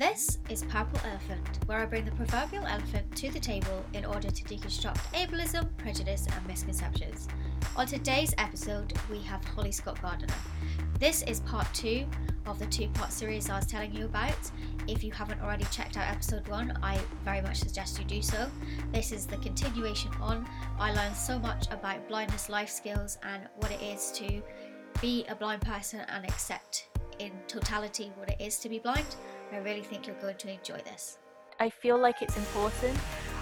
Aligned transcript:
This 0.00 0.38
is 0.48 0.62
Purple 0.62 0.98
Elephant, 1.04 1.58
where 1.66 1.80
I 1.80 1.84
bring 1.84 2.06
the 2.06 2.10
proverbial 2.12 2.66
elephant 2.66 3.14
to 3.16 3.30
the 3.30 3.38
table 3.38 3.84
in 3.92 4.06
order 4.06 4.30
to 4.30 4.44
deconstruct 4.44 4.96
ableism, 5.12 5.68
prejudice, 5.76 6.26
and 6.34 6.46
misconceptions. 6.46 7.28
On 7.76 7.86
today's 7.86 8.34
episode, 8.38 8.94
we 9.10 9.20
have 9.20 9.44
Holly 9.44 9.72
Scott 9.72 10.00
Gardner. 10.00 10.32
This 10.98 11.22
is 11.24 11.40
part 11.40 11.66
two 11.74 12.06
of 12.46 12.58
the 12.58 12.64
two 12.64 12.88
part 12.94 13.12
series 13.12 13.50
I 13.50 13.56
was 13.56 13.66
telling 13.66 13.94
you 13.94 14.06
about. 14.06 14.50
If 14.88 15.04
you 15.04 15.12
haven't 15.12 15.42
already 15.42 15.66
checked 15.70 15.98
out 15.98 16.08
episode 16.08 16.48
one, 16.48 16.78
I 16.82 16.98
very 17.22 17.42
much 17.42 17.58
suggest 17.58 17.98
you 17.98 18.06
do 18.06 18.22
so. 18.22 18.48
This 18.94 19.12
is 19.12 19.26
the 19.26 19.36
continuation 19.36 20.12
on. 20.18 20.48
I 20.78 20.94
learned 20.94 21.14
so 21.14 21.38
much 21.38 21.66
about 21.70 22.08
blindness 22.08 22.48
life 22.48 22.70
skills 22.70 23.18
and 23.22 23.42
what 23.56 23.70
it 23.70 23.82
is 23.82 24.10
to 24.12 24.42
be 25.02 25.26
a 25.28 25.34
blind 25.34 25.60
person 25.60 26.00
and 26.08 26.24
accept 26.24 26.86
in 27.20 27.32
totality 27.46 28.10
what 28.16 28.30
it 28.30 28.40
is 28.40 28.58
to 28.60 28.68
be 28.68 28.78
blind. 28.78 29.06
I 29.52 29.58
really 29.58 29.82
think 29.82 30.06
you're 30.06 30.16
going 30.16 30.36
to 30.36 30.50
enjoy 30.50 30.78
this. 30.84 31.18
I 31.58 31.68
feel 31.68 31.98
like 31.98 32.22
it's 32.22 32.36
important. 32.36 32.96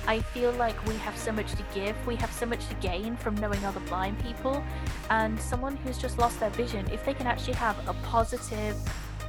I 0.06 0.20
feel 0.20 0.52
like 0.52 0.82
we 0.86 0.94
have 0.96 1.16
so 1.16 1.30
much 1.32 1.52
to 1.52 1.62
give, 1.74 1.94
we 2.06 2.16
have 2.16 2.32
so 2.32 2.46
much 2.46 2.66
to 2.68 2.74
gain 2.76 3.16
from 3.16 3.34
knowing 3.36 3.62
other 3.64 3.80
blind 3.80 4.18
people. 4.20 4.64
And 5.10 5.38
someone 5.38 5.76
who's 5.76 5.98
just 5.98 6.18
lost 6.18 6.40
their 6.40 6.50
vision, 6.50 6.88
if 6.90 7.04
they 7.04 7.14
can 7.14 7.26
actually 7.26 7.54
have 7.54 7.76
a 7.86 7.92
positive 8.04 8.76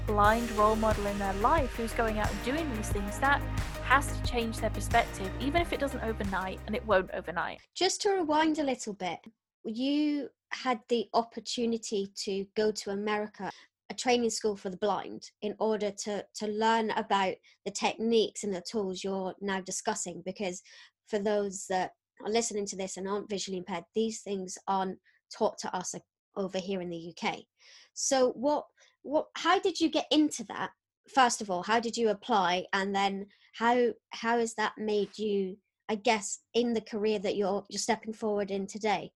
blind 0.07 0.49
role 0.51 0.75
model 0.75 1.05
in 1.05 1.19
their 1.19 1.33
life 1.33 1.75
who's 1.75 1.91
going 1.93 2.17
out 2.17 2.31
and 2.31 2.43
doing 2.43 2.71
these 2.75 2.89
things, 2.89 3.19
that 3.19 3.41
has 3.83 4.07
to 4.15 4.23
change 4.23 4.57
their 4.57 4.69
perspective, 4.69 5.29
even 5.39 5.61
if 5.61 5.73
it 5.73 5.79
doesn't 5.79 6.01
overnight, 6.01 6.59
and 6.65 6.75
it 6.75 6.85
won't 6.85 7.11
overnight. 7.11 7.59
Just 7.75 8.01
to 8.03 8.11
rewind 8.11 8.57
a 8.57 8.63
little 8.63 8.93
bit, 8.93 9.19
you 9.65 10.29
had 10.51 10.79
the 10.87 11.09
opportunity 11.13 12.11
to 12.15 12.45
go 12.55 12.71
to 12.71 12.91
America 12.91 13.51
a 13.89 13.93
training 13.93 14.29
school 14.29 14.55
for 14.55 14.69
the 14.69 14.77
blind 14.77 15.31
in 15.41 15.55
order 15.59 15.91
to 15.91 16.23
to 16.35 16.47
learn 16.47 16.91
about 16.91 17.33
the 17.65 17.71
techniques 17.71 18.43
and 18.43 18.53
the 18.53 18.63
tools 18.69 19.03
you're 19.03 19.33
now 19.41 19.59
discussing 19.61 20.21
because 20.25 20.61
for 21.07 21.19
those 21.19 21.65
that 21.69 21.91
are 22.23 22.31
listening 22.31 22.65
to 22.65 22.75
this 22.75 22.97
and 22.97 23.07
aren't 23.07 23.29
visually 23.29 23.57
impaired 23.57 23.83
these 23.95 24.21
things 24.21 24.57
aren't 24.67 24.99
taught 25.35 25.57
to 25.57 25.75
us 25.75 25.95
over 26.35 26.59
here 26.59 26.81
in 26.81 26.89
the 26.89 27.13
UK 27.13 27.39
so 27.93 28.31
what 28.31 28.65
what 29.01 29.27
how 29.35 29.59
did 29.59 29.79
you 29.79 29.89
get 29.89 30.05
into 30.11 30.43
that 30.45 30.71
first 31.13 31.41
of 31.41 31.49
all? 31.49 31.63
How 31.63 31.79
did 31.79 31.97
you 31.97 32.09
apply? 32.09 32.65
And 32.71 32.95
then 32.95 33.25
how 33.53 33.89
how 34.11 34.39
has 34.39 34.53
that 34.55 34.73
made 34.77 35.17
you 35.17 35.57
i 35.89 35.95
guess 35.95 36.39
in 36.53 36.73
the 36.73 36.81
career 36.81 37.19
that 37.19 37.35
you're 37.35 37.65
you're 37.69 37.79
stepping 37.79 38.13
forward 38.13 38.51
in 38.51 38.67
today 38.67 39.11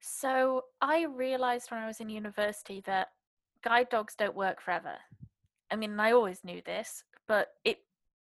so 0.00 0.62
I 0.80 1.04
realized 1.04 1.70
when 1.70 1.80
I 1.80 1.86
was 1.86 2.00
in 2.00 2.08
university 2.08 2.82
that 2.86 3.08
guide 3.62 3.88
dogs 3.90 4.14
don't 4.16 4.36
work 4.36 4.62
forever. 4.62 4.94
I 5.70 5.76
mean, 5.76 5.98
I 6.00 6.12
always 6.12 6.42
knew 6.42 6.62
this, 6.64 7.04
but 7.28 7.48
it 7.64 7.78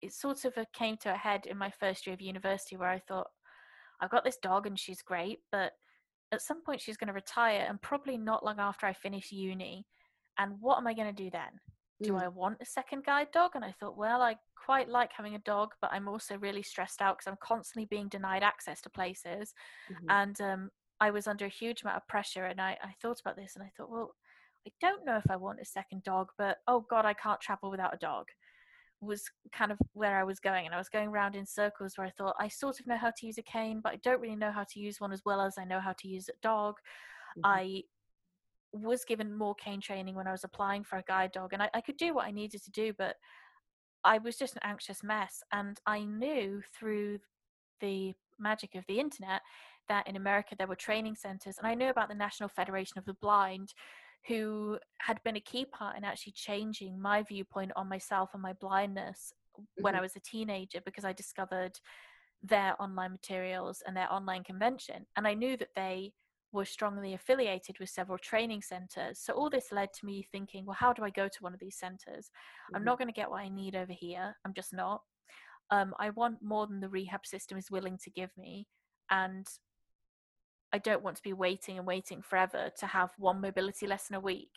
it 0.01 0.13
sort 0.13 0.45
of 0.45 0.53
came 0.73 0.97
to 0.97 1.13
a 1.13 1.17
head 1.17 1.45
in 1.47 1.57
my 1.57 1.71
first 1.79 2.05
year 2.05 2.13
of 2.13 2.21
university 2.21 2.77
where 2.77 2.89
I 2.89 2.99
thought, 2.99 3.27
I've 3.99 4.11
got 4.11 4.23
this 4.23 4.37
dog 4.37 4.67
and 4.67 4.77
she's 4.77 5.01
great, 5.01 5.39
but 5.51 5.71
at 6.31 6.41
some 6.41 6.63
point 6.63 6.81
she's 6.81 6.97
going 6.97 7.07
to 7.07 7.13
retire 7.13 7.65
and 7.67 7.81
probably 7.81 8.17
not 8.17 8.45
long 8.45 8.59
after 8.59 8.85
I 8.85 8.93
finish 8.93 9.31
uni. 9.31 9.85
And 10.37 10.55
what 10.59 10.77
am 10.77 10.85
I 10.85 10.93
going 10.93 11.13
to 11.13 11.23
do 11.23 11.29
then? 11.31 11.59
Do 12.03 12.13
mm. 12.13 12.21
I 12.21 12.27
want 12.27 12.57
a 12.61 12.65
second 12.65 13.05
guide 13.05 13.29
dog? 13.33 13.51
And 13.55 13.63
I 13.63 13.73
thought, 13.79 13.97
well, 13.97 14.21
I 14.21 14.35
quite 14.63 14.89
like 14.89 15.11
having 15.15 15.35
a 15.35 15.39
dog, 15.39 15.69
but 15.81 15.91
I'm 15.93 16.07
also 16.07 16.37
really 16.37 16.61
stressed 16.61 17.01
out 17.01 17.17
because 17.17 17.31
I'm 17.31 17.37
constantly 17.41 17.87
being 17.89 18.09
denied 18.09 18.43
access 18.43 18.81
to 18.81 18.89
places. 18.89 19.53
Mm-hmm. 19.89 20.05
And 20.09 20.41
um, 20.41 20.69
I 20.99 21.11
was 21.11 21.27
under 21.27 21.45
a 21.45 21.49
huge 21.49 21.81
amount 21.81 21.97
of 21.97 22.07
pressure 22.07 22.45
and 22.45 22.59
I, 22.61 22.77
I 22.81 22.93
thought 23.01 23.19
about 23.19 23.35
this 23.35 23.55
and 23.55 23.63
I 23.63 23.71
thought, 23.75 23.91
well, 23.91 24.15
I 24.67 24.71
don't 24.81 25.05
know 25.05 25.17
if 25.17 25.29
I 25.29 25.35
want 25.35 25.59
a 25.61 25.65
second 25.65 26.03
dog, 26.03 26.29
but 26.37 26.57
oh 26.67 26.85
God, 26.89 27.05
I 27.05 27.13
can't 27.13 27.41
travel 27.41 27.69
without 27.69 27.93
a 27.93 27.97
dog 27.97 28.25
was 29.01 29.23
kind 29.51 29.71
of 29.71 29.77
where 29.93 30.17
I 30.17 30.23
was 30.23 30.39
going. 30.39 30.65
And 30.65 30.73
I 30.73 30.77
was 30.77 30.89
going 30.89 31.09
around 31.09 31.35
in 31.35 31.45
circles 31.45 31.97
where 31.97 32.07
I 32.07 32.11
thought 32.11 32.35
I 32.39 32.47
sort 32.47 32.79
of 32.79 32.87
know 32.87 32.97
how 32.97 33.11
to 33.15 33.25
use 33.25 33.37
a 33.37 33.43
cane, 33.43 33.81
but 33.83 33.93
I 33.93 33.97
don't 33.97 34.21
really 34.21 34.35
know 34.35 34.51
how 34.51 34.65
to 34.71 34.79
use 34.79 34.99
one 34.99 35.11
as 35.11 35.23
well 35.25 35.41
as 35.41 35.57
I 35.57 35.65
know 35.65 35.79
how 35.79 35.93
to 35.99 36.07
use 36.07 36.29
a 36.29 36.33
dog. 36.41 36.75
Mm-hmm. 37.37 37.45
I 37.45 37.83
was 38.71 39.05
given 39.05 39.37
more 39.37 39.55
cane 39.55 39.81
training 39.81 40.15
when 40.15 40.27
I 40.27 40.31
was 40.31 40.43
applying 40.43 40.83
for 40.83 40.97
a 40.97 41.03
guide 41.03 41.31
dog, 41.31 41.53
and 41.53 41.61
I, 41.61 41.69
I 41.73 41.81
could 41.81 41.97
do 41.97 42.13
what 42.13 42.25
I 42.25 42.31
needed 42.31 42.63
to 42.63 42.71
do, 42.71 42.93
but 42.97 43.15
I 44.03 44.17
was 44.17 44.37
just 44.37 44.55
an 44.55 44.61
anxious 44.63 45.03
mess. 45.03 45.41
And 45.51 45.79
I 45.85 46.03
knew 46.03 46.61
through 46.77 47.19
the 47.79 48.13
magic 48.39 48.75
of 48.75 48.85
the 48.87 48.99
internet 48.99 49.41
that 49.89 50.07
in 50.07 50.15
America 50.15 50.55
there 50.57 50.67
were 50.67 50.75
training 50.75 51.15
centers, 51.15 51.57
and 51.57 51.67
I 51.67 51.75
knew 51.75 51.89
about 51.89 52.09
the 52.09 52.15
National 52.15 52.49
Federation 52.49 52.97
of 52.97 53.05
the 53.05 53.13
Blind, 53.15 53.73
who 54.27 54.79
had 54.99 55.21
been 55.23 55.35
a 55.35 55.41
key 55.41 55.65
part 55.65 55.97
in 55.97 56.03
actually 56.03 56.33
changing 56.33 56.99
my 56.99 57.21
viewpoint 57.23 57.71
on 57.75 57.87
myself 57.87 58.31
and 58.33 58.41
my 58.41 58.53
blindness 58.53 59.33
mm-hmm. 59.59 59.83
when 59.83 59.95
I 59.95 60.01
was 60.01 60.15
a 60.15 60.21
teenager 60.21 60.79
because 60.83 61.05
I 61.05 61.13
discovered 61.13 61.79
their 62.41 62.79
online 62.81 63.11
materials 63.11 63.83
and 63.85 63.95
their 63.95 64.11
online 64.11 64.43
convention. 64.43 65.05
And 65.15 65.27
I 65.27 65.33
knew 65.33 65.57
that 65.57 65.69
they 65.75 66.13
were 66.51 66.65
strongly 66.65 67.13
affiliated 67.13 67.77
with 67.79 67.89
several 67.89 68.17
training 68.17 68.61
centers. 68.61 69.19
So 69.19 69.33
all 69.33 69.49
this 69.49 69.71
led 69.71 69.89
to 69.93 70.05
me 70.05 70.25
thinking, 70.31 70.65
well, 70.65 70.77
how 70.79 70.93
do 70.93 71.03
I 71.03 71.09
go 71.09 71.27
to 71.27 71.43
one 71.43 71.53
of 71.53 71.59
these 71.59 71.77
centers? 71.77 72.25
Mm-hmm. 72.25 72.75
I'm 72.75 72.83
not 72.83 72.97
going 72.97 73.09
to 73.09 73.13
get 73.13 73.29
what 73.29 73.41
I 73.41 73.49
need 73.49 73.75
over 73.75 73.93
here. 73.93 74.35
I'm 74.45 74.53
just 74.53 74.73
not. 74.73 75.01
Um, 75.71 75.93
I 75.99 76.11
want 76.11 76.41
more 76.41 76.65
than 76.67 76.79
the 76.79 76.89
rehab 76.89 77.25
system 77.25 77.57
is 77.57 77.71
willing 77.71 77.97
to 78.03 78.09
give 78.09 78.31
me. 78.37 78.67
And 79.11 79.45
I 80.75 80.79
don't 80.79 81.03
want 81.03 81.15
to 81.15 81.23
be 81.23 81.31
waiting 81.31 81.77
and 81.77 81.87
waiting 81.87 82.21
forever 82.21 82.69
to 82.79 82.85
have 82.85 83.11
one 83.17 83.39
mobility 83.39 83.87
lesson 83.87 84.17
a 84.17 84.19
week. 84.19 84.51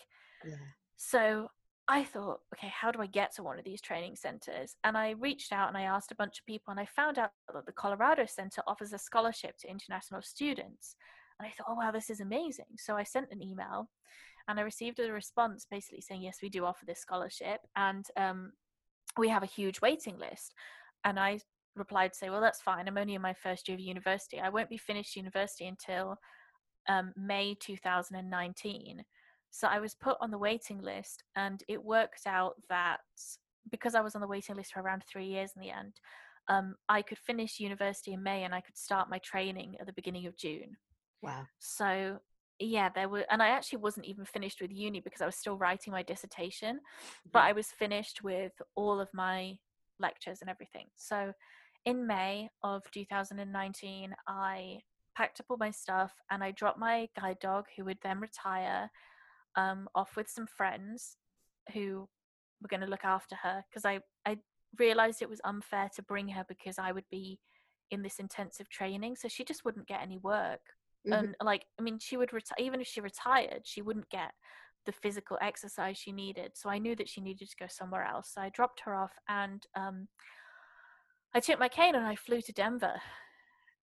Yeah. 0.44 0.56
So 0.96 1.48
I 1.86 2.02
thought, 2.02 2.40
okay, 2.52 2.72
how 2.74 2.90
do 2.90 3.00
I 3.00 3.06
get 3.06 3.32
to 3.36 3.44
one 3.44 3.56
of 3.56 3.64
these 3.64 3.80
training 3.80 4.16
centers? 4.16 4.74
And 4.82 4.96
I 4.96 5.10
reached 5.10 5.52
out 5.52 5.68
and 5.68 5.76
I 5.76 5.82
asked 5.82 6.10
a 6.10 6.16
bunch 6.16 6.40
of 6.40 6.46
people, 6.46 6.72
and 6.72 6.80
I 6.80 6.86
found 6.86 7.20
out 7.20 7.30
that 7.54 7.66
the 7.66 7.72
Colorado 7.72 8.26
Center 8.26 8.62
offers 8.66 8.92
a 8.92 8.98
scholarship 8.98 9.58
to 9.58 9.70
international 9.70 10.20
students. 10.22 10.96
And 11.38 11.46
I 11.46 11.52
thought, 11.52 11.68
oh, 11.68 11.76
wow, 11.76 11.92
this 11.92 12.10
is 12.10 12.18
amazing. 12.18 12.72
So 12.78 12.96
I 12.96 13.04
sent 13.04 13.30
an 13.30 13.40
email 13.40 13.88
and 14.48 14.58
I 14.58 14.62
received 14.62 14.98
a 14.98 15.12
response 15.12 15.68
basically 15.70 16.00
saying, 16.00 16.22
yes, 16.22 16.38
we 16.42 16.48
do 16.48 16.64
offer 16.64 16.84
this 16.84 16.98
scholarship. 16.98 17.60
And 17.76 18.04
um, 18.16 18.54
we 19.16 19.28
have 19.28 19.44
a 19.44 19.54
huge 19.58 19.80
waiting 19.80 20.18
list. 20.18 20.52
And 21.04 21.16
I 21.16 21.38
replied 21.78 22.12
to 22.12 22.18
say, 22.18 22.30
well, 22.30 22.40
that's 22.40 22.60
fine. 22.60 22.88
I'm 22.88 22.98
only 22.98 23.14
in 23.14 23.22
my 23.22 23.34
first 23.34 23.68
year 23.68 23.76
of 23.76 23.80
university. 23.80 24.40
I 24.40 24.48
won't 24.48 24.70
be 24.70 24.76
finished 24.76 25.16
university 25.16 25.66
until 25.66 26.16
um, 26.88 27.12
May 27.16 27.56
2019. 27.60 29.04
So 29.50 29.68
I 29.68 29.80
was 29.80 29.94
put 29.94 30.16
on 30.20 30.30
the 30.30 30.38
waiting 30.38 30.80
list, 30.82 31.24
and 31.36 31.62
it 31.68 31.82
worked 31.82 32.26
out 32.26 32.54
that 32.68 33.00
because 33.70 33.94
I 33.94 34.00
was 34.00 34.14
on 34.14 34.20
the 34.20 34.26
waiting 34.26 34.56
list 34.56 34.72
for 34.72 34.80
around 34.80 35.02
three 35.04 35.26
years 35.26 35.52
in 35.56 35.62
the 35.62 35.70
end, 35.70 35.94
um, 36.48 36.74
I 36.88 37.02
could 37.02 37.18
finish 37.18 37.60
university 37.60 38.12
in 38.12 38.22
May 38.22 38.44
and 38.44 38.54
I 38.54 38.60
could 38.60 38.76
start 38.76 39.10
my 39.10 39.18
training 39.18 39.76
at 39.80 39.86
the 39.86 39.92
beginning 39.92 40.26
of 40.26 40.36
June. 40.36 40.76
Wow. 41.22 41.46
So 41.58 42.18
yeah, 42.58 42.88
there 42.94 43.08
were, 43.08 43.24
and 43.30 43.42
I 43.42 43.48
actually 43.48 43.78
wasn't 43.78 44.06
even 44.06 44.24
finished 44.24 44.60
with 44.60 44.72
uni 44.72 45.00
because 45.00 45.20
I 45.20 45.26
was 45.26 45.36
still 45.36 45.56
writing 45.56 45.92
my 45.92 46.02
dissertation, 46.02 46.76
mm-hmm. 46.76 47.30
but 47.32 47.40
I 47.40 47.52
was 47.52 47.68
finished 47.68 48.22
with 48.22 48.52
all 48.74 49.00
of 49.00 49.08
my 49.12 49.58
lectures 50.00 50.40
and 50.40 50.50
everything. 50.50 50.86
So 50.96 51.32
in 51.88 52.06
May 52.06 52.50
of 52.62 52.82
2019, 52.92 54.14
I 54.26 54.80
packed 55.16 55.40
up 55.40 55.46
all 55.48 55.56
my 55.56 55.70
stuff 55.70 56.12
and 56.30 56.44
I 56.44 56.50
dropped 56.50 56.78
my 56.78 57.08
guide 57.18 57.38
dog, 57.40 57.64
who 57.74 57.86
would 57.86 57.96
then 58.02 58.20
retire, 58.20 58.90
um, 59.56 59.88
off 59.94 60.14
with 60.14 60.28
some 60.28 60.46
friends 60.46 61.16
who 61.72 62.06
were 62.60 62.68
going 62.68 62.82
to 62.82 62.86
look 62.86 63.06
after 63.06 63.36
her 63.36 63.64
because 63.70 63.86
I, 63.86 64.00
I 64.26 64.36
realized 64.78 65.22
it 65.22 65.30
was 65.30 65.40
unfair 65.44 65.88
to 65.96 66.02
bring 66.02 66.28
her 66.28 66.44
because 66.46 66.78
I 66.78 66.92
would 66.92 67.08
be 67.10 67.40
in 67.90 68.02
this 68.02 68.18
intensive 68.18 68.68
training. 68.68 69.16
So 69.16 69.28
she 69.28 69.42
just 69.42 69.64
wouldn't 69.64 69.88
get 69.88 70.02
any 70.02 70.18
work. 70.18 70.60
Mm-hmm. 71.06 71.12
And 71.12 71.36
like, 71.42 71.64
I 71.80 71.82
mean, 71.82 71.98
she 71.98 72.18
would 72.18 72.34
retire, 72.34 72.58
even 72.58 72.82
if 72.82 72.86
she 72.86 73.00
retired, 73.00 73.62
she 73.64 73.80
wouldn't 73.80 74.10
get 74.10 74.32
the 74.84 74.92
physical 74.92 75.38
exercise 75.40 75.96
she 75.96 76.12
needed. 76.12 76.52
So 76.54 76.68
I 76.68 76.76
knew 76.76 76.94
that 76.96 77.08
she 77.08 77.22
needed 77.22 77.48
to 77.48 77.56
go 77.58 77.66
somewhere 77.66 78.04
else. 78.04 78.32
So 78.34 78.42
I 78.42 78.50
dropped 78.50 78.80
her 78.84 78.94
off 78.94 79.12
and 79.26 79.66
um, 79.74 80.08
I 81.34 81.40
took 81.40 81.58
my 81.58 81.68
cane 81.68 81.94
and 81.94 82.06
I 82.06 82.16
flew 82.16 82.40
to 82.42 82.52
Denver. 82.52 83.00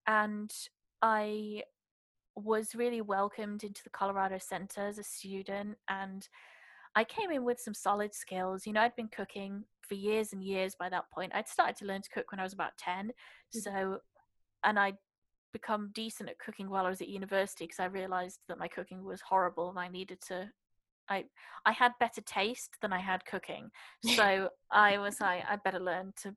And 0.08 0.52
I 1.02 1.64
was 2.36 2.76
really 2.76 3.02
welcomed 3.02 3.64
into 3.64 3.84
the 3.84 3.90
Colorado 3.90 4.38
Center 4.40 4.82
as 4.82 4.98
a 4.98 5.04
student. 5.04 5.78
And 5.90 6.28
I 6.96 7.04
came 7.04 7.32
in 7.32 7.44
with 7.44 7.60
some 7.60 7.74
solid 7.74 8.14
skills. 8.14 8.66
You 8.66 8.74
know, 8.74 8.82
I'd 8.82 8.96
been 8.96 9.08
cooking 9.08 9.64
for 9.82 9.96
years 9.96 10.34
and 10.34 10.44
years 10.44 10.76
by 10.76 10.90
that 10.90 11.10
point. 11.12 11.34
I'd 11.36 11.48
started 11.48 11.76
to 11.78 11.86
learn 11.86 12.02
to 12.02 12.10
cook 12.10 12.32
when 12.32 12.40
I 12.40 12.44
was 12.44 12.54
about 12.54 12.78
10. 12.78 13.08
Mm-hmm. 13.08 13.60
So, 13.60 14.00
and 14.64 14.80
I'd 14.80 14.98
become 15.54 15.92
decent 15.94 16.30
at 16.30 16.40
cooking 16.40 16.70
while 16.70 16.86
I 16.86 16.90
was 16.90 17.02
at 17.02 17.08
university 17.08 17.66
because 17.66 17.80
I 17.80 17.86
realized 17.86 18.40
that 18.50 18.60
my 18.60 18.68
cooking 18.68 19.04
was 19.04 19.22
horrible 19.22 19.70
and 19.70 19.80
I 19.80 19.88
needed 19.88 20.20
to 20.28 20.50
I 21.08 21.26
I 21.66 21.72
had 21.72 21.94
better 22.00 22.22
taste 22.22 22.76
than 22.82 22.92
I 22.92 23.00
had 23.00 23.26
cooking. 23.26 23.70
So 24.16 24.50
I 24.72 24.98
was 24.98 25.22
like, 25.22 25.44
I 25.48 25.56
better 25.56 25.80
learn 25.80 26.14
to 26.24 26.36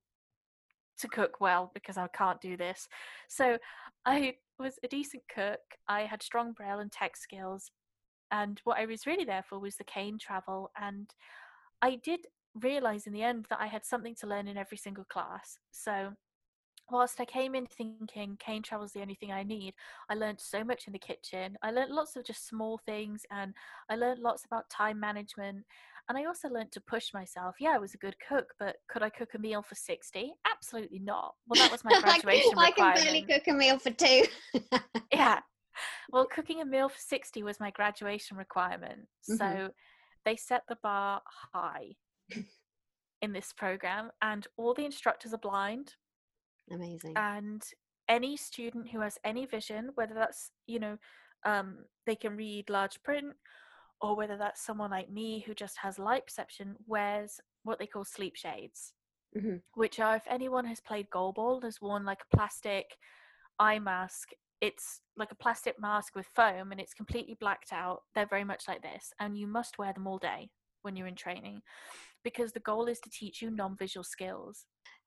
to 0.99 1.09
cook 1.09 1.41
well 1.41 1.71
because 1.75 1.97
I 1.97 2.09
can't 2.09 2.41
do 2.41 2.57
this. 2.57 2.89
So 3.29 3.45
mm. 3.45 3.59
I 4.05 4.35
was 4.59 4.79
a 4.83 4.89
decent 4.89 5.23
cook. 5.33 5.61
I 5.89 6.03
had 6.03 6.23
strong 6.23 6.53
braille 6.53 6.81
and 6.81 6.91
tech 6.93 7.17
skills. 7.17 7.71
And 8.31 8.61
what 8.65 8.79
I 8.79 8.87
was 8.87 9.07
really 9.07 9.25
there 9.25 9.45
for 9.49 9.59
was 9.59 9.77
the 9.77 9.85
cane 9.85 10.19
travel. 10.19 10.71
And 10.81 11.11
I 11.81 11.97
did 11.97 12.21
realize 12.55 13.07
in 13.07 13.13
the 13.13 13.23
end 13.23 13.47
that 13.51 13.61
I 13.61 13.67
had 13.67 13.85
something 13.85 14.15
to 14.17 14.27
learn 14.27 14.49
in 14.49 14.57
every 14.57 14.77
single 14.77 15.05
class. 15.05 15.59
So 15.71 16.13
whilst 16.91 17.21
I 17.21 17.25
came 17.25 17.55
in 17.55 17.67
thinking 17.67 18.37
cane 18.39 18.63
travel's 18.63 18.93
the 18.93 19.01
only 19.01 19.15
thing 19.15 19.33
I 19.33 19.43
need, 19.43 19.75
I 20.09 20.15
learned 20.15 20.41
so 20.41 20.65
much 20.65 20.87
in 20.87 20.93
the 20.93 20.99
kitchen. 20.99 21.57
I 21.63 21.71
learned 21.71 21.93
lots 21.93 22.17
of 22.17 22.25
just 22.25 22.47
small 22.47 22.79
things 22.79 23.23
and 23.31 23.55
I 23.89 23.97
learned 23.97 24.21
lots 24.21 24.45
about 24.45 24.71
time 24.71 24.99
management. 24.99 25.65
And 26.09 26.17
I 26.17 26.25
also 26.25 26.49
learned 26.49 26.73
to 26.73 26.81
push 26.81 27.13
myself. 27.13 27.57
Yeah, 27.61 27.73
I 27.75 27.79
was 27.79 27.95
a 27.95 27.99
good 27.99 28.17
cook, 28.27 28.47
but 28.59 28.77
could 28.89 29.03
I 29.03 29.11
cook 29.11 29.31
a 29.35 29.39
meal 29.39 29.63
for 29.63 29.75
60? 29.75 30.33
Absolutely 30.51 31.01
not. 31.01 31.35
Well, 31.47 31.61
that 31.63 31.71
was 31.71 31.85
my 31.85 32.01
graduation 32.01 32.51
requirement. 32.51 32.59
I 32.59 32.67
requirement. 32.69 32.97
can 32.97 33.05
barely 33.05 33.23
cook 33.23 33.49
a 33.49 33.53
meal 33.53 33.79
for 33.79 33.91
two. 33.91 34.25
yeah. 35.13 35.41
Well, 36.11 36.27
cooking 36.27 36.63
a 36.63 36.65
meal 36.65 36.89
for 36.89 36.99
60 36.99 37.43
was 37.43 37.61
my 37.61 37.71
graduation 37.71 38.37
requirement. 38.37 39.07
Mhm. 39.31 39.39
So 39.39 39.71
they 40.25 40.37
set 40.37 40.63
the 40.69 40.79
bar 40.83 41.21
high 41.53 41.97
in 43.21 43.33
this 43.33 43.53
program, 43.53 44.11
and 44.23 44.47
all 44.57 44.75
the 44.75 44.85
instructors 44.85 45.35
are 45.35 45.39
blind. 45.39 45.95
Amazing. 46.71 47.15
And 47.17 47.63
any 48.09 48.37
student 48.37 48.89
who 48.89 49.01
has 49.01 49.19
any 49.25 49.45
vision, 49.45 49.91
whether 49.95 50.15
that's, 50.15 50.51
you 50.67 50.79
know, 50.79 50.97
um, 51.45 51.85
they 52.07 52.17
can 52.17 52.37
read 52.37 52.71
large 52.71 53.03
print, 53.03 53.35
or 54.01 54.17
whether 54.17 54.37
that's 54.37 54.65
someone 54.65 54.91
like 54.91 55.11
me 55.11 55.41
who 55.47 55.55
just 55.55 55.79
has 55.79 55.99
light 55.99 56.27
perception, 56.27 56.77
wears 56.87 57.41
what 57.65 57.79
they 57.79 57.87
call 57.87 58.05
sleep 58.05 58.37
shades 58.37 58.95
Mhm. 59.35 59.63
which 59.75 60.01
are 60.01 60.17
if 60.17 60.27
anyone 60.29 60.65
has 60.65 60.81
played 60.81 61.09
goalball 61.11 61.63
has 61.63 61.81
worn 61.81 62.05
like 62.05 62.23
a 62.23 62.37
plastic 62.37 62.97
eye 63.59 63.79
mask 63.79 64.31
it's 64.61 65.01
like 65.17 65.31
a 65.31 65.37
plastic 65.37 65.79
mask 65.79 66.15
with 66.17 66.27
foam 66.27 66.73
and 66.73 66.81
it's 66.81 66.95
completely 66.95 67.37
blacked 67.39 67.73
out 67.73 68.03
they're 68.15 68.27
very 68.27 68.45
much 68.45 68.67
like 68.67 68.83
this 68.83 69.13
and 69.21 69.39
you 69.39 69.47
must 69.47 69.79
wear 69.79 69.93
them 69.93 70.07
all 70.07 70.19
day 70.19 70.51
when 70.83 70.97
you're 70.97 71.07
in 71.07 71.15
training 71.15 71.61
because 72.25 72.53
the 72.53 72.61
goal 72.61 72.87
is 72.87 73.01
to 73.01 73.11
teach 73.11 73.43
you 73.43 73.51
non-visual 73.51 74.05
skills 74.05 74.67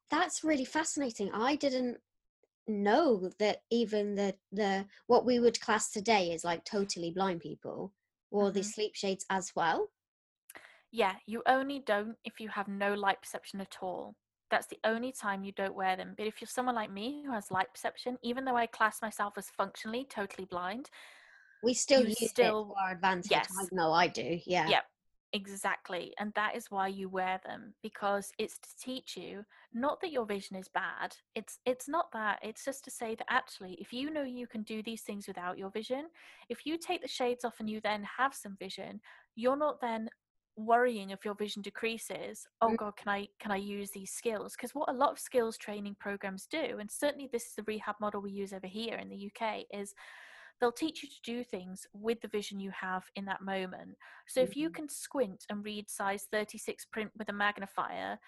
That's 0.10 0.44
really 0.44 0.66
fascinating. 0.66 1.32
I 1.34 1.56
didn't 1.56 1.98
know 2.68 3.30
that 3.40 3.64
even 3.70 4.16
the 4.16 4.36
the 4.52 4.86
what 5.08 5.26
we 5.26 5.40
would 5.40 5.60
class 5.60 5.90
today 5.90 6.32
is 6.32 6.44
like 6.44 6.64
totally 6.64 7.12
blind 7.12 7.42
people 7.42 7.94
or 8.32 8.50
the 8.52 8.62
Mhm. 8.62 8.66
sleep 8.74 8.96
shades 8.96 9.26
as 9.30 9.56
well. 9.56 9.90
yeah 10.94 11.16
you 11.26 11.42
only 11.46 11.80
don't 11.80 12.18
if 12.26 12.42
you 12.42 12.50
have 12.50 12.68
no 12.68 12.94
light 12.94 13.22
perception 13.22 13.62
at 13.62 13.78
all 13.82 14.14
that's 14.50 14.68
the 14.68 14.78
only 14.84 15.14
time 15.14 15.42
you 15.46 15.54
don't 15.54 15.74
wear 15.74 15.96
them 15.96 16.14
but 16.18 16.28
if 16.28 16.42
you're 16.42 16.48
someone 16.50 16.76
like 16.76 16.92
me 16.92 17.24
who 17.26 17.32
has 17.32 17.50
light 17.50 17.72
perception 17.74 18.18
even 18.22 18.44
though 18.44 18.58
i 18.58 18.66
class 18.66 19.02
myself 19.02 19.38
as 19.38 19.50
functionally 19.52 20.04
totally 20.04 20.44
blind 20.46 20.90
We 21.64 21.74
still 21.76 22.06
use 22.06 22.22
it 22.22 22.30
still- 22.32 22.66
to 22.66 22.74
our 22.74 22.92
advantage. 22.92 23.32
yes. 23.32 23.48
I 23.58 23.68
know 23.72 23.94
I 23.94 24.08
do. 24.08 24.42
Yeah. 24.46 24.68
Yep, 24.68 24.86
exactly. 25.34 26.14
And 26.20 26.34
that 26.36 26.56
is 26.56 26.70
why 26.70 26.88
you 26.88 27.10
wear 27.10 27.40
them 27.46 27.74
because 27.82 28.32
it's 28.38 28.58
to 28.60 28.70
teach 28.80 29.16
you 29.18 29.44
not 29.74 30.02
that 30.02 30.12
your 30.12 30.26
vision 30.26 30.58
is 30.58 30.68
bad. 30.68 31.16
It's 31.36 31.60
it's 31.66 31.88
not 31.88 32.12
that. 32.14 32.40
It's 32.44 32.66
just 32.66 32.84
to 32.86 32.92
say 32.92 33.16
that 33.16 33.28
actually 33.30 33.78
if 33.80 33.94
you 33.94 34.12
know 34.12 34.24
you 34.24 34.48
can 34.48 34.64
do 34.64 34.84
these 34.84 35.02
things 35.02 35.28
without 35.28 35.58
your 35.58 35.70
vision, 35.72 36.06
if 36.50 36.66
you 36.66 36.78
take 36.78 37.02
the 37.02 37.08
shades 37.08 37.46
off 37.46 37.60
and 37.60 37.70
you 37.70 37.80
then 37.82 38.04
have 38.18 38.34
some 38.34 38.56
vision, 38.60 39.00
you're 39.36 39.58
not 39.58 39.80
then 39.82 40.10
worrying 40.58 41.12
if 41.12 41.24
your 41.24 41.34
vision 41.34 41.62
decreases 41.62 42.46
oh 42.62 42.68
Mm. 42.68 42.78
god 42.78 42.96
can 42.98 43.08
i 43.08 43.28
can 43.40 43.52
i 43.52 43.56
use 43.56 43.90
these 43.92 44.12
skills 44.12 44.54
because 44.54 44.76
what 44.76 44.90
a 44.90 44.94
lot 44.94 45.12
of 45.12 45.18
skills 45.18 45.58
training 45.58 45.96
programs 45.98 46.46
do 46.46 46.78
and 46.80 46.92
certainly 46.92 47.30
this 47.32 47.46
is 47.46 47.54
the 47.56 47.64
rehab 47.64 47.96
model 48.02 48.22
we 48.22 48.32
use 48.32 48.52
over 48.52 48.68
here 48.68 48.98
in 48.98 49.08
the 49.08 49.32
uk 49.32 49.64
is 49.72 49.96
they'll 50.62 50.72
teach 50.72 51.04
you 51.04 51.10
to 51.10 51.22
do 51.24 51.44
things 51.44 51.88
with 51.94 52.22
the 52.22 52.30
vision 52.30 52.60
you 52.62 52.72
have 52.72 53.04
in 53.16 53.26
that 53.26 53.42
moment. 53.42 53.98
So 54.28 54.42
if 54.42 54.56
you 54.56 54.70
Mhm. 54.70 54.76
can 54.76 54.90
squint 54.90 55.46
and 55.50 55.66
read 55.66 55.90
size 55.90 56.28
36 56.32 56.86
print 56.86 57.12
with 57.18 57.30
a 57.30 57.34
magnifier, 57.34 58.20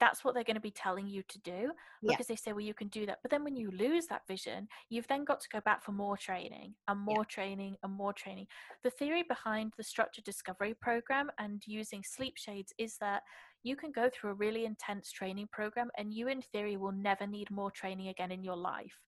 that's 0.00 0.24
what 0.24 0.34
they're 0.34 0.44
going 0.44 0.56
to 0.56 0.60
be 0.60 0.72
telling 0.72 1.06
you 1.06 1.22
to 1.22 1.38
do 1.40 1.72
Yeah. 2.02 2.10
because 2.10 2.26
they 2.26 2.34
say, 2.36 2.52
well, 2.52 2.60
you 2.64 2.74
can 2.74 2.88
do 2.88 3.06
that. 3.06 3.20
But 3.22 3.30
then 3.30 3.44
when 3.44 3.56
you 3.56 3.70
lose 3.70 4.08
that 4.08 4.26
vision, 4.26 4.68
you've 4.90 5.06
then 5.06 5.24
got 5.24 5.40
to 5.40 5.48
go 5.50 5.60
back 5.60 5.84
for 5.84 5.92
more 5.92 6.16
training 6.16 6.74
and 6.88 6.98
Yeah. 7.06 7.14
more 7.14 7.24
training 7.24 7.76
and 7.82 7.92
more 7.92 8.12
training. 8.12 8.48
The 8.82 8.90
theory 8.90 9.22
behind 9.22 9.72
the 9.76 9.84
structured 9.84 10.24
discovery 10.24 10.74
program 10.74 11.30
and 11.38 11.62
using 11.66 12.02
sleep 12.02 12.36
shades 12.36 12.72
is 12.76 12.98
that 12.98 13.22
you 13.62 13.76
can 13.76 13.92
go 13.92 14.10
through 14.10 14.30
a 14.30 14.34
really 14.34 14.64
intense 14.64 15.12
training 15.12 15.48
program 15.52 15.90
and 15.96 16.12
you, 16.12 16.26
in 16.28 16.42
theory, 16.42 16.76
will 16.76 16.92
never 16.92 17.26
need 17.26 17.50
more 17.50 17.70
training 17.70 18.08
again 18.08 18.32
in 18.32 18.42
your 18.42 18.56
life 18.56 19.00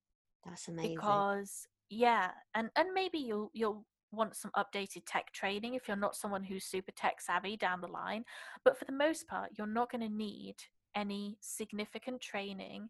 That's 0.45 0.69
amazing. 0.69 0.99
because 0.99 1.67
yeah 1.89 2.31
and 2.55 2.71
and 2.77 2.93
maybe 2.95 3.19
you'll 3.19 3.51
you'll 3.55 3.85
want 4.13 4.35
some 4.37 4.51
updated 4.57 5.03
tech 5.07 5.33
training 5.33 5.75
if 5.75 5.87
you're 5.89 5.97
not 5.97 6.17
someone 6.17 6.43
who's 6.45 6.65
super 6.65 6.93
tech 6.93 7.21
savvy 7.21 7.57
down 7.57 7.81
the 7.81 7.89
line 7.89 8.25
but 8.65 8.79
for 8.79 8.85
the 8.85 8.93
most 8.93 9.27
part 9.29 9.51
you're 9.57 9.67
not 9.67 9.91
going 9.91 10.01
to 10.01 10.09
need 10.09 10.55
any 10.95 11.37
significant 11.41 12.21
training 12.21 12.89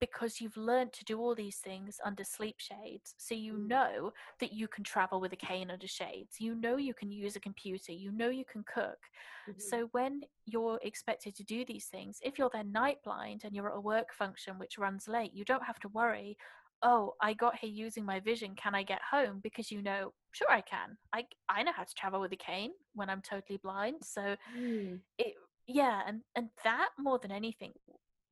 because 0.00 0.40
you've 0.40 0.56
learned 0.56 0.92
to 0.92 1.04
do 1.04 1.20
all 1.20 1.34
these 1.34 1.58
things 1.58 2.00
under 2.04 2.24
sleep 2.24 2.56
shades 2.58 3.14
so 3.18 3.34
you 3.34 3.52
Mm. 3.52 3.68
know 3.68 4.10
that 4.40 4.52
you 4.52 4.66
can 4.66 4.82
travel 4.82 5.20
with 5.20 5.32
a 5.32 5.36
cane 5.36 5.70
under 5.70 5.86
shades 5.86 6.36
you 6.40 6.54
know 6.54 6.76
you 6.76 6.94
can 6.94 7.10
use 7.12 7.36
a 7.36 7.40
computer 7.40 7.92
you 7.92 8.10
know 8.10 8.28
you 8.28 8.44
can 8.44 8.64
cook 8.64 8.98
Mhm. 9.46 9.56
so 9.58 9.88
when 9.92 10.22
you're 10.46 10.80
expected 10.82 11.36
to 11.36 11.44
do 11.44 11.64
these 11.64 11.86
things, 11.86 12.18
if 12.24 12.36
you're 12.36 12.50
then 12.52 12.72
night 12.72 12.96
blind 13.04 13.42
and 13.44 13.54
you're 13.54 13.70
at 13.70 13.76
a 13.76 13.80
work 13.80 14.12
function 14.12 14.58
which 14.58 14.76
runs 14.76 15.06
late, 15.06 15.32
you 15.34 15.44
don't 15.44 15.62
have 15.62 15.78
to 15.80 15.88
worry, 15.88 16.36
oh, 16.82 17.14
I 17.20 17.34
got 17.34 17.56
here 17.58 17.70
using 17.70 18.04
my 18.04 18.20
vision, 18.20 18.54
can 18.56 18.74
I 18.74 18.82
get 18.82 19.00
home? 19.10 19.40
Because 19.42 19.70
you 19.70 19.82
know, 19.82 20.12
sure 20.32 20.50
I 20.50 20.60
can. 20.62 20.96
I 21.12 21.24
I 21.48 21.62
know 21.62 21.72
how 21.74 21.84
to 21.84 21.94
travel 21.94 22.20
with 22.20 22.32
a 22.32 22.36
cane 22.36 22.72
when 22.94 23.10
I'm 23.10 23.22
totally 23.22 23.58
blind. 23.58 23.96
So 24.02 24.36
Mm. 24.54 25.00
it 25.18 25.34
yeah, 25.66 26.02
and 26.06 26.22
and 26.36 26.48
that 26.64 26.90
more 26.98 27.18
than 27.18 27.32
anything 27.32 27.72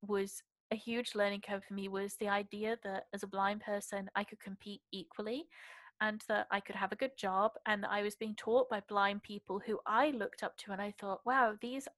was 0.06 0.42
a 0.72 0.76
huge 0.76 1.14
learning 1.14 1.42
curve 1.42 1.64
for 1.66 1.74
me 1.74 1.88
was 1.88 2.16
the 2.16 2.28
idea 2.28 2.76
that 2.84 3.04
as 3.12 3.22
a 3.22 3.26
blind 3.28 3.60
person 3.60 4.08
I 4.14 4.24
could 4.24 4.40
compete 4.40 4.82
equally 4.92 5.46
and 6.00 6.22
that 6.28 6.46
I 6.50 6.60
could 6.60 6.76
have 6.76 6.92
a 6.92 6.96
good 6.96 7.16
job 7.18 7.52
and 7.66 7.82
that 7.82 7.90
I 7.90 8.02
was 8.02 8.14
being 8.14 8.34
taught 8.36 8.70
by 8.70 8.80
blind 8.88 9.22
people 9.22 9.60
who 9.64 9.78
I 9.86 10.10
looked 10.10 10.42
up 10.42 10.56
to 10.58 10.72
and 10.72 10.80
I 10.80 10.94
thought, 10.98 11.20
wow, 11.26 11.54
these 11.60 11.88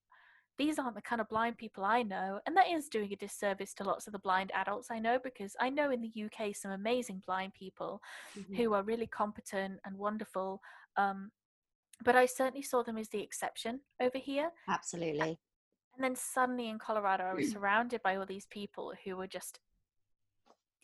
these 0.63 0.79
aren't 0.79 0.95
the 0.95 1.03
kind 1.03 1.21
of 1.21 1.29
blind 1.29 1.59
people 1.59 1.85
I 1.85 2.03
know. 2.05 2.39
And 2.47 2.57
that 2.57 2.69
is 2.69 2.89
doing 2.89 3.13
a 3.13 3.17
disservice 3.17 3.75
to 3.75 3.85
lots 3.85 4.07
of 4.07 4.13
the 4.13 4.19
blind 4.21 4.53
adults 4.55 4.91
I 4.93 5.01
know 5.01 5.19
because 5.23 5.57
I 5.59 5.71
know 5.71 5.91
in 5.91 6.01
the 6.01 6.13
UK 6.15 6.55
some 6.55 6.71
amazing 6.71 7.23
blind 7.27 7.53
people 7.55 8.01
Mhm. 8.37 8.57
who 8.57 8.73
are 8.75 8.85
really 8.85 9.09
competent 9.09 9.81
and 9.85 9.99
wonderful. 9.99 10.63
Um, 10.97 11.33
but 12.05 12.15
I 12.15 12.27
certainly 12.27 12.63
saw 12.63 12.85
them 12.85 12.97
as 12.97 13.09
the 13.09 13.21
exception 13.21 13.81
over 14.01 14.19
here. 14.19 14.53
Absolutely. 14.69 15.41
And 15.95 16.05
then 16.05 16.15
suddenly 16.15 16.69
in 16.69 16.79
Colorado, 16.79 17.25
I 17.25 17.35
was 17.35 17.51
surrounded 17.59 18.01
by 18.03 18.17
all 18.17 18.27
these 18.27 18.47
people 18.47 18.95
who 19.05 19.17
were 19.17 19.27
just 19.27 19.59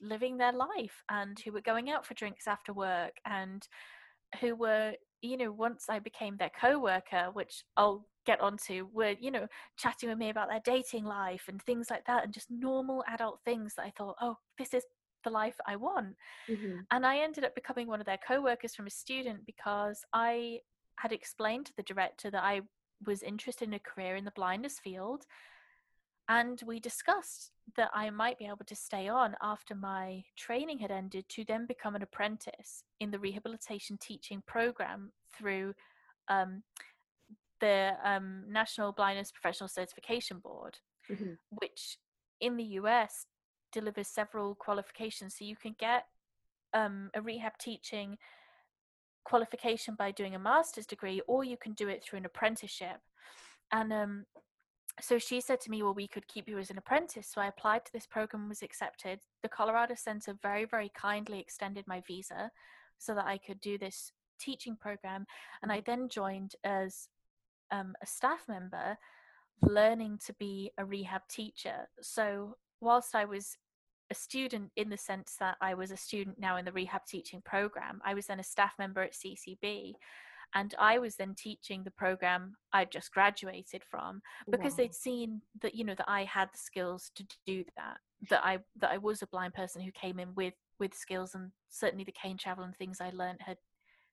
living 0.00 0.38
their 0.38 0.52
life 0.52 1.04
and 1.08 1.38
who 1.40 1.52
were 1.52 1.60
going 1.60 1.88
out 1.88 2.04
for 2.04 2.14
drinks 2.14 2.46
after 2.48 2.72
work 2.72 3.14
and 3.24 3.68
who 4.40 4.56
were, 4.56 4.94
you 5.22 5.36
know, 5.36 5.52
once 5.52 5.86
I 5.88 6.00
became 6.00 6.36
their 6.36 6.50
co 6.50 6.78
worker, 6.80 7.30
which 7.32 7.64
I'll 7.76 8.06
get 8.28 8.40
onto, 8.42 8.86
were, 8.92 9.14
you 9.18 9.30
know, 9.30 9.46
chatting 9.78 10.10
with 10.10 10.18
me 10.18 10.28
about 10.28 10.50
their 10.50 10.60
dating 10.62 11.04
life 11.04 11.46
and 11.48 11.62
things 11.62 11.88
like 11.88 12.04
that 12.04 12.24
and 12.24 12.34
just 12.34 12.50
normal 12.50 13.02
adult 13.08 13.40
things 13.42 13.74
that 13.74 13.86
I 13.86 13.92
thought, 13.96 14.16
oh, 14.20 14.36
this 14.58 14.74
is 14.74 14.84
the 15.24 15.30
life 15.30 15.56
I 15.66 15.76
want. 15.76 16.14
Mhm. 16.46 16.84
And 16.90 17.06
I 17.06 17.20
ended 17.20 17.44
up 17.44 17.54
becoming 17.54 17.88
one 17.88 18.00
of 18.00 18.06
their 18.06 18.18
co 18.18 18.42
workers 18.42 18.74
from 18.74 18.86
a 18.86 18.90
student 18.90 19.46
because 19.46 20.04
I 20.12 20.60
had 20.96 21.10
explained 21.10 21.66
to 21.66 21.76
the 21.76 21.82
director 21.82 22.30
that 22.30 22.44
I 22.44 22.60
was 23.06 23.22
interested 23.22 23.68
in 23.68 23.74
a 23.74 23.78
career 23.78 24.14
in 24.16 24.26
the 24.26 24.38
blindness 24.38 24.78
field. 24.78 25.24
And 26.28 26.60
we 26.66 26.80
discussed 26.80 27.52
that 27.76 27.90
I 27.94 28.10
might 28.10 28.38
be 28.38 28.44
able 28.44 28.66
to 28.66 28.76
stay 28.76 29.08
on 29.08 29.36
after 29.40 29.74
my 29.74 30.22
training 30.36 30.80
had 30.80 30.90
ended 30.90 31.24
to 31.30 31.44
then 31.46 31.64
become 31.64 31.96
an 31.96 32.02
apprentice 32.02 32.84
in 33.00 33.10
the 33.10 33.18
rehabilitation 33.18 33.96
teaching 33.96 34.42
program 34.46 35.12
through 35.34 35.74
um, 36.28 36.62
the 37.60 37.92
um, 38.04 38.44
National 38.48 38.92
Blindness 38.92 39.30
Professional 39.30 39.68
Certification 39.68 40.38
Board 40.38 40.78
Mhm. 41.10 41.38
which 41.50 41.98
in 42.40 42.56
the 42.56 42.64
US 42.80 43.26
delivers 43.72 44.08
several 44.08 44.54
qualifications. 44.54 45.36
So 45.36 45.44
you 45.44 45.56
can 45.56 45.74
get 45.78 46.04
um, 46.74 47.10
a 47.14 47.22
rehab 47.22 47.56
teaching 47.58 48.18
qualification 49.24 49.94
by 49.94 50.10
doing 50.10 50.34
a 50.34 50.38
master's 50.38 50.86
degree, 50.86 51.20
or 51.26 51.44
you 51.44 51.56
can 51.56 51.72
do 51.72 51.88
it 51.88 52.02
through 52.04 52.18
an 52.18 52.26
apprenticeship. 52.26 53.00
And 53.72 53.92
um, 53.92 54.26
so 55.00 55.18
she 55.18 55.40
said 55.40 55.60
to 55.62 55.70
me, 55.70 55.82
Well, 55.82 55.94
we 55.94 56.08
could 56.08 56.28
keep 56.28 56.48
you 56.48 56.58
as 56.58 56.70
an 56.70 56.78
apprentice. 56.78 57.28
So 57.28 57.40
I 57.40 57.46
applied 57.46 57.84
to 57.86 57.92
this 57.92 58.06
program, 58.06 58.48
was 58.48 58.62
accepted. 58.62 59.20
The 59.42 59.48
Colorado 59.48 59.94
Center 59.94 60.34
very, 60.42 60.64
very 60.64 60.90
kindly 60.94 61.40
extended 61.40 61.86
my 61.86 62.02
visa 62.06 62.50
so 62.98 63.14
that 63.14 63.26
I 63.26 63.38
could 63.38 63.60
do 63.60 63.78
this 63.78 64.12
teaching 64.40 64.76
program. 64.76 65.26
And 65.62 65.72
I 65.72 65.82
then 65.84 66.08
joined 66.08 66.54
as 66.64 67.08
um, 67.70 67.94
a 68.02 68.06
staff 68.06 68.44
member 68.48 68.96
learning 69.62 70.18
to 70.26 70.32
be 70.34 70.70
a 70.78 70.84
rehab 70.84 71.22
teacher. 71.28 71.88
So, 72.00 72.56
whilst 72.80 73.14
I 73.14 73.24
was 73.24 73.56
a 74.10 74.14
student 74.14 74.70
in 74.76 74.88
the 74.88 74.96
sense 74.96 75.36
that 75.40 75.56
I 75.60 75.74
was 75.74 75.90
a 75.90 75.96
student 75.96 76.38
now 76.38 76.56
in 76.56 76.64
the 76.64 76.72
rehab 76.72 77.02
teaching 77.06 77.42
program, 77.44 78.00
I 78.04 78.14
was 78.14 78.26
then 78.26 78.40
a 78.40 78.44
staff 78.44 78.74
member 78.78 79.02
at 79.02 79.14
CCB. 79.14 79.94
and 80.54 80.74
I 80.78 80.98
was 80.98 81.16
then 81.16 81.34
teaching 81.34 81.84
the 81.84 81.90
program 81.90 82.54
I'd 82.72 82.90
just 82.90 83.12
graduated 83.12 83.82
from 83.84 84.22
because 84.50 84.72
Wow. 84.72 84.76
they'd 84.78 84.94
seen 84.94 85.42
that 85.60 85.74
you 85.74 85.84
know 85.84 85.94
that 85.96 86.08
I 86.08 86.24
had 86.24 86.48
the 86.54 86.58
skills 86.58 87.10
to 87.16 87.24
do 87.46 87.64
that 87.76 87.98
that 88.30 88.42
I 88.42 88.58
that 88.76 88.90
I 88.90 88.96
was 88.96 89.20
a 89.20 89.26
blind 89.26 89.52
person 89.52 89.82
who 89.82 89.92
came 89.92 90.18
in 90.18 90.34
with 90.34 90.54
with 90.80 90.94
skills 90.94 91.34
and 91.34 91.52
certainly 91.68 92.04
the 92.04 92.12
cane 92.12 92.38
travel 92.38 92.64
and 92.64 92.74
things 92.76 92.98
I 93.00 93.10
learned 93.10 93.40
had 93.42 93.58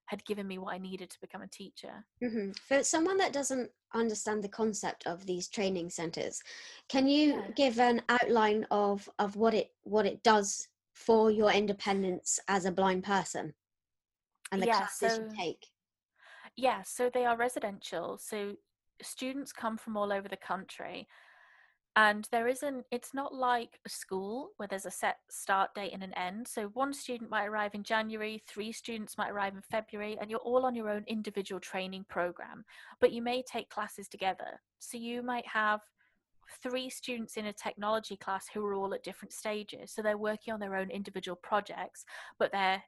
had 0.06 0.24
given 0.26 0.48
me 0.48 0.58
what 0.58 0.74
I 0.74 0.78
needed 0.78 1.10
to 1.12 1.22
become 1.22 1.42
a 1.42 1.48
teacher. 1.48 2.06
hmm 2.22 2.52
For 2.68 2.84
someone 2.84 3.18
that 3.18 3.34
doesn't 3.34 3.72
understand 3.94 4.44
the 4.44 4.50
concept 4.50 5.06
of 5.08 5.26
these 5.26 5.48
training 5.48 5.90
centers, 5.90 6.42
can 6.90 7.08
you 7.08 7.34
Yeah. 7.34 7.52
give 7.56 7.80
an 7.80 8.02
outline 8.10 8.66
of 8.72 9.10
of 9.20 9.36
what 9.36 9.54
it 9.54 9.74
what 9.84 10.06
it 10.06 10.24
does 10.24 10.68
for 10.94 11.30
your 11.32 11.52
independence 11.52 12.40
as 12.48 12.66
a 12.66 12.72
blind 12.72 13.04
person 13.04 13.54
and 14.52 14.62
the 14.62 14.68
Yeah, 14.68 14.78
classes 14.78 15.16
so- 15.18 15.22
you 15.24 15.36
take? 15.38 15.68
Yeah, 16.56 16.84
so 16.84 17.10
they 17.10 17.26
are 17.26 17.36
residential. 17.36 18.18
So 18.18 18.56
students 19.02 19.52
come 19.52 19.78
from 19.78 19.98
all 19.98 20.14
over 20.14 20.30
the 20.30 20.38
country. 20.38 21.08
And 21.98 22.28
there 22.32 22.48
isn't, 22.48 22.86
it's 22.92 23.14
not 23.14 23.34
like 23.34 23.80
a 23.86 23.90
school 23.90 24.50
where 24.58 24.68
there's 24.68 24.86
a 24.86 24.92
set 24.92 25.18
start 25.30 25.74
date 25.74 25.94
and 25.94 26.04
an 26.04 26.14
end. 26.18 26.46
So 26.46 26.68
one 26.74 26.94
student 26.94 27.30
might 27.30 27.46
arrive 27.46 27.74
in 27.74 27.84
January, 27.84 28.44
three 28.46 28.74
students 28.74 29.18
might 29.18 29.30
arrive 29.30 29.56
in 29.56 29.62
February, 29.62 30.18
and 30.20 30.30
you're 30.30 30.40
all 30.40 30.66
on 30.66 30.76
your 30.76 30.90
own 30.90 31.06
individual 31.08 31.62
training 31.62 32.06
program. 32.10 32.66
But 33.00 33.14
you 33.14 33.22
may 33.22 33.44
take 33.44 33.70
classes 33.70 34.10
together. 34.10 34.62
So 34.80 34.98
you 34.98 35.24
might 35.24 35.48
have 35.48 35.80
three 36.62 36.90
students 36.90 37.38
in 37.38 37.46
a 37.46 37.54
technology 37.54 38.18
class 38.18 38.46
who 38.54 38.66
are 38.66 38.74
all 38.74 38.94
at 38.94 39.04
different 39.04 39.32
stages. 39.32 39.92
So 39.92 40.02
they're 40.02 40.18
working 40.18 40.54
on 40.54 40.60
their 40.60 40.76
own 40.76 40.90
individual 40.90 41.40
projects, 41.42 42.04
but 42.40 42.52
they're 42.52 42.84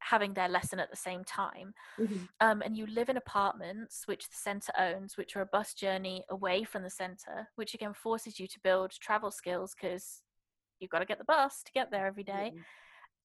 having 0.00 0.34
their 0.34 0.48
lesson 0.48 0.80
at 0.80 0.90
the 0.90 0.96
same 0.96 1.22
time 1.24 1.72
Mhm. 1.98 2.28
um, 2.40 2.62
and 2.62 2.76
you 2.76 2.86
live 2.86 3.08
in 3.08 3.16
apartments 3.16 4.06
which 4.06 4.28
the 4.28 4.36
centre 4.36 4.72
owns, 4.78 5.16
which 5.16 5.36
are 5.36 5.42
a 5.42 5.46
bus 5.46 5.74
journey 5.74 6.24
away 6.30 6.64
from 6.64 6.82
the 6.82 6.90
centre, 6.90 7.48
which 7.56 7.74
again 7.74 7.94
forces 7.94 8.40
you 8.40 8.46
to 8.48 8.60
build 8.60 8.90
travel 8.92 9.30
skills 9.30 9.74
because 9.74 10.22
you've 10.78 10.90
got 10.90 11.00
to 11.00 11.04
get 11.04 11.18
the 11.18 11.24
bus 11.24 11.62
to 11.62 11.72
get 11.72 11.90
there 11.90 12.06
every 12.06 12.24
day. 12.24 12.52
Yeah. 12.54 12.62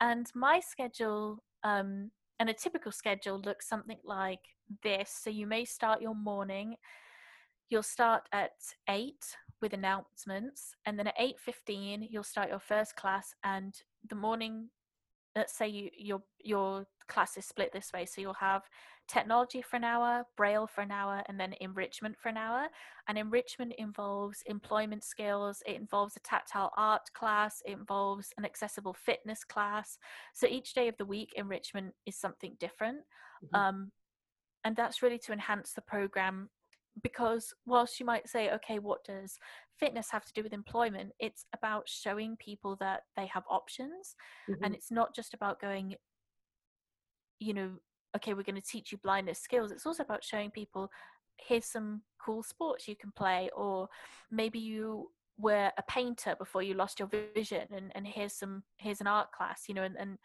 And 0.01 0.29
my 0.35 0.59
schedule, 0.59 1.43
um, 1.63 2.11
and 2.39 2.49
a 2.49 2.53
typical 2.53 2.91
schedule 2.91 3.39
looks 3.39 3.67
something 3.69 3.99
like 4.03 4.41
this. 4.83 5.09
So 5.09 5.29
you 5.29 5.47
may 5.47 5.63
start 5.63 6.01
your 6.01 6.15
morning. 6.15 6.75
You'll 7.69 7.81
start 7.83 8.27
at 8.33 8.51
eight 8.89 9.37
with 9.61 9.71
announcements, 9.73 10.75
and 10.85 10.99
then 10.99 11.07
at 11.07 11.15
eight 11.17 11.39
fifteen 11.39 12.03
you'll 12.03 12.23
start 12.23 12.49
your 12.49 12.59
first 12.59 12.95
class. 12.97 13.33
And 13.43 13.73
the 14.09 14.15
morning, 14.15 14.69
let's 15.35 15.53
say 15.57 15.67
you, 15.67 15.89
your 15.97 16.23
your 16.43 16.87
class 17.07 17.37
is 17.37 17.45
split 17.45 17.71
this 17.71 17.91
way, 17.93 18.05
so 18.05 18.21
you'll 18.21 18.33
have 18.35 18.63
technology 19.07 19.61
for 19.61 19.75
an 19.75 19.83
hour, 19.83 20.25
braille 20.35 20.65
for 20.67 20.81
an 20.81 20.91
hour, 20.91 21.23
and 21.27 21.39
then 21.39 21.53
enrichment 21.61 22.17
for 22.17 22.29
an 22.29 22.37
hour. 22.37 22.67
And 23.07 23.17
enrichment 23.17 23.73
involves 23.77 24.41
employment 24.47 25.03
skills, 25.03 25.61
it 25.67 25.75
involves 25.75 26.15
a 26.15 26.19
tactile 26.21 26.71
art 26.77 27.11
class, 27.13 27.61
it 27.65 27.71
involves 27.73 28.33
an 28.37 28.45
accessible 28.45 28.93
fitness 28.93 29.43
class. 29.43 29.97
So 30.33 30.47
each 30.47 30.73
day 30.73 30.87
of 30.87 30.97
the 30.97 31.05
week, 31.05 31.33
enrichment 31.35 31.93
is 32.05 32.17
something 32.17 32.55
different. 32.59 33.05
Mhm. 33.41 33.59
Um, 33.59 33.91
and 34.63 34.75
that's 34.75 35.01
really 35.03 35.19
to 35.19 35.33
enhance 35.33 35.73
the 35.73 35.81
program 35.81 36.49
because 37.03 37.53
whilst 37.65 37.99
you 37.99 38.05
might 38.05 38.27
say, 38.29 38.51
okay, 38.51 38.79
what 38.79 39.03
does 39.03 39.37
fitness 39.79 40.09
have 40.11 40.25
to 40.25 40.33
do 40.33 40.43
with 40.43 40.53
employment? 40.53 41.11
It's 41.19 41.45
about 41.53 41.89
showing 41.89 42.37
people 42.37 42.75
that 42.77 43.01
they 43.15 43.27
have 43.27 43.43
options 43.49 44.15
Mhm. 44.49 44.59
and 44.63 44.75
it's 44.75 44.91
not 44.91 45.13
just 45.15 45.33
about 45.33 45.59
going 45.59 45.95
you 47.39 47.53
know 47.53 47.71
okay 48.15 48.33
we're 48.33 48.43
going 48.43 48.55
to 48.55 48.61
teach 48.61 48.91
you 48.91 48.97
blindness 48.99 49.39
skills 49.39 49.71
it's 49.71 49.85
also 49.85 50.03
about 50.03 50.23
showing 50.23 50.49
people 50.49 50.89
here's 51.37 51.65
some 51.65 52.01
cool 52.17 52.41
sports 52.41 52.87
you 52.87 52.95
can 52.95 53.11
play 53.11 53.49
or 53.55 53.89
maybe 54.31 54.57
you 54.57 55.11
were 55.37 55.69
a 55.77 55.83
painter 55.83 56.33
before 56.39 56.63
you 56.63 56.73
lost 56.73 56.97
your 56.99 57.09
vision 57.35 57.67
and, 57.73 57.91
and 57.93 58.07
here's 58.07 58.33
some 58.33 58.63
here's 58.77 59.01
an 59.01 59.07
art 59.07 59.31
class 59.33 59.63
you 59.67 59.75
know 59.75 59.83
and, 59.83 59.97
and 59.97 60.17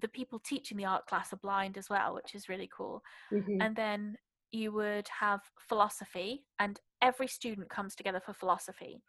the 0.00 0.08
people 0.08 0.38
teaching 0.38 0.78
the 0.78 0.86
art 0.86 1.04
class 1.06 1.32
are 1.34 1.38
blind 1.38 1.76
as 1.76 1.90
well 1.90 2.14
which 2.14 2.34
is 2.34 2.48
really 2.48 2.68
cool 2.74 3.02
Mhm. 3.30 3.58
and 3.60 3.76
then 3.76 4.16
you 4.54 4.72
would 4.72 5.08
have 5.20 5.42
philosophy 5.58 6.46
and 6.60 6.80
every 7.02 7.28
student 7.28 7.70
comes 7.70 7.96
together 7.96 8.20
for 8.20 8.34
philosophy. 8.34 9.02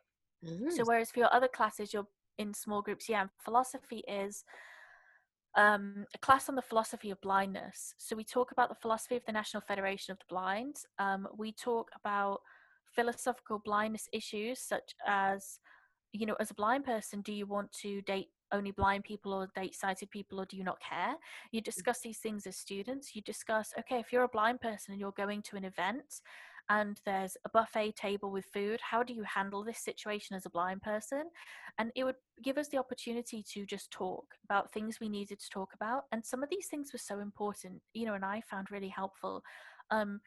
So 0.70 0.84
Ah, 0.84 0.86
whereas 0.86 1.12
for 1.12 1.20
your 1.20 1.34
other 1.34 1.50
classes 1.50 1.94
you're 1.94 2.08
in 2.38 2.54
small 2.54 2.82
groups 2.82 3.10
yeah 3.10 3.28
philosophy 3.40 4.04
is 4.08 4.46
um, 5.56 6.06
a 6.14 6.18
class 6.18 6.50
on 6.50 6.56
the 6.56 6.62
philosophy 6.62 7.12
of 7.12 7.22
blindness. 7.22 7.94
So 7.98 8.16
we 8.16 8.25
talk 8.25 8.52
about 8.52 8.70
the 8.70 8.75
philosophy 8.75 9.16
of 9.16 9.25
the 9.25 9.32
national 9.32 9.62
federation 9.62 10.12
of 10.12 10.20
the 10.20 10.25
blind. 10.30 10.75
Um, 11.00 11.28
we 11.38 11.54
talk 11.54 11.90
about 11.96 12.42
philosophical 12.94 13.60
blindness 13.60 14.08
issues 14.12 14.60
such 14.60 14.96
as 15.06 15.60
you 16.14 16.25
know 16.25 16.36
as 16.40 16.52
a 16.52 16.56
blind 16.56 16.86
person 16.86 17.22
do 17.22 17.34
you 17.34 17.46
want 17.46 17.72
to 17.72 18.02
date 18.04 18.30
only 18.52 18.72
blind 18.72 19.04
people 19.04 19.34
or 19.34 19.50
date 19.56 19.75
sighted 19.75 20.10
people 20.12 20.40
or 20.40 20.46
do 20.46 20.58
you 20.58 20.64
not 20.64 20.80
care? 20.80 21.16
You 21.52 21.62
discuss 21.62 22.02
these 22.02 22.20
things 22.20 22.48
as 22.48 22.58
students. 22.58 23.16
You 23.16 23.22
discuss 23.22 23.74
okay 23.80 24.00
if 24.00 24.12
you're 24.12 24.24
a 24.24 24.30
blind 24.30 24.62
person 24.62 24.92
and 24.92 25.00
you're 25.00 25.12
going 25.12 25.42
to 25.44 25.56
an 25.56 25.66
event 25.66 26.22
and 26.70 27.00
there's 27.06 27.38
a 27.46 27.50
buffet 27.50 27.96
table 27.96 28.32
with 28.32 28.46
food 28.46 28.80
how 28.82 29.04
do 29.04 29.14
you 29.14 29.24
handle 29.24 29.64
this 29.64 29.80
situation 29.80 30.36
as 30.36 30.46
a 30.46 30.50
blind 30.50 30.82
person? 30.82 31.24
And 31.78 31.92
it 31.96 32.04
would 32.04 32.16
give 32.44 32.58
us 32.58 32.70
the 32.70 32.78
opportunity 32.78 33.44
to 33.54 33.66
just 33.66 33.92
talk 33.92 34.25
about 34.44 34.72
things 34.72 35.00
we 35.00 35.10
needed 35.10 35.40
to 35.40 35.50
talk 35.50 35.74
about 35.74 36.04
and 36.12 36.25
some 36.25 36.44
of 36.44 36.50
these 36.50 36.68
things 36.68 36.92
were 36.92 37.00
so 37.00 37.20
important 37.20 37.82
you 37.94 38.06
know 38.06 38.14
and 38.14 38.25
i 38.25 38.42
found 38.42 38.72
really 38.72 38.90
helpful. 38.90 39.44
Um 39.92 40.20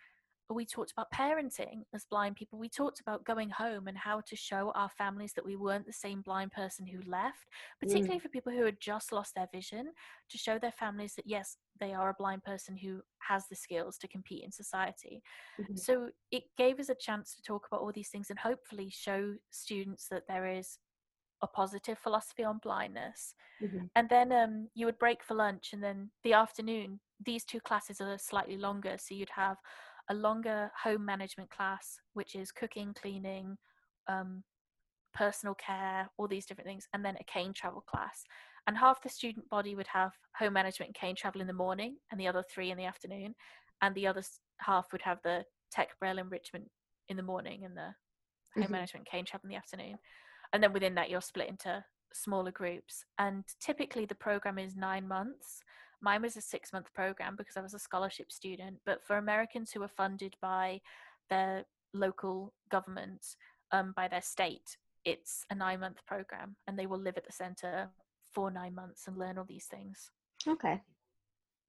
we 0.54 0.64
talked 0.64 0.92
about 0.92 1.10
parenting 1.12 1.82
as 1.94 2.04
blind 2.06 2.34
people 2.36 2.58
we 2.58 2.68
talked 2.68 3.00
about 3.00 3.24
going 3.24 3.50
home 3.50 3.86
and 3.86 3.98
how 3.98 4.20
to 4.22 4.34
show 4.34 4.72
our 4.74 4.88
families 4.88 5.32
that 5.34 5.44
we 5.44 5.56
weren't 5.56 5.86
the 5.86 5.92
same 5.92 6.22
blind 6.22 6.50
person 6.52 6.86
who 6.86 6.98
left 7.10 7.46
particularly 7.80 8.18
for 8.18 8.28
people 8.30 8.52
who 8.52 8.64
had 8.64 8.80
just 8.80 9.12
lost 9.12 9.34
their 9.34 9.48
vision 9.52 9.92
to 10.30 10.38
show 10.38 10.58
their 10.58 10.72
families 10.72 11.14
that 11.14 11.26
yes 11.26 11.58
they 11.78 11.92
are 11.92 12.08
a 12.10 12.14
blind 12.18 12.42
person 12.44 12.76
who 12.76 13.00
has 13.18 13.46
the 13.48 13.56
skills 13.56 13.98
to 13.98 14.08
compete 14.08 14.42
in 14.42 14.50
society 14.50 15.22
Mhm. 15.58 15.78
so 15.78 16.10
it 16.30 16.44
gave 16.56 16.80
us 16.80 16.88
a 16.88 16.94
chance 16.94 17.34
to 17.34 17.42
talk 17.42 17.66
about 17.66 17.80
all 17.82 17.92
these 17.92 18.08
things 18.08 18.30
and 18.30 18.38
hopefully 18.38 18.88
show 18.88 19.34
students 19.50 20.08
that 20.08 20.26
there 20.28 20.46
is 20.46 20.78
a 21.42 21.46
positive 21.46 21.98
philosophy 21.98 22.42
on 22.42 22.58
blindness 22.58 23.34
Mhm. 23.60 23.90
and 23.96 24.08
then 24.08 24.32
um, 24.32 24.68
you 24.74 24.86
would 24.86 24.98
break 24.98 25.22
for 25.22 25.34
lunch 25.34 25.72
and 25.72 25.82
then 25.82 26.10
the 26.24 26.32
afternoon 26.32 27.00
these 27.24 27.44
two 27.44 27.60
classes 27.60 28.00
are 28.00 28.16
slightly 28.18 28.56
longer 28.56 28.96
so 28.98 29.14
you'd 29.14 29.30
have 29.30 29.58
a 30.10 30.14
longer 30.14 30.70
home 30.82 31.04
management 31.04 31.50
class 31.50 31.98
which 32.14 32.34
is 32.34 32.50
cooking 32.52 32.94
cleaning 32.94 33.56
um, 34.08 34.42
personal 35.14 35.54
care 35.54 36.08
all 36.16 36.28
these 36.28 36.46
different 36.46 36.68
things 36.68 36.86
and 36.92 37.04
then 37.04 37.16
a 37.20 37.24
cane 37.24 37.52
travel 37.52 37.82
class. 37.88 38.24
And 38.66 38.76
half 38.76 39.02
the 39.02 39.08
student 39.08 39.48
body 39.48 39.74
would 39.74 39.86
have 39.88 40.12
home 40.38 40.52
management 40.52 40.88
and 40.88 40.94
cane 40.94 41.16
travel 41.16 41.40
in 41.40 41.46
the 41.46 41.52
morning 41.52 41.96
and 42.10 42.20
the 42.20 42.28
other 42.28 42.44
three 42.52 42.70
in 42.70 42.78
the 42.78 42.84
afternoon 42.84 43.34
and 43.82 43.94
the 43.94 44.06
other 44.06 44.22
half 44.60 44.86
would 44.92 45.02
have 45.02 45.18
the 45.22 45.44
tech 45.70 45.88
braille 45.98 46.18
enrichment 46.18 46.70
in 47.08 47.16
the 47.16 47.22
morning 47.22 47.64
and 47.64 47.76
the 47.76 47.94
home 48.54 48.64
Mhm. 48.64 48.70
management 48.70 49.06
cane 49.06 49.24
travel 49.24 49.46
in 49.46 49.50
the 49.50 49.56
afternoon. 49.56 49.98
And 50.52 50.62
then 50.62 50.72
within 50.72 50.94
that 50.94 51.10
you're 51.10 51.20
split 51.20 51.48
into 51.48 51.84
smaller 52.12 52.50
groups. 52.52 53.04
And 53.18 53.44
typically 53.60 54.06
the 54.06 54.14
program 54.14 54.58
is 54.58 54.76
nine 54.76 55.06
months 55.08 55.62
mine 56.00 56.22
was 56.22 56.36
a 56.36 56.40
six 56.40 56.72
month 56.72 56.92
program 56.94 57.34
because 57.36 57.56
i 57.56 57.60
was 57.60 57.74
a 57.74 57.78
scholarship 57.78 58.30
student 58.30 58.76
but 58.86 59.02
for 59.04 59.18
americans 59.18 59.70
who 59.72 59.82
are 59.82 59.88
funded 59.88 60.34
by 60.40 60.80
their 61.30 61.64
local 61.94 62.52
government 62.70 63.24
um, 63.72 63.92
by 63.96 64.08
their 64.08 64.22
state 64.22 64.76
it's 65.04 65.44
a 65.50 65.54
nine 65.54 65.80
month 65.80 65.98
program 66.06 66.56
and 66.66 66.78
they 66.78 66.86
will 66.86 66.98
live 66.98 67.16
at 67.16 67.26
the 67.26 67.32
center 67.32 67.88
for 68.32 68.50
nine 68.50 68.74
months 68.74 69.06
and 69.06 69.16
learn 69.16 69.38
all 69.38 69.44
these 69.44 69.66
things 69.66 70.10
Okay, 70.46 70.80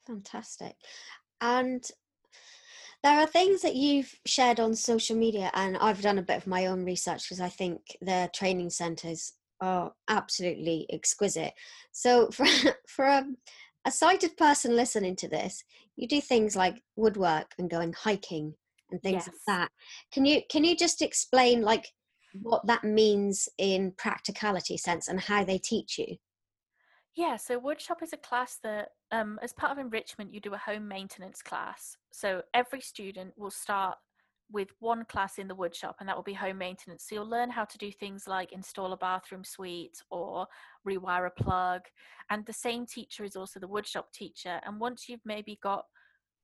fantastic. 0.05 0.75
And 1.41 1.83
there 3.03 3.19
are 3.19 3.25
things 3.25 3.62
that 3.62 3.75
you've 3.75 4.13
shared 4.25 4.59
on 4.59 4.75
social 4.75 5.15
media, 5.15 5.50
and 5.53 5.77
I've 5.77 6.01
done 6.01 6.17
a 6.17 6.24
bit 6.24 6.38
of 6.38 6.48
my 6.48 6.67
own 6.67 6.83
research 6.86 7.24
because 7.24 7.41
I 7.41 7.50
think 7.50 7.81
the 8.01 8.29
training 8.33 8.69
centres 8.69 9.33
are 9.62 9.93
absolutely 10.07 10.86
exquisite. 10.91 11.53
So, 11.91 12.29
for 12.31 12.45
for 12.88 13.05
a, 13.05 13.25
a 13.86 13.91
sighted 13.91 14.36
person 14.38 14.75
listening 14.75 15.15
to 15.17 15.27
this, 15.27 15.63
you 15.95 16.07
do 16.07 16.21
things 16.21 16.55
like 16.55 16.81
woodwork 16.95 17.53
and 17.57 17.69
going 17.69 17.93
hiking 17.93 18.53
and 18.91 19.01
things 19.01 19.27
like 19.27 19.36
that. 19.48 19.69
Can 20.12 20.25
you 20.25 20.41
can 20.50 20.63
you 20.63 20.75
just 20.75 21.01
explain 21.01 21.62
like 21.62 21.88
what 22.41 22.65
that 22.67 22.83
means 22.83 23.50
in 23.57 23.93
practicality 23.98 24.77
sense 24.77 25.07
and 25.07 25.19
how 25.19 25.43
they 25.43 25.57
teach 25.57 25.98
you? 25.98 26.17
Yeah, 27.15 27.38
so 27.38 27.59
woodshop 27.59 28.01
is 28.01 28.13
a 28.13 28.17
class 28.17 28.59
that, 28.63 28.89
um, 29.12 29.39
as 29.41 29.51
part 29.51 29.71
of 29.71 29.77
enrichment, 29.77 30.33
you 30.33 30.39
do 30.39 30.53
a 30.53 30.57
home 30.57 30.88
maintenance 30.88 31.41
class. 31.41 31.98
So 32.12 32.43
every 32.53 32.81
student 32.81 33.33
will 33.36 33.51
start 33.51 33.98
with 34.51 34.70
one 34.79 35.06
class 35.06 35.38
in 35.38 35.48
the 35.48 35.56
woodshop, 35.56 35.96
and 36.00 36.10
that 36.10 36.15
will 36.15 36.24
be 36.24 36.34
home 36.34 36.58
maintenance. 36.58 37.06
So 37.08 37.15
you'll 37.15 37.29
learn 37.29 37.50
how 37.50 37.65
to 37.65 37.77
do 37.77 37.91
things 37.91 38.27
like 38.27 38.51
install 38.51 38.94
a 38.94 38.98
bathroom 38.98 39.44
suite 39.44 40.01
or 40.10 40.48
rewire 40.88 41.27
a 41.27 41.44
plug. 41.44 41.82
And 42.29 42.46
the 42.46 42.53
same 42.53 42.86
teacher 42.86 43.24
is 43.24 43.36
also 43.36 43.60
the 43.60 43.68
woodshop 43.68 44.12
teacher. 44.13 44.60
And 44.65 44.79
once 44.79 45.08
you've 45.08 45.25
maybe 45.25 45.60
got 45.62 45.86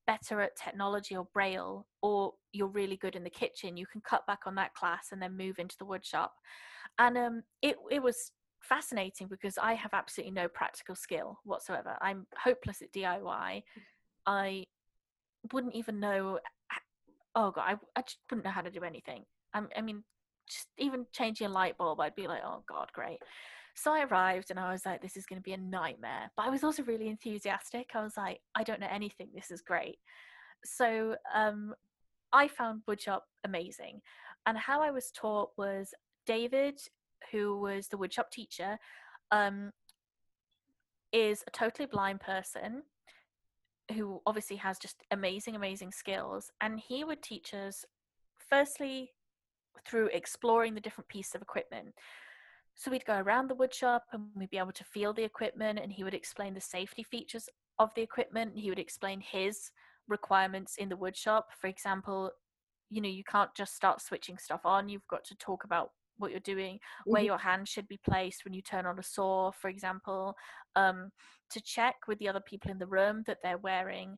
better 0.07 0.41
at 0.41 0.55
technology 0.55 1.15
or 1.15 1.27
braille 1.33 1.87
or 2.01 2.33
you're 2.53 2.67
really 2.67 2.97
good 2.97 3.15
in 3.15 3.23
the 3.23 3.29
kitchen 3.29 3.77
you 3.77 3.85
can 3.85 4.01
cut 4.01 4.25
back 4.27 4.41
on 4.45 4.55
that 4.55 4.73
class 4.73 5.07
and 5.11 5.21
then 5.21 5.35
move 5.35 5.59
into 5.59 5.75
the 5.77 5.85
woodshop. 5.85 6.29
and 6.99 7.17
um, 7.17 7.43
it, 7.61 7.75
it 7.91 8.01
was 8.01 8.31
fascinating 8.61 9.27
because 9.27 9.57
i 9.61 9.73
have 9.73 9.93
absolutely 9.93 10.31
no 10.31 10.47
practical 10.47 10.95
skill 10.95 11.39
whatsoever 11.43 11.97
i'm 12.01 12.25
hopeless 12.37 12.81
at 12.81 12.91
diy 12.91 13.61
i 14.25 14.65
wouldn't 15.53 15.75
even 15.75 15.99
know 15.99 16.39
oh 17.35 17.51
god 17.51 17.63
i, 17.67 17.75
I 17.95 18.01
just 18.01 18.19
wouldn't 18.29 18.45
know 18.45 18.51
how 18.51 18.61
to 18.61 18.71
do 18.71 18.83
anything 18.83 19.23
I, 19.53 19.61
I 19.75 19.81
mean 19.81 20.03
just 20.47 20.67
even 20.77 21.05
changing 21.11 21.47
a 21.47 21.49
light 21.49 21.77
bulb 21.77 21.99
i'd 21.99 22.15
be 22.15 22.27
like 22.27 22.41
oh 22.45 22.63
god 22.67 22.91
great 22.93 23.19
so 23.75 23.93
I 23.93 24.03
arrived 24.05 24.51
and 24.51 24.59
I 24.59 24.71
was 24.71 24.85
like, 24.85 25.01
this 25.01 25.17
is 25.17 25.25
going 25.25 25.39
to 25.39 25.43
be 25.43 25.51
a 25.51 25.57
nightmare. 25.57 26.31
But 26.37 26.45
I 26.45 26.49
was 26.49 26.63
also 26.63 26.81
really 26.83 27.09
enthusiastic. 27.09 27.89
I 27.93 28.01
was 28.01 28.15
like, 28.15 28.39
I 28.55 28.63
don't 28.63 28.79
know 28.79 28.87
anything. 28.89 29.27
This 29.35 29.51
is 29.51 29.61
great. 29.61 29.97
So 30.63 31.17
um, 31.33 31.75
I 32.31 32.47
found 32.47 32.83
woodshop 32.87 33.21
amazing. 33.43 34.01
And 34.45 34.57
how 34.57 34.81
I 34.81 34.91
was 34.91 35.11
taught 35.11 35.49
was 35.57 35.93
David, 36.25 36.79
who 37.31 37.59
was 37.59 37.89
the 37.89 37.97
woodshop 37.97 38.29
teacher, 38.31 38.77
um, 39.31 39.71
is 41.11 41.43
a 41.45 41.51
totally 41.51 41.85
blind 41.85 42.21
person 42.21 42.83
who 43.93 44.21
obviously 44.25 44.55
has 44.57 44.79
just 44.79 45.03
amazing, 45.11 45.55
amazing 45.55 45.91
skills. 45.91 46.51
And 46.61 46.79
he 46.79 47.03
would 47.03 47.21
teach 47.21 47.53
us, 47.53 47.85
firstly, 48.49 49.11
through 49.85 50.07
exploring 50.07 50.73
the 50.73 50.81
different 50.81 51.07
pieces 51.07 51.35
of 51.35 51.41
equipment. 51.41 51.93
So 52.75 52.91
we'd 52.91 53.05
go 53.05 53.19
around 53.19 53.49
the 53.49 53.55
woodshop 53.55 54.01
and 54.11 54.23
we'd 54.35 54.49
be 54.49 54.57
able 54.57 54.71
to 54.73 54.83
feel 54.83 55.13
the 55.13 55.23
equipment, 55.23 55.79
and 55.81 55.91
he 55.91 56.03
would 56.03 56.13
explain 56.13 56.53
the 56.53 56.61
safety 56.61 57.03
features 57.03 57.47
of 57.79 57.89
the 57.95 58.01
equipment. 58.01 58.57
He 58.57 58.69
would 58.69 58.79
explain 58.79 59.21
his 59.21 59.71
requirements 60.07 60.75
in 60.77 60.89
the 60.89 60.97
woodshop. 60.97 61.43
For 61.59 61.67
example, 61.67 62.31
you 62.89 63.01
know, 63.01 63.09
you 63.09 63.23
can't 63.23 63.53
just 63.55 63.75
start 63.75 64.01
switching 64.01 64.37
stuff 64.37 64.61
on, 64.65 64.89
you've 64.89 65.07
got 65.07 65.23
to 65.25 65.35
talk 65.35 65.63
about 65.63 65.91
what 66.17 66.31
you're 66.31 66.39
doing, 66.39 66.79
where 67.05 67.21
mm-hmm. 67.21 67.27
your 67.27 67.37
hand 67.37 67.67
should 67.67 67.87
be 67.87 67.99
placed 68.07 68.45
when 68.45 68.53
you 68.53 68.61
turn 68.61 68.85
on 68.85 68.99
a 68.99 69.03
saw, 69.03 69.51
for 69.51 69.69
example, 69.69 70.35
um, 70.75 71.11
to 71.51 71.61
check 71.61 71.95
with 72.07 72.19
the 72.19 72.29
other 72.29 72.41
people 72.41 72.71
in 72.71 72.77
the 72.77 72.87
room 72.87 73.23
that 73.27 73.37
they're 73.43 73.57
wearing 73.57 74.17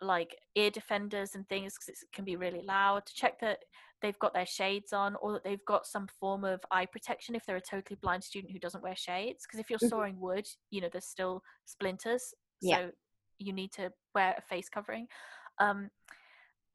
like 0.00 0.36
ear 0.54 0.70
defenders 0.70 1.34
and 1.34 1.48
things 1.48 1.74
because 1.74 2.02
it 2.02 2.08
can 2.12 2.24
be 2.24 2.36
really 2.36 2.62
loud 2.62 3.04
to 3.06 3.14
check 3.14 3.40
that 3.40 3.60
they've 4.02 4.18
got 4.18 4.34
their 4.34 4.46
shades 4.46 4.92
on 4.92 5.16
or 5.22 5.32
that 5.32 5.44
they've 5.44 5.64
got 5.66 5.86
some 5.86 6.06
form 6.20 6.44
of 6.44 6.60
eye 6.70 6.86
protection 6.86 7.34
if 7.34 7.46
they're 7.46 7.56
a 7.56 7.60
totally 7.60 7.96
blind 8.02 8.22
student 8.22 8.52
who 8.52 8.58
doesn't 8.58 8.82
wear 8.82 8.94
shades 8.94 9.46
because 9.46 9.58
if 9.58 9.70
you're 9.70 9.78
mm-hmm. 9.78 9.88
sawing 9.88 10.20
wood 10.20 10.46
you 10.70 10.80
know 10.80 10.88
there's 10.92 11.06
still 11.06 11.42
splinters 11.64 12.34
yeah. 12.60 12.76
so 12.76 12.90
you 13.38 13.52
need 13.52 13.72
to 13.72 13.90
wear 14.14 14.34
a 14.36 14.42
face 14.42 14.68
covering 14.68 15.06
um, 15.58 15.88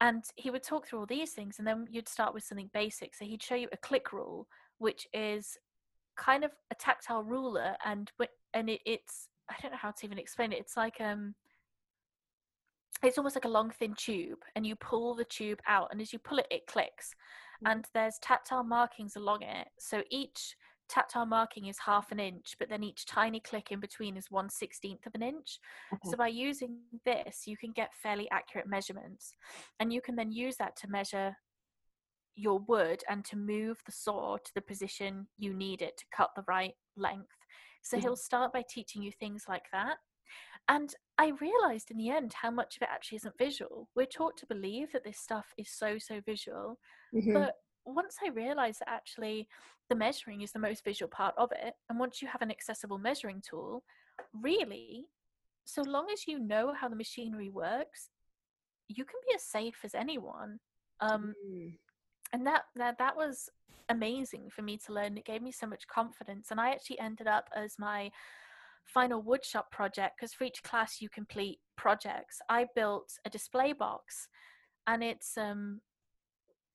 and 0.02 0.24
he 0.34 0.50
would 0.50 0.64
talk 0.64 0.86
through 0.86 0.98
all 0.98 1.06
these 1.06 1.30
things 1.30 1.58
and 1.58 1.66
then 1.66 1.86
you'd 1.88 2.08
start 2.08 2.34
with 2.34 2.42
something 2.42 2.68
basic. 2.74 3.14
So 3.14 3.24
he'd 3.24 3.42
show 3.42 3.54
you 3.54 3.68
a 3.72 3.76
click 3.76 4.12
rule 4.12 4.48
which 4.78 5.06
is 5.14 5.56
kind 6.16 6.42
of 6.42 6.50
a 6.72 6.74
tactile 6.74 7.22
ruler 7.22 7.76
and 7.86 8.10
and 8.52 8.68
it, 8.68 8.80
it's 8.84 9.28
i 9.48 9.54
don't 9.62 9.70
know 9.70 9.78
how 9.80 9.92
to 9.92 10.04
even 10.04 10.18
explain 10.18 10.52
it. 10.52 10.58
It's 10.58 10.76
like 10.76 11.00
um 11.00 11.34
it's 13.04 13.16
almost 13.16 13.36
like 13.36 13.44
a 13.44 13.48
long 13.56 13.70
thin 13.70 13.94
tube 13.94 14.40
and 14.56 14.66
you 14.66 14.74
pull 14.76 15.14
the 15.14 15.24
tube 15.24 15.60
out 15.68 15.88
and 15.92 16.00
as 16.00 16.12
you 16.12 16.18
pull 16.18 16.38
it 16.38 16.48
it 16.50 16.66
clicks. 16.66 17.14
Mm. 17.64 17.70
and 17.70 17.86
there's 17.94 18.18
tactile 18.20 18.64
markings 18.64 19.14
along 19.14 19.42
it. 19.42 19.68
So 19.78 20.02
each 20.10 20.56
tactile 20.92 21.24
marking 21.24 21.66
is 21.66 21.78
half 21.78 22.12
an 22.12 22.20
inch 22.20 22.54
but 22.58 22.68
then 22.68 22.82
each 22.82 23.06
tiny 23.06 23.40
click 23.40 23.68
in 23.70 23.80
between 23.80 24.14
is 24.14 24.30
one 24.30 24.50
sixteenth 24.50 25.06
of 25.06 25.14
an 25.14 25.22
inch 25.22 25.58
okay. 25.90 26.10
so 26.10 26.16
by 26.18 26.28
using 26.28 26.76
this 27.06 27.46
you 27.46 27.56
can 27.56 27.72
get 27.72 27.94
fairly 27.94 28.30
accurate 28.30 28.66
measurements 28.66 29.32
and 29.80 29.90
you 29.90 30.02
can 30.02 30.14
then 30.14 30.30
use 30.30 30.56
that 30.56 30.76
to 30.76 30.88
measure 30.90 31.34
your 32.34 32.58
wood 32.68 33.02
and 33.08 33.24
to 33.24 33.36
move 33.36 33.78
the 33.86 33.92
saw 33.92 34.36
to 34.36 34.52
the 34.54 34.60
position 34.60 35.26
you 35.38 35.54
need 35.54 35.80
it 35.80 35.96
to 35.96 36.04
cut 36.14 36.30
the 36.36 36.44
right 36.46 36.74
length 36.96 37.26
so 37.82 37.96
mm-hmm. 37.96 38.08
he'll 38.08 38.16
start 38.16 38.52
by 38.52 38.62
teaching 38.68 39.02
you 39.02 39.10
things 39.10 39.44
like 39.48 39.64
that 39.72 39.96
and 40.68 40.94
I 41.18 41.32
realized 41.40 41.90
in 41.90 41.96
the 41.96 42.10
end 42.10 42.34
how 42.34 42.50
much 42.50 42.76
of 42.76 42.82
it 42.82 42.88
actually 42.90 43.16
isn't 43.16 43.36
visual. 43.36 43.88
We're 43.96 44.06
taught 44.06 44.36
to 44.38 44.46
believe 44.46 44.92
that 44.92 45.04
this 45.04 45.18
stuff 45.18 45.46
is 45.58 45.68
so, 45.68 45.98
so 45.98 46.20
visual. 46.24 46.78
Mm-hmm. 47.14 47.32
But 47.32 47.54
once 47.84 48.16
I 48.24 48.30
realized 48.30 48.80
that 48.80 48.88
actually 48.88 49.48
the 49.88 49.96
measuring 49.96 50.42
is 50.42 50.52
the 50.52 50.58
most 50.58 50.84
visual 50.84 51.10
part 51.10 51.34
of 51.36 51.50
it, 51.52 51.74
and 51.88 51.98
once 51.98 52.22
you 52.22 52.28
have 52.28 52.42
an 52.42 52.50
accessible 52.50 52.98
measuring 52.98 53.42
tool, 53.48 53.82
really, 54.40 55.06
so 55.64 55.82
long 55.82 56.06
as 56.12 56.26
you 56.26 56.38
know 56.38 56.72
how 56.78 56.88
the 56.88 56.96
machinery 56.96 57.50
works, 57.50 58.10
you 58.88 59.04
can 59.04 59.20
be 59.28 59.34
as 59.34 59.42
safe 59.42 59.80
as 59.84 59.94
anyone. 59.94 60.58
Um, 61.00 61.34
mm. 61.46 61.72
And 62.32 62.46
that, 62.46 62.62
that 62.76 62.98
that 62.98 63.16
was 63.16 63.48
amazing 63.88 64.48
for 64.50 64.62
me 64.62 64.78
to 64.86 64.92
learn. 64.92 65.18
It 65.18 65.24
gave 65.24 65.42
me 65.42 65.52
so 65.52 65.66
much 65.66 65.86
confidence, 65.86 66.50
and 66.50 66.60
I 66.60 66.70
actually 66.70 67.00
ended 67.00 67.26
up 67.26 67.48
as 67.54 67.74
my 67.78 68.10
final 68.84 69.22
woodshop 69.22 69.70
project 69.70 70.16
because 70.16 70.32
for 70.32 70.44
each 70.44 70.62
class 70.62 71.00
you 71.00 71.08
complete 71.08 71.58
projects 71.76 72.38
i 72.48 72.66
built 72.74 73.12
a 73.24 73.30
display 73.30 73.72
box 73.72 74.28
and 74.86 75.02
it's 75.02 75.36
um 75.38 75.80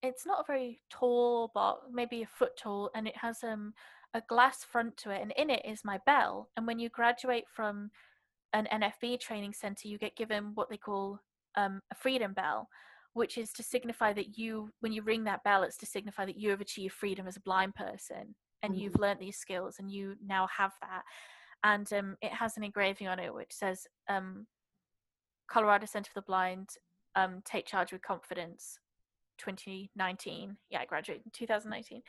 it's 0.07 0.25
not 0.25 0.39
a 0.39 0.47
very 0.47 0.79
tall 0.89 1.51
box 1.53 1.85
maybe 1.91 2.21
a 2.21 2.27
foot 2.27 2.55
tall 2.57 2.89
and 2.95 3.07
it 3.07 3.17
has 3.17 3.43
um 3.43 3.73
a 4.13 4.21
glass 4.29 4.63
front 4.63 4.95
to 4.97 5.09
it 5.11 5.21
and 5.21 5.33
in 5.37 5.49
it 5.49 5.61
is 5.65 5.81
my 5.83 5.99
bell 6.05 6.49
and 6.57 6.65
when 6.65 6.79
you 6.79 6.89
graduate 6.89 7.45
from 7.53 7.89
an 8.53 8.67
nfb 8.71 9.19
training 9.19 9.53
center 9.53 9.87
you 9.87 9.97
get 9.97 10.15
given 10.15 10.51
what 10.55 10.69
they 10.69 10.77
call 10.77 11.19
um, 11.55 11.81
a 11.91 11.95
freedom 11.95 12.33
bell 12.33 12.67
which 13.13 13.37
is 13.37 13.51
to 13.51 13.63
signify 13.63 14.13
that 14.13 14.37
you 14.37 14.69
when 14.79 14.91
you 14.91 15.01
ring 15.01 15.23
that 15.23 15.43
bell 15.43 15.63
it's 15.63 15.77
to 15.77 15.85
signify 15.85 16.25
that 16.25 16.37
you 16.37 16.49
have 16.49 16.61
achieved 16.61 16.93
freedom 16.93 17.27
as 17.27 17.35
a 17.35 17.41
blind 17.41 17.73
person 17.75 18.35
and 18.63 18.73
mm-hmm. 18.73 18.83
you've 18.83 18.99
learned 18.99 19.19
these 19.19 19.37
skills 19.37 19.77
and 19.79 19.91
you 19.91 20.15
now 20.25 20.47
have 20.55 20.73
that 20.81 21.01
and 21.63 21.91
um, 21.93 22.15
it 22.21 22.31
has 22.31 22.55
an 22.57 22.63
engraving 22.63 23.07
on 23.07 23.19
it 23.19 23.33
which 23.33 23.51
says 23.51 23.87
um, 24.07 24.45
Colorado 25.47 25.85
Center 25.85 26.09
for 26.13 26.19
the 26.19 26.25
Blind, 26.25 26.69
um, 27.15 27.41
take 27.45 27.65
charge 27.65 27.91
with 27.91 28.01
confidence, 28.01 28.79
2019. 29.37 30.57
Yeah, 30.69 30.79
I 30.79 30.85
graduated 30.85 31.25
in 31.25 31.31
2019, 31.31 32.01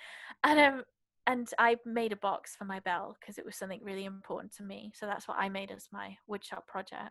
and 0.44 0.60
um, 0.60 0.84
and 1.26 1.48
I 1.58 1.76
made 1.84 2.12
a 2.12 2.16
box 2.16 2.56
for 2.56 2.64
my 2.64 2.80
bell 2.80 3.16
because 3.20 3.38
it 3.38 3.44
was 3.44 3.56
something 3.56 3.80
really 3.82 4.04
important 4.04 4.54
to 4.56 4.62
me. 4.62 4.92
So 4.94 5.06
that's 5.06 5.28
what 5.28 5.38
I 5.38 5.48
made 5.48 5.70
as 5.70 5.88
my 5.92 6.16
woodshop 6.30 6.66
project. 6.66 7.10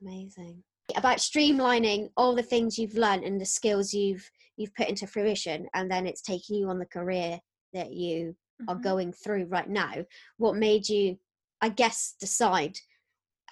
Amazing. 0.00 0.62
About 0.96 1.18
streamlining 1.18 2.10
all 2.16 2.34
the 2.34 2.42
things 2.42 2.78
you've 2.78 2.94
learned 2.94 3.24
and 3.24 3.40
the 3.40 3.46
skills 3.46 3.92
you've 3.92 4.28
you've 4.56 4.74
put 4.74 4.88
into 4.88 5.06
fruition, 5.06 5.66
and 5.74 5.90
then 5.90 6.06
it's 6.06 6.22
taking 6.22 6.56
you 6.56 6.68
on 6.68 6.78
the 6.78 6.86
career 6.86 7.38
that 7.72 7.92
you 7.92 8.36
mm-hmm. 8.60 8.70
are 8.70 8.80
going 8.80 9.12
through 9.12 9.44
right 9.46 9.68
now 9.68 9.92
what 10.38 10.56
made 10.56 10.88
you 10.88 11.16
i 11.60 11.68
guess 11.68 12.14
decide 12.20 12.76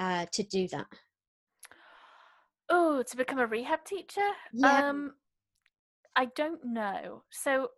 uh, 0.00 0.26
to 0.32 0.42
do 0.44 0.68
that 0.68 0.86
oh 2.70 3.02
to 3.02 3.16
become 3.16 3.38
a 3.38 3.46
rehab 3.46 3.84
teacher 3.84 4.20
yeah. 4.52 4.88
um 4.88 5.12
i 6.18 6.26
don't 6.37 6.62
know 6.62 7.22
so 7.31 7.70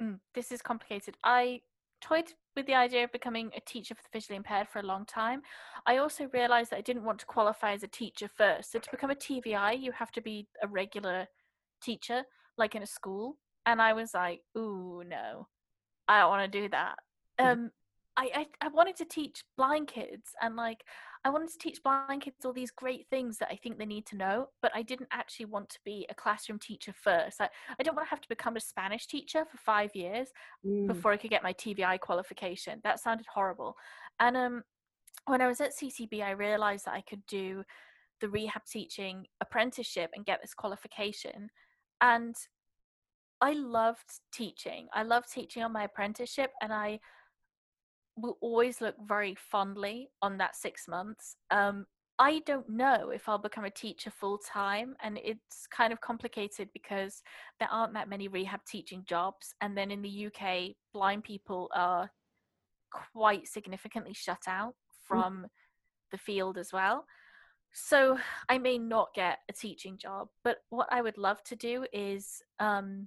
mm, 0.00 0.18
this 0.34 0.52
is 0.52 0.62
complicated 0.62 1.16
i 1.24 1.60
toyed 2.00 2.32
with 2.56 2.66
the 2.66 2.74
idea 2.74 3.04
of 3.04 3.12
becoming 3.12 3.50
a 3.56 3.60
teacher 3.60 3.94
for 3.94 4.02
the 4.02 4.08
visually 4.12 4.36
impaired 4.36 4.68
for 4.68 4.80
a 4.80 4.86
long 4.86 5.04
time. 5.04 5.42
I 5.86 5.98
also 5.98 6.28
realized 6.32 6.70
that 6.70 6.78
I 6.78 6.82
didn't 6.82 7.04
want 7.04 7.18
to 7.20 7.26
qualify 7.26 7.72
as 7.72 7.82
a 7.82 7.88
teacher 7.88 8.28
first. 8.36 8.72
So 8.72 8.78
to 8.78 8.90
become 8.90 9.10
a 9.10 9.14
TVI, 9.14 9.80
you 9.80 9.92
have 9.92 10.10
to 10.12 10.20
be 10.20 10.46
a 10.62 10.68
regular 10.68 11.26
teacher, 11.82 12.22
like 12.58 12.74
in 12.74 12.82
a 12.82 12.86
school. 12.86 13.36
And 13.66 13.80
I 13.80 13.92
was 13.92 14.14
like, 14.14 14.40
ooh, 14.56 15.02
no. 15.06 15.46
I 16.08 16.20
don't 16.20 16.30
want 16.30 16.52
to 16.52 16.60
do 16.60 16.68
that. 16.70 16.96
Mm. 17.38 17.52
Um, 17.52 17.70
I, 18.16 18.30
I 18.34 18.66
I 18.66 18.68
wanted 18.68 18.96
to 18.96 19.04
teach 19.04 19.44
blind 19.56 19.86
kids 19.86 20.32
and 20.42 20.56
like 20.56 20.82
I 21.24 21.28
wanted 21.28 21.50
to 21.50 21.58
teach 21.58 21.82
blind 21.82 22.22
kids 22.22 22.44
all 22.44 22.52
these 22.52 22.70
great 22.70 23.06
things 23.10 23.36
that 23.38 23.50
I 23.50 23.56
think 23.56 23.78
they 23.78 23.84
need 23.84 24.06
to 24.06 24.16
know, 24.16 24.48
but 24.62 24.72
I 24.74 24.82
didn't 24.82 25.10
actually 25.12 25.46
want 25.46 25.68
to 25.70 25.78
be 25.84 26.06
a 26.08 26.14
classroom 26.14 26.58
teacher 26.58 26.94
first. 26.94 27.40
I, 27.40 27.48
I 27.78 27.82
don't 27.82 27.94
want 27.94 28.06
to 28.06 28.10
have 28.10 28.22
to 28.22 28.28
become 28.28 28.56
a 28.56 28.60
Spanish 28.60 29.06
teacher 29.06 29.44
for 29.44 29.58
five 29.58 29.94
years 29.94 30.28
mm. 30.66 30.86
before 30.86 31.12
I 31.12 31.18
could 31.18 31.30
get 31.30 31.42
my 31.42 31.52
TVI 31.52 32.00
qualification. 32.00 32.80
That 32.84 33.00
sounded 33.00 33.26
horrible. 33.32 33.76
And 34.18 34.36
um, 34.36 34.62
when 35.26 35.42
I 35.42 35.46
was 35.46 35.60
at 35.60 35.76
CCB, 35.76 36.22
I 36.22 36.30
realized 36.30 36.86
that 36.86 36.94
I 36.94 37.02
could 37.02 37.24
do 37.26 37.64
the 38.22 38.28
rehab 38.28 38.62
teaching 38.64 39.26
apprenticeship 39.42 40.10
and 40.14 40.24
get 40.24 40.40
this 40.40 40.54
qualification. 40.54 41.50
And 42.00 42.34
I 43.42 43.52
loved 43.52 44.20
teaching. 44.32 44.88
I 44.94 45.02
loved 45.02 45.32
teaching 45.32 45.62
on 45.62 45.72
my 45.72 45.84
apprenticeship, 45.84 46.50
and 46.62 46.72
I 46.72 47.00
will 48.20 48.38
always 48.40 48.80
look 48.80 48.96
very 49.06 49.34
fondly 49.34 50.08
on 50.22 50.38
that 50.38 50.56
six 50.56 50.88
months. 50.88 51.36
Um, 51.50 51.86
I 52.18 52.40
don't 52.40 52.68
know 52.68 53.10
if 53.14 53.28
I'll 53.28 53.38
become 53.38 53.64
a 53.64 53.70
teacher 53.70 54.10
full 54.10 54.38
time, 54.38 54.94
and 55.02 55.18
it's 55.24 55.66
kind 55.66 55.90
of 55.90 56.02
complicated 56.02 56.68
because 56.74 57.22
there 57.58 57.70
aren't 57.72 57.94
that 57.94 58.10
many 58.10 58.28
rehab 58.28 58.60
teaching 58.66 59.04
jobs. 59.06 59.54
And 59.62 59.76
then 59.76 59.90
in 59.90 60.02
the 60.02 60.26
UK, 60.26 60.76
blind 60.92 61.24
people 61.24 61.70
are 61.74 62.10
quite 63.14 63.48
significantly 63.48 64.12
shut 64.12 64.42
out 64.46 64.74
mm. 64.74 65.08
from 65.08 65.34
mm. 65.44 65.48
the 66.12 66.18
field 66.18 66.58
as 66.58 66.72
well. 66.72 67.06
So 67.72 68.18
I 68.48 68.58
may 68.58 68.78
not 68.78 69.14
get 69.14 69.38
a 69.48 69.52
teaching 69.52 69.96
job, 69.96 70.28
but 70.44 70.58
what 70.70 70.88
I 70.90 71.00
would 71.00 71.16
love 71.16 71.42
to 71.44 71.56
do 71.56 71.86
is 71.92 72.42
um, 72.58 73.06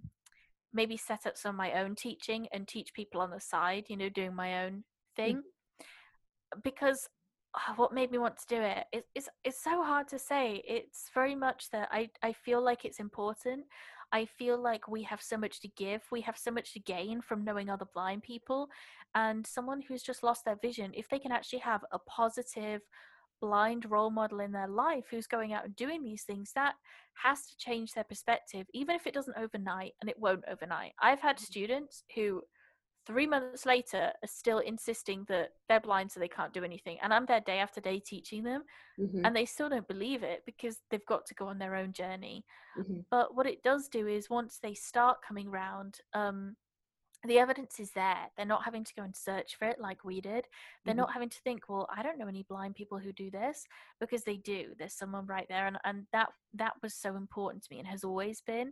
maybe 0.74 0.98
set 0.98 1.26
up 1.28 1.38
some 1.38 1.50
of 1.50 1.56
my 1.56 1.74
own 1.74 1.96
teaching 1.96 2.48
and 2.52 2.68
teach 2.68 2.94
people 2.94 3.22
on 3.22 3.30
the 3.30 3.40
side, 3.40 3.86
you 3.90 3.98
know, 3.98 4.10
doing 4.10 4.34
my 4.34 4.66
own 4.66 4.84
thing. 5.16 5.38
Mm. 5.38 6.62
Because 6.64 7.08
uh, 7.56 7.74
what 7.76 7.94
made 7.94 8.12
me 8.12 8.18
want 8.18 8.38
to 8.38 8.46
do 8.48 8.62
it, 8.62 8.86
it 8.92 9.06
it's 9.16 9.30
it's 9.44 9.64
so 9.64 9.84
hard 9.84 10.08
to 10.10 10.20
say. 10.20 10.64
It's 10.68 11.10
very 11.14 11.36
much 11.36 11.70
that 11.72 11.90
I 11.92 12.10
I 12.22 12.34
feel 12.34 12.64
like 12.64 12.86
it's 12.86 13.00
important. 13.00 13.66
I 14.14 14.26
feel 14.26 14.62
like 14.62 14.88
we 14.88 15.02
have 15.04 15.22
so 15.24 15.38
much 15.38 15.60
to 15.62 15.68
give. 15.70 16.02
We 16.12 16.22
have 16.22 16.38
so 16.38 16.52
much 16.52 16.74
to 16.74 16.80
gain 16.80 17.22
from 17.22 17.44
knowing 17.44 17.70
other 17.70 17.88
blind 17.96 18.22
people. 18.22 18.70
And 19.16 19.46
someone 19.46 19.82
who's 19.82 20.04
just 20.04 20.22
lost 20.22 20.46
their 20.46 20.58
vision, 20.62 20.92
if 20.94 21.10
they 21.10 21.18
can 21.18 21.32
actually 21.32 21.60
have 21.60 21.84
a 21.92 21.98
positive, 21.98 22.82
blind 23.42 23.90
role 23.90 24.12
model 24.12 24.40
in 24.40 24.52
their 24.52 24.68
life 24.68 25.06
who's 25.10 25.26
going 25.26 25.52
out 25.52 25.66
and 25.66 25.76
doing 25.76 26.04
these 26.04 26.24
things, 26.24 26.52
that 26.54 26.76
has 27.24 27.48
to 27.48 27.58
change 27.58 27.94
their 27.94 28.04
perspective, 28.04 28.68
even 28.74 28.96
if 28.96 29.08
it 29.08 29.16
doesn't 29.16 29.38
overnight, 29.38 29.94
and 30.00 30.10
it 30.10 30.20
won't 30.20 30.44
overnight. 30.48 30.94
I've 31.02 31.20
had 31.20 31.38
mm. 31.38 31.42
students 31.42 32.04
who 32.16 32.44
three 33.06 33.28
months 33.28 33.66
later 33.66 34.12
are 34.22 34.28
still 34.28 34.60
insisting 34.60 35.26
that 35.28 35.50
they're 35.68 35.80
blind 35.80 36.12
so 36.12 36.20
they 36.20 36.28
can't 36.28 36.54
do 36.54 36.64
anything 36.64 36.98
and 37.02 37.14
i'm 37.14 37.26
there 37.26 37.42
day 37.42 37.60
after 37.60 37.82
day 37.82 38.00
teaching 38.00 38.44
them 38.44 38.64
mm-hmm. 39.00 39.26
and 39.26 39.36
they 39.36 39.46
still 39.46 39.70
don't 39.70 39.88
believe 39.88 40.24
it 40.24 40.42
because 40.46 40.78
they've 40.90 41.06
got 41.06 41.26
to 41.26 41.36
go 41.36 41.48
on 41.48 41.58
their 41.58 41.76
own 41.76 41.92
journey 41.92 42.46
mm-hmm. 42.78 43.00
but 43.12 43.36
what 43.36 43.48
it 43.48 43.64
does 43.64 43.88
do 43.88 44.08
is 44.08 44.30
once 44.30 44.60
they 44.62 44.74
start 44.74 45.18
coming 45.28 45.50
round 45.50 46.00
um, 46.14 46.56
the 47.26 47.40
evidence 47.40 47.80
is 47.80 47.92
there 47.92 48.30
they're 48.36 48.46
not 48.46 48.64
having 48.64 48.84
to 48.84 48.94
go 48.96 49.04
and 49.04 49.16
search 49.16 49.56
for 49.58 49.66
it 49.68 49.80
like 49.80 50.04
we 50.04 50.20
did 50.20 50.46
they're 50.86 50.94
mm-hmm. 50.94 51.02
not 51.02 51.14
having 51.14 51.30
to 51.30 51.40
think 51.44 51.70
well 51.70 51.88
i 51.96 52.04
don't 52.04 52.18
know 52.18 52.28
any 52.28 52.44
blind 52.44 52.76
people 52.76 52.98
who 52.98 53.14
do 53.14 53.32
this 53.32 53.66
because 54.00 54.24
they 54.24 54.38
do 54.38 54.68
there's 54.78 54.94
someone 54.94 55.26
right 55.26 55.48
there 55.50 55.68
and, 55.68 55.78
and 55.86 56.06
that 56.12 56.30
that 56.54 56.74
was 56.82 56.94
so 56.94 57.16
important 57.16 57.64
to 57.64 57.70
me 57.72 57.80
and 57.80 57.88
has 57.88 58.04
always 58.04 58.42
been 58.42 58.72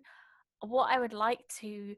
what 0.62 0.92
i 0.92 1.00
would 1.00 1.14
like 1.14 1.40
to 1.60 1.96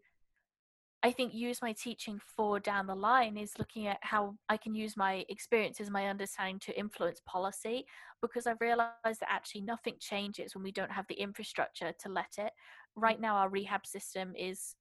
I 1.06 1.12
think 1.12 1.34
use 1.34 1.62
my 1.62 1.74
teaching 1.74 2.18
for 2.38 2.62
down 2.62 2.88
the 2.88 2.96
line 2.96 3.36
is 3.36 3.60
looking 3.60 3.88
at 3.88 3.98
how 4.02 4.36
I 4.48 4.56
can 4.56 4.74
use 4.74 4.96
my 4.96 5.26
experiences, 5.28 5.90
my 5.90 6.08
understanding 6.08 6.60
to 6.60 6.80
influence 6.80 7.22
policy 7.26 7.86
because 8.22 8.48
I've 8.48 8.62
realized 8.62 9.20
that 9.20 9.30
actually 9.30 9.62
nothing 9.62 9.96
changes 10.00 10.56
when 10.56 10.64
we 10.64 10.72
don't 10.72 10.92
have 10.92 11.06
the 11.10 11.16
infrastructure 11.16 11.92
to 12.00 12.10
let 12.10 12.36
it. 12.38 12.54
Right 12.96 13.20
now, 13.20 13.36
our 13.36 13.50
rehab 13.50 13.86
system 13.86 14.34
is 14.38 14.76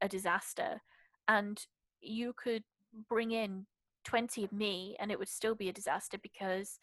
a 0.00 0.08
disaster, 0.08 0.80
and 1.28 1.60
you 2.00 2.32
could 2.32 2.62
bring 3.06 3.32
in 3.32 3.66
20 4.04 4.44
of 4.44 4.52
me 4.52 4.96
and 4.98 5.12
it 5.12 5.18
would 5.18 5.28
still 5.28 5.54
be 5.54 5.68
a 5.68 5.72
disaster 5.72 6.16
because 6.22 6.78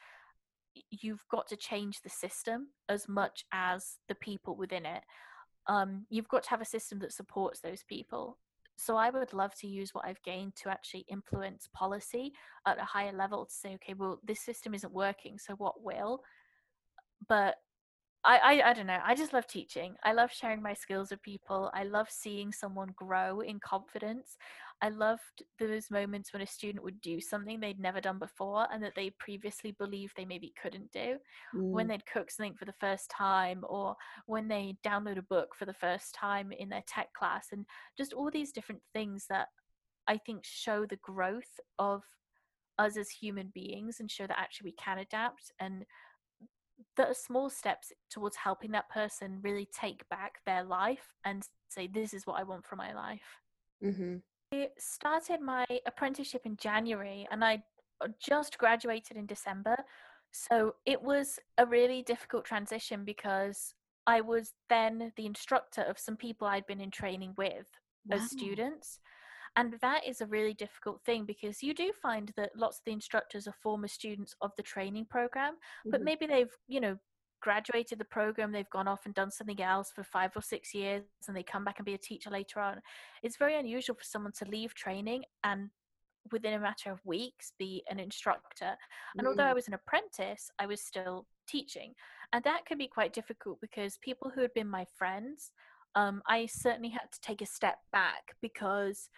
you've 0.91 1.25
got 1.31 1.47
to 1.47 1.55
change 1.55 2.01
the 2.01 2.09
system 2.09 2.67
as 2.87 3.07
much 3.07 3.45
as 3.51 3.95
the 4.07 4.13
people 4.13 4.55
within 4.55 4.85
it. 4.85 5.01
Um, 5.65 6.05
you've 6.11 6.27
got 6.27 6.43
to 6.43 6.49
have 6.51 6.61
a 6.61 6.65
system 6.65 6.99
that 6.99 7.13
supports 7.13 7.61
those 7.61 7.81
people 7.81 8.37
so 8.75 8.97
I 8.97 9.09
would 9.09 9.33
love 9.33 9.55
to 9.55 9.67
use 9.67 9.93
what 9.93 10.05
I've 10.05 10.21
gained 10.23 10.55
to 10.57 10.69
actually 10.69 11.05
influence 11.09 11.69
policy 11.73 12.33
at 12.65 12.79
a 12.79 12.83
higher 12.83 13.13
level 13.13 13.45
to 13.45 13.53
say, 13.53 13.75
okay, 13.75 13.93
well, 13.93 14.19
this 14.23 14.41
system 14.41 14.73
isn't 14.73 14.93
working, 14.93 15.37
so 15.37 15.53
what 15.53 15.83
will? 15.83 16.21
But 17.27 17.55
I, 18.25 18.37
I, 18.37 18.69
I 18.71 18.73
don't 18.73 18.87
know. 18.87 18.99
I 19.03 19.13
just 19.13 19.33
love 19.33 19.47
teaching. 19.47 19.95
I 20.03 20.13
love 20.13 20.31
sharing 20.31 20.61
my 20.61 20.73
skills 20.73 21.11
with 21.11 21.21
people. 21.21 21.69
I 21.73 21.83
love 21.83 22.07
seeing 22.09 22.51
someone 22.51 22.89
grow 22.95 23.41
in 23.41 23.59
confidence. 23.59 24.37
I 24.81 24.89
loved 24.89 25.43
those 25.57 25.89
moments 25.89 26.33
when 26.33 26.41
a 26.41 26.47
student 26.47 26.83
would 26.83 26.99
do 27.01 27.21
something 27.21 27.59
they'd 27.59 27.79
never 27.79 28.01
done 28.01 28.19
before 28.19 28.67
and 28.71 28.83
that 28.83 28.93
they 28.95 29.11
previously 29.19 29.71
believed 29.71 30.13
they 30.15 30.25
maybe 30.25 30.53
couldn't 30.61 30.91
do. 30.91 31.17
Mm. 31.55 31.71
When 31.71 31.87
they'd 31.87 32.05
cook 32.05 32.29
something 32.29 32.55
for 32.55 32.65
the 32.65 32.73
first 32.79 33.09
time, 33.09 33.63
or 33.67 33.95
when 34.25 34.47
they 34.47 34.75
download 34.85 35.17
a 35.17 35.23
book 35.23 35.55
for 35.57 35.65
the 35.65 35.73
first 35.73 36.13
time 36.13 36.51
in 36.51 36.69
their 36.69 36.83
tech 36.87 37.13
class, 37.13 37.47
and 37.51 37.65
just 37.97 38.13
all 38.13 38.29
these 38.29 38.51
different 38.51 38.81
things 38.93 39.25
that 39.29 39.47
I 40.07 40.17
think 40.17 40.43
show 40.43 40.85
the 40.85 40.97
growth 40.97 41.59
of 41.79 42.03
us 42.77 42.97
as 42.97 43.09
human 43.09 43.51
beings 43.53 43.99
and 43.99 44.11
show 44.11 44.27
that 44.27 44.39
actually 44.39 44.71
we 44.71 44.75
can 44.83 44.99
adapt 44.99 45.51
and 45.59 45.85
that 46.97 47.07
are 47.07 47.13
small 47.13 47.49
steps 47.49 47.91
towards 48.09 48.35
helping 48.35 48.71
that 48.71 48.89
person 48.89 49.39
really 49.41 49.67
take 49.73 50.07
back 50.09 50.39
their 50.45 50.63
life 50.63 51.13
and 51.23 51.43
say 51.69 51.87
this 51.87 52.13
is 52.13 52.27
what 52.27 52.37
i 52.37 52.43
want 52.43 52.65
for 52.65 52.75
my 52.75 52.93
life 52.93 53.39
mm-hmm. 53.83 54.17
I 54.63 54.67
started 54.77 55.41
my 55.41 55.65
apprenticeship 55.85 56.41
in 56.45 56.55
january 56.57 57.27
and 57.31 57.43
i 57.43 57.61
uh, 58.01 58.07
just 58.19 58.57
graduated 58.57 59.17
in 59.17 59.25
december 59.25 59.75
so 60.31 60.75
it 60.85 61.01
was 61.01 61.39
a 61.57 61.65
really 61.65 62.01
difficult 62.01 62.45
transition 62.45 63.03
because 63.05 63.73
i 64.07 64.21
was 64.21 64.53
then 64.69 65.11
the 65.15 65.25
instructor 65.25 65.81
of 65.81 65.99
some 65.99 66.15
people 66.15 66.47
i'd 66.47 66.67
been 66.67 66.81
in 66.81 66.91
training 66.91 67.33
with 67.37 67.67
wow. 68.07 68.17
as 68.17 68.29
students 68.29 68.99
and 69.57 69.75
that 69.81 70.05
is 70.05 70.21
a 70.21 70.25
really 70.25 70.53
difficult 70.53 71.01
thing 71.05 71.25
because 71.25 71.63
you 71.63 71.73
do 71.73 71.91
find 71.93 72.33
that 72.35 72.51
lots 72.55 72.79
of 72.79 72.85
the 72.85 72.91
instructors 72.91 73.47
are 73.47 73.55
former 73.63 73.87
students 73.87 74.35
of 74.41 74.51
the 74.57 74.63
training 74.63 75.05
program, 75.05 75.53
mm-hmm. 75.53 75.91
but 75.91 76.03
maybe 76.03 76.25
they've, 76.25 76.51
you 76.67 76.81
know, 76.81 76.97
graduated 77.41 77.99
the 77.99 78.05
program, 78.05 78.51
they've 78.51 78.69
gone 78.69 78.87
off 78.87 79.05
and 79.05 79.13
done 79.13 79.31
something 79.31 79.61
else 79.61 79.91
for 79.93 80.03
five 80.03 80.31
or 80.35 80.41
six 80.41 80.73
years, 80.73 81.03
and 81.27 81.35
they 81.35 81.43
come 81.43 81.63
back 81.63 81.79
and 81.79 81.85
be 81.85 81.93
a 81.93 81.97
teacher 81.97 82.29
later 82.29 82.59
on. 82.59 82.81
It's 83.23 83.37
very 83.37 83.57
unusual 83.57 83.95
for 83.95 84.03
someone 84.03 84.33
to 84.39 84.45
leave 84.45 84.73
training 84.73 85.23
and 85.43 85.69
within 86.31 86.53
a 86.53 86.59
matter 86.59 86.91
of 86.91 87.05
weeks 87.05 87.53
be 87.59 87.83
an 87.89 87.99
instructor. 87.99 88.75
And 89.15 89.19
mm-hmm. 89.19 89.27
although 89.27 89.43
I 89.43 89.53
was 89.53 89.67
an 89.67 89.75
apprentice, 89.75 90.49
I 90.59 90.65
was 90.65 90.81
still 90.81 91.27
teaching. 91.47 91.93
And 92.33 92.43
that 92.43 92.65
can 92.65 92.77
be 92.77 92.87
quite 92.87 93.13
difficult 93.13 93.59
because 93.61 93.99
people 94.01 94.31
who 94.33 94.41
had 94.41 94.53
been 94.53 94.67
my 94.67 94.85
friends, 94.97 95.51
um, 95.95 96.21
I 96.27 96.47
certainly 96.47 96.89
had 96.89 97.11
to 97.11 97.21
take 97.21 97.41
a 97.41 97.45
step 97.45 97.77
back 97.91 98.35
because 98.41 99.09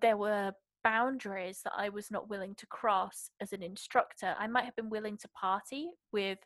there 0.00 0.16
were 0.16 0.52
boundaries 0.84 1.60
that 1.64 1.72
I 1.76 1.88
was 1.88 2.10
not 2.10 2.28
willing 2.28 2.54
to 2.56 2.66
cross 2.66 3.30
as 3.40 3.52
an 3.52 3.62
instructor. 3.62 4.34
I 4.38 4.46
might 4.46 4.64
have 4.64 4.76
been 4.76 4.90
willing 4.90 5.16
to 5.18 5.28
party 5.28 5.90
with 6.12 6.38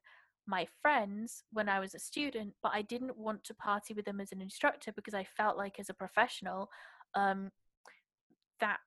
my 0.46 0.66
friends 0.82 1.44
when 1.52 1.68
I 1.68 1.80
was 1.80 1.94
a 1.94 1.98
student, 1.98 2.54
but 2.62 2.72
I 2.74 2.82
didn't 2.82 3.16
want 3.16 3.44
to 3.44 3.54
party 3.54 3.94
with 3.94 4.04
them 4.04 4.20
as 4.20 4.32
an 4.32 4.40
instructor 4.40 4.92
because 4.92 5.14
I 5.14 5.24
felt 5.24 5.56
like 5.56 5.78
as 5.78 5.90
a 5.90 5.94
professional, 5.94 6.70
um, 7.14 7.50
that 8.60 8.78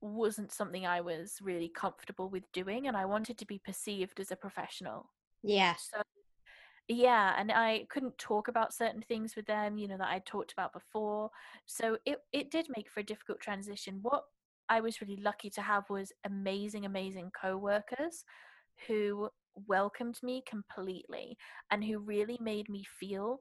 wasn't 0.00 0.52
something 0.52 0.86
I 0.86 1.00
was 1.00 1.38
really 1.42 1.68
comfortable 1.68 2.28
with 2.28 2.50
doing, 2.52 2.88
and 2.88 2.96
I 2.96 3.04
wanted 3.04 3.38
to 3.38 3.46
be 3.46 3.58
perceived 3.58 4.20
as 4.20 4.30
a 4.30 4.36
professional. 4.36 5.10
Yeah. 5.42 5.74
So 5.76 6.02
yeah 6.90 7.34
and 7.38 7.52
i 7.52 7.86
couldn't 7.88 8.18
talk 8.18 8.48
about 8.48 8.74
certain 8.74 9.00
things 9.00 9.36
with 9.36 9.46
them 9.46 9.78
you 9.78 9.86
know 9.86 9.96
that 9.96 10.08
i 10.08 10.20
talked 10.26 10.52
about 10.52 10.72
before 10.72 11.30
so 11.64 11.96
it 12.04 12.18
it 12.32 12.50
did 12.50 12.66
make 12.74 12.90
for 12.90 12.98
a 12.98 13.04
difficult 13.04 13.38
transition 13.38 14.00
what 14.02 14.24
i 14.68 14.80
was 14.80 15.00
really 15.00 15.18
lucky 15.22 15.48
to 15.48 15.62
have 15.62 15.88
was 15.88 16.12
amazing 16.24 16.84
amazing 16.84 17.30
co-workers 17.40 18.24
who 18.88 19.28
welcomed 19.66 20.18
me 20.22 20.42
completely 20.48 21.36
and 21.70 21.84
who 21.84 21.98
really 21.98 22.38
made 22.40 22.68
me 22.68 22.84
feel 22.98 23.38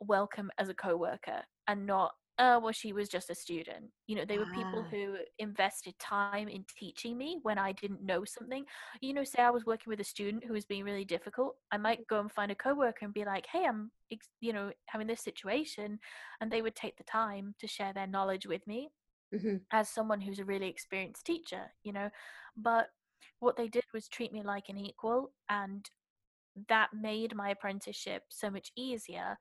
welcome 0.00 0.50
as 0.58 0.68
a 0.68 0.74
co-worker 0.74 1.42
and 1.68 1.86
not 1.86 2.12
oh 2.38 2.58
well 2.58 2.72
she 2.72 2.92
was 2.92 3.08
just 3.08 3.30
a 3.30 3.34
student 3.34 3.84
you 4.06 4.16
know 4.16 4.24
they 4.24 4.38
were 4.38 4.46
people 4.46 4.84
ah. 4.84 4.88
who 4.90 5.16
invested 5.38 5.94
time 5.98 6.48
in 6.48 6.64
teaching 6.76 7.16
me 7.16 7.38
when 7.42 7.58
i 7.58 7.72
didn't 7.72 8.04
know 8.04 8.24
something 8.24 8.64
you 9.00 9.14
know 9.14 9.22
say 9.22 9.42
i 9.42 9.50
was 9.50 9.64
working 9.64 9.90
with 9.90 10.00
a 10.00 10.04
student 10.04 10.44
who 10.44 10.52
was 10.52 10.64
being 10.64 10.84
really 10.84 11.04
difficult 11.04 11.54
i 11.70 11.76
might 11.76 12.06
go 12.08 12.18
and 12.20 12.32
find 12.32 12.50
a 12.50 12.56
coworker 12.56 13.04
and 13.04 13.14
be 13.14 13.24
like 13.24 13.46
hey 13.52 13.64
i'm 13.64 13.90
you 14.40 14.52
know 14.52 14.70
having 14.86 15.06
this 15.06 15.22
situation 15.22 15.98
and 16.40 16.50
they 16.50 16.62
would 16.62 16.74
take 16.74 16.96
the 16.96 17.04
time 17.04 17.54
to 17.60 17.68
share 17.68 17.92
their 17.92 18.06
knowledge 18.06 18.46
with 18.46 18.66
me 18.66 18.88
mm-hmm. 19.32 19.56
as 19.72 19.88
someone 19.88 20.20
who's 20.20 20.40
a 20.40 20.44
really 20.44 20.68
experienced 20.68 21.24
teacher 21.24 21.62
you 21.84 21.92
know 21.92 22.08
but 22.56 22.88
what 23.40 23.56
they 23.56 23.68
did 23.68 23.84
was 23.92 24.08
treat 24.08 24.32
me 24.32 24.42
like 24.42 24.68
an 24.68 24.78
equal 24.78 25.32
and 25.48 25.88
that 26.68 26.90
made 26.92 27.34
my 27.34 27.50
apprenticeship 27.50 28.22
so 28.28 28.50
much 28.50 28.70
easier 28.76 29.36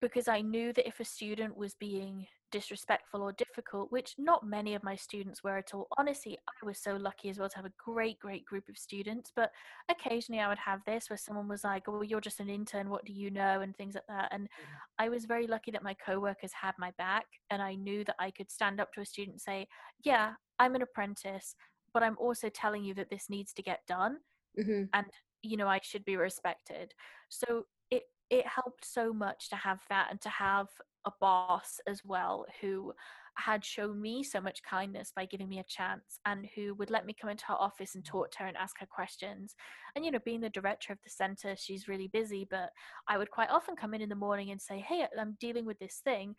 because 0.00 0.28
I 0.28 0.40
knew 0.40 0.72
that 0.72 0.86
if 0.86 1.00
a 1.00 1.04
student 1.04 1.56
was 1.56 1.74
being 1.74 2.26
disrespectful 2.50 3.22
or 3.22 3.32
difficult, 3.32 3.90
which 3.90 4.14
not 4.18 4.46
many 4.46 4.74
of 4.74 4.82
my 4.82 4.96
students 4.96 5.42
were 5.42 5.56
at 5.56 5.72
all. 5.74 5.86
Honestly, 5.98 6.36
I 6.48 6.66
was 6.66 6.78
so 6.78 6.96
lucky 6.96 7.28
as 7.28 7.38
well 7.38 7.48
to 7.48 7.56
have 7.56 7.64
a 7.64 7.72
great, 7.78 8.18
great 8.18 8.44
group 8.44 8.68
of 8.68 8.76
students. 8.76 9.32
But 9.34 9.50
occasionally 9.90 10.40
I 10.40 10.48
would 10.48 10.58
have 10.58 10.80
this 10.86 11.08
where 11.08 11.16
someone 11.16 11.48
was 11.48 11.64
like, 11.64 11.84
Oh, 11.88 12.02
you're 12.02 12.20
just 12.20 12.40
an 12.40 12.50
intern, 12.50 12.88
what 12.88 13.04
do 13.04 13.12
you 13.12 13.30
know? 13.30 13.60
and 13.60 13.76
things 13.76 13.94
like 13.94 14.06
that. 14.08 14.28
And 14.32 14.44
mm-hmm. 14.44 14.72
I 14.98 15.08
was 15.08 15.24
very 15.24 15.46
lucky 15.46 15.70
that 15.70 15.82
my 15.82 15.94
coworkers 15.94 16.52
had 16.52 16.74
my 16.78 16.92
back 16.98 17.26
and 17.50 17.62
I 17.62 17.74
knew 17.74 18.04
that 18.04 18.16
I 18.18 18.30
could 18.30 18.50
stand 18.50 18.80
up 18.80 18.92
to 18.94 19.00
a 19.00 19.06
student 19.06 19.34
and 19.34 19.40
say, 19.40 19.66
Yeah, 20.04 20.32
I'm 20.58 20.74
an 20.74 20.82
apprentice, 20.82 21.54
but 21.92 22.02
I'm 22.02 22.16
also 22.18 22.48
telling 22.48 22.84
you 22.84 22.94
that 22.94 23.10
this 23.10 23.26
needs 23.28 23.52
to 23.54 23.62
get 23.62 23.80
done. 23.86 24.18
Mm-hmm. 24.58 24.84
And 24.92 25.06
you 25.42 25.56
know, 25.56 25.68
I 25.68 25.80
should 25.82 26.04
be 26.04 26.16
respected. 26.16 26.92
So 27.28 27.66
it 27.90 28.04
it 28.28 28.46
helped 28.46 28.84
so 28.84 29.12
much 29.12 29.48
to 29.50 29.56
have 29.56 29.80
that 29.88 30.08
and 30.10 30.20
to 30.22 30.28
have 30.28 30.68
a 31.06 31.12
boss 31.20 31.80
as 31.86 32.02
well 32.04 32.46
who 32.60 32.92
had 33.36 33.64
shown 33.64 34.00
me 34.00 34.22
so 34.22 34.40
much 34.40 34.62
kindness 34.62 35.12
by 35.14 35.24
giving 35.24 35.48
me 35.48 35.58
a 35.58 35.64
chance 35.64 36.18
and 36.26 36.46
who 36.54 36.74
would 36.74 36.90
let 36.90 37.06
me 37.06 37.14
come 37.18 37.30
into 37.30 37.46
her 37.46 37.54
office 37.54 37.94
and 37.94 38.04
talk 38.04 38.30
to 38.30 38.38
her 38.40 38.46
and 38.46 38.56
ask 38.56 38.78
her 38.78 38.86
questions. 38.86 39.54
And, 39.94 40.04
you 40.04 40.10
know, 40.10 40.18
being 40.24 40.40
the 40.40 40.50
director 40.50 40.92
of 40.92 40.98
the 41.02 41.10
center, 41.10 41.54
she's 41.56 41.88
really 41.88 42.08
busy, 42.08 42.46
but 42.50 42.70
I 43.08 43.18
would 43.18 43.30
quite 43.30 43.50
often 43.50 43.76
come 43.76 43.94
in 43.94 44.02
in 44.02 44.08
the 44.08 44.14
morning 44.14 44.50
and 44.50 44.60
say, 44.60 44.84
Hey, 44.86 45.06
I'm 45.18 45.36
dealing 45.40 45.64
with 45.64 45.78
this 45.78 46.00
thing. 46.04 46.34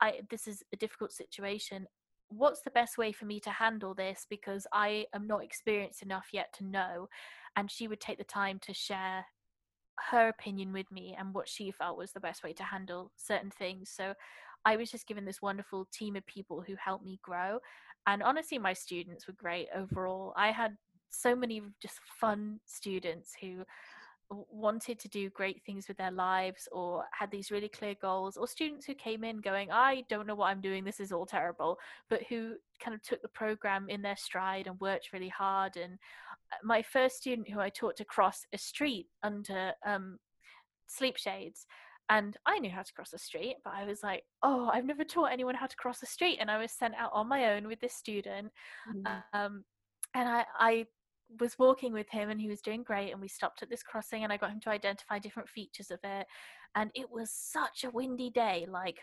I, 0.00 0.20
this 0.30 0.46
is 0.46 0.62
a 0.72 0.76
difficult 0.76 1.12
situation. 1.12 1.86
What's 2.30 2.62
the 2.62 2.70
best 2.70 2.96
way 2.96 3.12
for 3.12 3.26
me 3.26 3.40
to 3.40 3.50
handle 3.50 3.94
this? 3.94 4.26
Because 4.28 4.66
I 4.72 5.06
am 5.14 5.26
not 5.26 5.44
experienced 5.44 6.02
enough 6.02 6.28
yet 6.32 6.52
to 6.54 6.64
know. 6.64 7.08
And 7.56 7.70
she 7.70 7.88
would 7.88 8.00
take 8.00 8.18
the 8.18 8.24
time 8.24 8.58
to 8.62 8.72
share 8.72 9.26
her 10.10 10.28
opinion 10.28 10.72
with 10.72 10.90
me 10.90 11.14
and 11.18 11.34
what 11.34 11.48
she 11.48 11.70
felt 11.70 11.98
was 11.98 12.12
the 12.12 12.20
best 12.20 12.42
way 12.42 12.52
to 12.54 12.62
handle 12.62 13.10
certain 13.16 13.50
things. 13.50 13.90
So 13.90 14.14
I 14.64 14.76
was 14.76 14.90
just 14.90 15.06
given 15.06 15.24
this 15.24 15.42
wonderful 15.42 15.88
team 15.92 16.16
of 16.16 16.26
people 16.26 16.62
who 16.66 16.74
helped 16.82 17.04
me 17.04 17.18
grow. 17.22 17.58
And 18.06 18.22
honestly, 18.22 18.58
my 18.58 18.72
students 18.72 19.26
were 19.26 19.34
great 19.34 19.68
overall. 19.74 20.32
I 20.36 20.52
had 20.52 20.76
so 21.10 21.34
many 21.34 21.62
just 21.82 21.98
fun 22.20 22.60
students 22.64 23.32
who 23.40 23.64
wanted 24.30 24.98
to 24.98 25.08
do 25.08 25.28
great 25.30 25.60
things 25.64 25.88
with 25.88 25.96
their 25.96 26.10
lives 26.10 26.68
or 26.70 27.04
had 27.12 27.30
these 27.30 27.50
really 27.50 27.68
clear 27.68 27.94
goals 28.00 28.36
or 28.36 28.46
students 28.46 28.86
who 28.86 28.94
came 28.94 29.24
in 29.24 29.40
going 29.40 29.70
i 29.72 30.04
don't 30.08 30.26
know 30.26 30.34
what 30.34 30.46
i'm 30.46 30.60
doing 30.60 30.84
this 30.84 31.00
is 31.00 31.12
all 31.12 31.26
terrible 31.26 31.76
but 32.08 32.22
who 32.28 32.54
kind 32.82 32.94
of 32.94 33.02
took 33.02 33.20
the 33.22 33.28
program 33.28 33.86
in 33.88 34.02
their 34.02 34.16
stride 34.16 34.66
and 34.66 34.78
worked 34.80 35.12
really 35.12 35.28
hard 35.28 35.76
and 35.76 35.94
uh, 35.94 36.56
my 36.62 36.80
first 36.82 37.16
student 37.16 37.48
who 37.48 37.58
i 37.58 37.68
taught 37.68 37.96
to 37.96 38.04
cross 38.04 38.46
a 38.52 38.58
street 38.58 39.08
under 39.22 39.72
um, 39.84 40.18
sleep 40.86 41.16
shades 41.16 41.66
and 42.10 42.36
I 42.44 42.58
knew 42.58 42.70
how 42.70 42.82
to 42.82 42.92
cross 42.92 43.12
a 43.12 43.18
street, 43.18 43.54
but 43.62 43.72
I 43.72 43.84
was 43.84 44.02
like, 44.02 44.24
oh, 44.42 44.68
I've 44.74 44.84
never 44.84 45.04
taught 45.04 45.30
anyone 45.30 45.54
how 45.54 45.66
to 45.66 45.76
cross 45.76 46.02
a 46.02 46.06
street. 46.06 46.38
And 46.40 46.50
I 46.50 46.58
was 46.58 46.72
sent 46.72 46.96
out 46.96 47.12
on 47.14 47.28
my 47.28 47.54
own 47.54 47.68
with 47.68 47.78
this 47.78 47.94
student. 47.94 48.50
Mm-hmm. 48.92 49.06
Um, 49.32 49.64
and 50.14 50.28
I, 50.28 50.44
I 50.58 50.86
was 51.38 51.58
walking 51.58 51.92
with 51.92 52.08
him 52.08 52.30
and 52.30 52.40
he 52.40 52.48
was 52.48 52.60
doing 52.60 52.82
great. 52.82 53.12
And 53.12 53.20
we 53.20 53.28
stopped 53.28 53.62
at 53.62 53.70
this 53.70 53.82
crossing 53.82 54.24
and 54.24 54.32
I 54.32 54.36
got 54.36 54.50
him 54.50 54.60
to 54.60 54.70
identify 54.70 55.18
different 55.18 55.48
features 55.48 55.90
of 55.90 56.00
it. 56.02 56.26
And 56.74 56.90
it 56.94 57.10
was 57.10 57.30
such 57.30 57.84
a 57.84 57.90
windy 57.90 58.30
day. 58.30 58.66
Like 58.68 58.98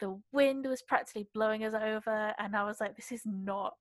the 0.00 0.20
wind 0.32 0.66
was 0.66 0.82
practically 0.82 1.28
blowing 1.34 1.64
us 1.64 1.74
over. 1.74 2.34
And 2.38 2.56
I 2.56 2.64
was 2.64 2.80
like, 2.80 2.96
this 2.96 3.12
is 3.12 3.22
not 3.24 3.74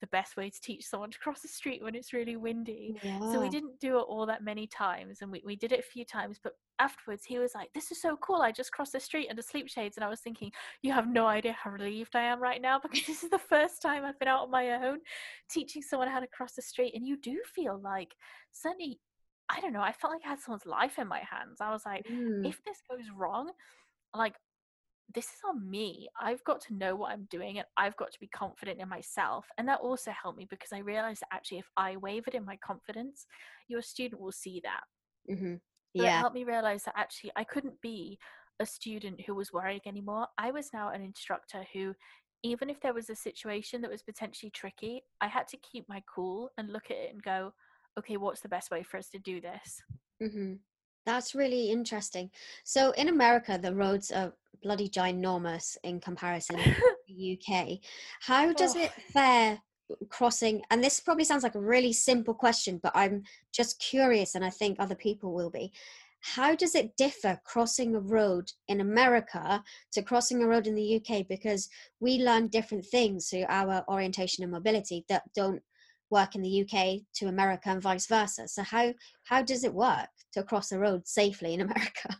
the 0.00 0.06
best 0.08 0.36
way 0.36 0.50
to 0.50 0.60
teach 0.60 0.86
someone 0.86 1.10
to 1.10 1.18
cross 1.18 1.40
the 1.40 1.48
street 1.48 1.82
when 1.82 1.94
it's 1.94 2.12
really 2.12 2.36
windy. 2.36 2.94
Yeah. 3.02 3.18
So 3.32 3.40
we 3.40 3.48
didn't 3.48 3.80
do 3.80 3.98
it 3.98 4.02
all 4.02 4.26
that 4.26 4.42
many 4.42 4.66
times 4.66 5.18
and 5.22 5.30
we, 5.30 5.42
we 5.44 5.56
did 5.56 5.72
it 5.72 5.80
a 5.80 5.82
few 5.82 6.04
times. 6.04 6.38
But 6.42 6.52
afterwards, 6.78 7.24
he 7.24 7.38
was 7.38 7.54
like, 7.54 7.72
This 7.74 7.90
is 7.90 8.00
so 8.00 8.16
cool. 8.16 8.42
I 8.42 8.52
just 8.52 8.72
crossed 8.72 8.92
the 8.92 9.00
street 9.00 9.28
under 9.30 9.42
sleep 9.42 9.68
shades. 9.68 9.96
And 9.96 10.04
I 10.04 10.08
was 10.08 10.20
thinking, 10.20 10.52
You 10.82 10.92
have 10.92 11.08
no 11.08 11.26
idea 11.26 11.52
how 11.52 11.70
relieved 11.70 12.16
I 12.16 12.22
am 12.22 12.40
right 12.40 12.62
now 12.62 12.78
because 12.82 13.06
this 13.06 13.22
is 13.22 13.30
the 13.30 13.38
first 13.38 13.82
time 13.82 14.04
I've 14.04 14.18
been 14.18 14.28
out 14.28 14.44
on 14.44 14.50
my 14.50 14.70
own 14.72 14.98
teaching 15.50 15.82
someone 15.82 16.08
how 16.08 16.20
to 16.20 16.26
cross 16.26 16.52
the 16.52 16.62
street. 16.62 16.94
And 16.94 17.06
you 17.06 17.16
do 17.16 17.40
feel 17.54 17.80
like, 17.82 18.14
certainly, 18.52 19.00
I 19.48 19.60
don't 19.60 19.72
know, 19.72 19.82
I 19.82 19.92
felt 19.92 20.12
like 20.12 20.22
I 20.24 20.30
had 20.30 20.40
someone's 20.40 20.66
life 20.66 20.98
in 20.98 21.08
my 21.08 21.20
hands. 21.20 21.60
I 21.60 21.70
was 21.70 21.82
like, 21.84 22.06
mm. 22.06 22.46
If 22.46 22.62
this 22.64 22.78
goes 22.90 23.06
wrong, 23.16 23.50
like 24.14 24.34
this 25.14 25.26
is 25.26 25.40
on 25.48 25.68
me. 25.68 26.08
I've 26.20 26.44
got 26.44 26.60
to 26.62 26.74
know 26.74 26.94
what 26.94 27.12
I'm 27.12 27.26
doing 27.30 27.58
and 27.58 27.66
I've 27.76 27.96
got 27.96 28.12
to 28.12 28.20
be 28.20 28.28
confident 28.28 28.80
in 28.80 28.88
myself. 28.88 29.46
And 29.56 29.66
that 29.68 29.80
also 29.80 30.10
helped 30.10 30.38
me 30.38 30.46
because 30.50 30.72
I 30.72 30.80
realized 30.80 31.22
that 31.22 31.34
actually, 31.34 31.58
if 31.58 31.70
I 31.76 31.96
wavered 31.96 32.34
in 32.34 32.44
my 32.44 32.56
confidence, 32.56 33.26
your 33.68 33.82
student 33.82 34.20
will 34.20 34.32
see 34.32 34.60
that. 34.64 35.32
Mm-hmm. 35.32 35.54
Yeah. 35.94 36.02
So 36.02 36.08
it 36.08 36.20
helped 36.20 36.34
me 36.34 36.44
realize 36.44 36.84
that 36.84 36.94
actually 36.96 37.32
I 37.36 37.44
couldn't 37.44 37.80
be 37.80 38.18
a 38.60 38.66
student 38.66 39.20
who 39.22 39.34
was 39.34 39.52
worrying 39.52 39.80
anymore. 39.86 40.26
I 40.36 40.50
was 40.50 40.70
now 40.74 40.90
an 40.90 41.02
instructor 41.02 41.64
who, 41.72 41.94
even 42.42 42.68
if 42.68 42.80
there 42.80 42.94
was 42.94 43.08
a 43.08 43.16
situation 43.16 43.80
that 43.80 43.90
was 43.90 44.02
potentially 44.02 44.50
tricky, 44.50 45.02
I 45.20 45.28
had 45.28 45.48
to 45.48 45.56
keep 45.58 45.88
my 45.88 46.02
cool 46.12 46.50
and 46.58 46.72
look 46.72 46.90
at 46.90 46.96
it 46.96 47.12
and 47.12 47.22
go, 47.22 47.52
okay, 47.98 48.16
what's 48.16 48.42
the 48.42 48.48
best 48.48 48.70
way 48.70 48.82
for 48.82 48.98
us 48.98 49.08
to 49.10 49.18
do 49.18 49.40
this? 49.40 49.82
Mm-hmm. 50.22 50.54
That's 51.06 51.34
really 51.34 51.70
interesting. 51.70 52.30
So 52.64 52.90
in 52.92 53.08
America, 53.08 53.58
the 53.60 53.74
roads 53.74 54.10
are 54.10 54.34
bloody 54.62 54.88
ginormous 54.88 55.76
in 55.84 56.00
comparison 56.00 56.56
to 56.58 56.74
the 57.08 57.38
UK. 57.38 57.78
How 58.20 58.52
does 58.52 58.76
oh. 58.76 58.80
it 58.80 58.92
fare 59.12 59.60
crossing? 60.08 60.62
And 60.70 60.82
this 60.82 61.00
probably 61.00 61.24
sounds 61.24 61.42
like 61.42 61.54
a 61.54 61.60
really 61.60 61.92
simple 61.92 62.34
question, 62.34 62.80
but 62.82 62.92
I'm 62.94 63.22
just 63.52 63.80
curious, 63.80 64.34
and 64.34 64.44
I 64.44 64.50
think 64.50 64.76
other 64.78 64.94
people 64.94 65.34
will 65.34 65.50
be. 65.50 65.72
How 66.20 66.54
does 66.54 66.74
it 66.74 66.96
differ 66.96 67.40
crossing 67.44 67.94
a 67.94 68.00
road 68.00 68.50
in 68.66 68.80
America 68.80 69.62
to 69.92 70.02
crossing 70.02 70.42
a 70.42 70.46
road 70.46 70.66
in 70.66 70.74
the 70.74 70.96
UK? 70.96 71.26
Because 71.28 71.68
we 72.00 72.18
learn 72.18 72.48
different 72.48 72.84
things 72.86 73.28
through 73.28 73.46
our 73.48 73.84
orientation 73.88 74.42
and 74.42 74.52
mobility 74.52 75.04
that 75.08 75.22
don't 75.34 75.62
work 76.10 76.34
in 76.34 76.42
the 76.42 76.62
UK 76.62 77.00
to 77.14 77.26
America 77.26 77.68
and 77.68 77.82
vice 77.82 78.06
versa. 78.06 78.48
So 78.48 78.62
how 78.62 78.92
how 79.24 79.42
does 79.42 79.64
it 79.64 79.74
work 79.74 80.08
to 80.32 80.42
cross 80.42 80.72
a 80.72 80.78
road 80.78 81.06
safely 81.06 81.54
in 81.54 81.60
America? 81.68 82.16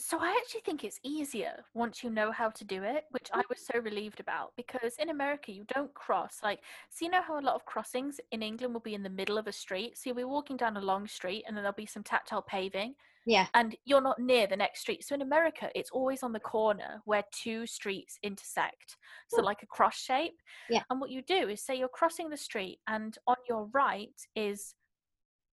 So 0.00 0.18
I 0.20 0.30
actually 0.40 0.60
think 0.60 0.84
it's 0.84 1.00
easier 1.02 1.64
once 1.74 2.04
you 2.04 2.10
know 2.10 2.30
how 2.30 2.50
to 2.50 2.64
do 2.64 2.84
it, 2.84 3.04
which 3.10 3.28
I 3.32 3.40
mm-hmm. 3.40 3.46
was 3.48 3.66
so 3.66 3.80
relieved 3.80 4.20
about 4.20 4.52
because 4.56 4.94
in 4.98 5.10
America 5.10 5.50
you 5.50 5.64
don't 5.74 5.92
cross 5.94 6.38
like 6.42 6.60
so 6.88 7.04
you 7.04 7.10
know 7.10 7.22
how 7.22 7.38
a 7.38 7.42
lot 7.42 7.56
of 7.56 7.64
crossings 7.64 8.20
in 8.30 8.42
England 8.42 8.72
will 8.72 8.80
be 8.80 8.94
in 8.94 9.02
the 9.02 9.10
middle 9.10 9.38
of 9.38 9.48
a 9.48 9.52
street. 9.52 9.96
So 9.96 10.02
you'll 10.06 10.16
be 10.16 10.24
walking 10.24 10.56
down 10.56 10.76
a 10.76 10.80
long 10.80 11.06
street 11.08 11.44
and 11.46 11.56
then 11.56 11.64
there'll 11.64 11.74
be 11.74 11.86
some 11.86 12.04
tactile 12.04 12.42
paving. 12.42 12.94
Yeah. 13.26 13.46
And 13.54 13.76
you're 13.84 14.00
not 14.00 14.20
near 14.20 14.46
the 14.46 14.56
next 14.56 14.80
street. 14.80 15.04
So 15.04 15.14
in 15.14 15.22
America 15.22 15.68
it's 15.74 15.90
always 15.90 16.22
on 16.22 16.32
the 16.32 16.40
corner 16.40 17.02
where 17.04 17.24
two 17.32 17.66
streets 17.66 18.18
intersect. 18.22 18.96
So 19.28 19.38
hmm. 19.38 19.46
like 19.46 19.62
a 19.62 19.66
cross 19.66 19.98
shape. 19.98 20.40
Yeah. 20.70 20.82
And 20.90 21.00
what 21.00 21.10
you 21.10 21.22
do 21.22 21.48
is 21.48 21.60
say 21.60 21.76
you're 21.76 21.88
crossing 21.88 22.30
the 22.30 22.36
street 22.36 22.78
and 22.86 23.18
on 23.26 23.36
your 23.48 23.68
right 23.72 24.14
is 24.36 24.74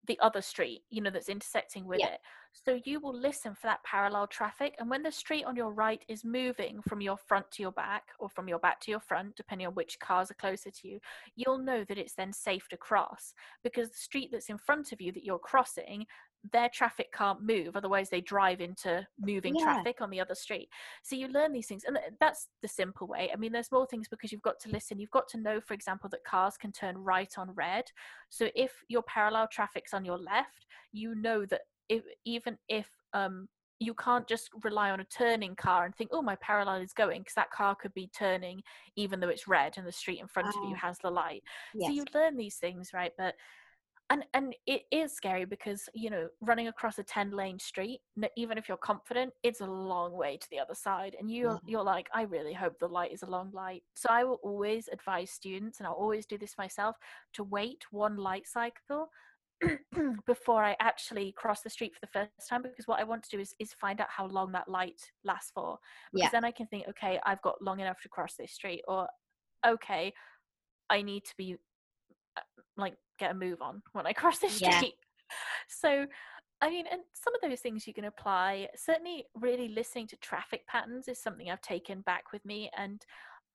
the 0.06 0.18
other 0.20 0.42
street, 0.42 0.82
you 0.90 1.00
know, 1.00 1.10
that's 1.10 1.28
intersecting 1.28 1.86
with 1.86 2.00
yeah. 2.00 2.14
it. 2.14 2.20
So 2.52 2.80
you 2.84 3.00
will 3.00 3.18
listen 3.18 3.54
for 3.54 3.66
that 3.68 3.82
parallel 3.84 4.26
traffic. 4.26 4.74
And 4.78 4.90
when 4.90 5.02
the 5.02 5.12
street 5.12 5.44
on 5.44 5.56
your 5.56 5.72
right 5.72 6.04
is 6.08 6.24
moving 6.24 6.82
from 6.86 7.00
your 7.00 7.16
front 7.16 7.50
to 7.52 7.62
your 7.62 7.72
back 7.72 8.04
or 8.18 8.28
from 8.28 8.48
your 8.48 8.58
back 8.58 8.80
to 8.80 8.90
your 8.90 9.00
front, 9.00 9.36
depending 9.36 9.66
on 9.66 9.74
which 9.74 9.98
cars 10.00 10.30
are 10.30 10.34
closer 10.34 10.70
to 10.70 10.88
you, 10.88 11.00
you'll 11.34 11.58
know 11.58 11.84
that 11.84 11.98
it's 11.98 12.14
then 12.14 12.32
safe 12.32 12.68
to 12.68 12.76
cross 12.76 13.32
because 13.62 13.90
the 13.90 13.96
street 13.96 14.30
that's 14.32 14.50
in 14.50 14.58
front 14.58 14.92
of 14.92 15.00
you 15.00 15.12
that 15.12 15.24
you're 15.24 15.38
crossing, 15.38 16.04
their 16.50 16.68
traffic 16.68 17.12
can't 17.12 17.42
move. 17.42 17.76
Otherwise, 17.76 18.10
they 18.10 18.20
drive 18.20 18.60
into 18.60 19.06
moving 19.20 19.54
yeah. 19.54 19.64
traffic 19.64 20.00
on 20.00 20.10
the 20.10 20.20
other 20.20 20.34
street. 20.34 20.68
So 21.02 21.14
you 21.14 21.28
learn 21.28 21.52
these 21.52 21.66
things. 21.66 21.84
And 21.84 21.98
that's 22.20 22.48
the 22.62 22.68
simple 22.68 23.06
way. 23.06 23.30
I 23.32 23.36
mean, 23.36 23.52
there's 23.52 23.70
more 23.70 23.86
things 23.86 24.08
because 24.08 24.32
you've 24.32 24.42
got 24.42 24.58
to 24.60 24.68
listen. 24.68 24.98
You've 24.98 25.10
got 25.10 25.28
to 25.28 25.38
know, 25.38 25.60
for 25.60 25.74
example, 25.74 26.08
that 26.10 26.24
cars 26.24 26.56
can 26.56 26.72
turn 26.72 26.98
right 26.98 27.32
on 27.38 27.52
red. 27.52 27.84
So 28.28 28.48
if 28.54 28.72
your 28.88 29.02
parallel 29.02 29.48
traffic's 29.52 29.94
on 29.94 30.04
your 30.04 30.18
left, 30.18 30.66
you 30.92 31.14
know 31.14 31.46
that 31.46 31.62
if 31.88 32.02
even 32.24 32.58
if 32.68 32.88
um 33.12 33.48
you 33.78 33.94
can't 33.94 34.28
just 34.28 34.48
rely 34.62 34.90
on 34.90 35.00
a 35.00 35.04
turning 35.04 35.56
car 35.56 35.84
and 35.84 35.94
think, 35.96 36.10
oh, 36.12 36.22
my 36.22 36.36
parallel 36.36 36.80
is 36.80 36.92
going, 36.92 37.20
because 37.20 37.34
that 37.34 37.50
car 37.50 37.74
could 37.74 37.92
be 37.94 38.08
turning 38.16 38.62
even 38.94 39.18
though 39.18 39.28
it's 39.28 39.48
red 39.48 39.74
and 39.76 39.84
the 39.84 39.90
street 39.90 40.20
in 40.20 40.28
front 40.28 40.48
of 40.48 40.54
you 40.54 40.74
ah. 40.74 40.86
has 40.86 40.98
the 40.98 41.10
light. 41.10 41.42
Yes. 41.74 41.88
So 41.88 41.94
you 41.94 42.04
learn 42.14 42.36
these 42.36 42.56
things, 42.56 42.90
right? 42.94 43.12
But 43.18 43.34
and 44.12 44.24
and 44.34 44.54
it 44.66 44.82
is 44.92 45.12
scary 45.12 45.44
because 45.44 45.88
you 45.94 46.10
know 46.10 46.28
running 46.40 46.68
across 46.68 46.98
a 46.98 47.02
10 47.02 47.30
lane 47.30 47.58
street 47.58 48.00
even 48.36 48.58
if 48.58 48.68
you're 48.68 48.76
confident 48.76 49.32
it's 49.42 49.60
a 49.60 49.66
long 49.66 50.12
way 50.12 50.36
to 50.36 50.46
the 50.50 50.58
other 50.58 50.74
side 50.74 51.16
and 51.18 51.30
you're 51.30 51.52
mm-hmm. 51.52 51.68
you're 51.68 51.82
like 51.82 52.08
i 52.14 52.22
really 52.22 52.52
hope 52.52 52.78
the 52.78 52.86
light 52.86 53.12
is 53.12 53.22
a 53.22 53.26
long 53.26 53.50
light 53.52 53.82
so 53.96 54.08
i 54.10 54.22
will 54.22 54.38
always 54.42 54.88
advise 54.92 55.30
students 55.30 55.78
and 55.78 55.86
i'll 55.86 55.94
always 55.94 56.26
do 56.26 56.36
this 56.36 56.58
myself 56.58 56.96
to 57.32 57.42
wait 57.42 57.84
one 57.90 58.16
light 58.16 58.46
cycle 58.46 59.08
before 60.26 60.64
I 60.64 60.74
actually 60.80 61.32
cross 61.36 61.60
the 61.60 61.70
street 61.70 61.94
for 61.94 62.00
the 62.00 62.08
first 62.08 62.48
time 62.48 62.62
because 62.62 62.88
what 62.88 62.98
I 62.98 63.04
want 63.04 63.22
to 63.22 63.30
do 63.30 63.40
is, 63.40 63.54
is 63.60 63.72
find 63.72 64.00
out 64.00 64.08
how 64.10 64.26
long 64.26 64.50
that 64.50 64.68
light 64.68 65.00
lasts 65.22 65.52
for. 65.54 65.78
Because 66.12 66.24
yeah. 66.24 66.30
then 66.32 66.44
I 66.44 66.50
can 66.50 66.66
think, 66.66 66.88
okay, 66.88 67.20
I've 67.24 67.40
got 67.42 67.62
long 67.62 67.78
enough 67.78 68.00
to 68.00 68.08
cross 68.08 68.34
this 68.34 68.50
street, 68.50 68.82
or 68.88 69.06
okay, 69.64 70.12
I 70.90 71.02
need 71.02 71.24
to 71.26 71.34
be 71.36 71.54
uh, 72.36 72.40
like 72.76 72.94
get 73.22 73.32
a 73.32 73.38
move 73.38 73.62
on 73.62 73.82
when 73.92 74.06
I 74.06 74.12
cross 74.20 74.38
the 74.38 74.48
street. 74.48 74.72
Yeah. 74.72 74.88
So 75.68 76.06
I 76.62 76.70
mean, 76.70 76.84
and 76.92 77.00
some 77.12 77.34
of 77.34 77.40
those 77.42 77.60
things 77.60 77.88
you 77.88 77.92
can 77.92 78.04
apply. 78.04 78.68
Certainly, 78.76 79.24
really 79.34 79.68
listening 79.68 80.06
to 80.08 80.16
traffic 80.16 80.64
patterns 80.68 81.08
is 81.08 81.20
something 81.20 81.50
I've 81.50 81.60
taken 81.60 82.02
back 82.02 82.32
with 82.32 82.44
me, 82.44 82.70
and 82.78 83.04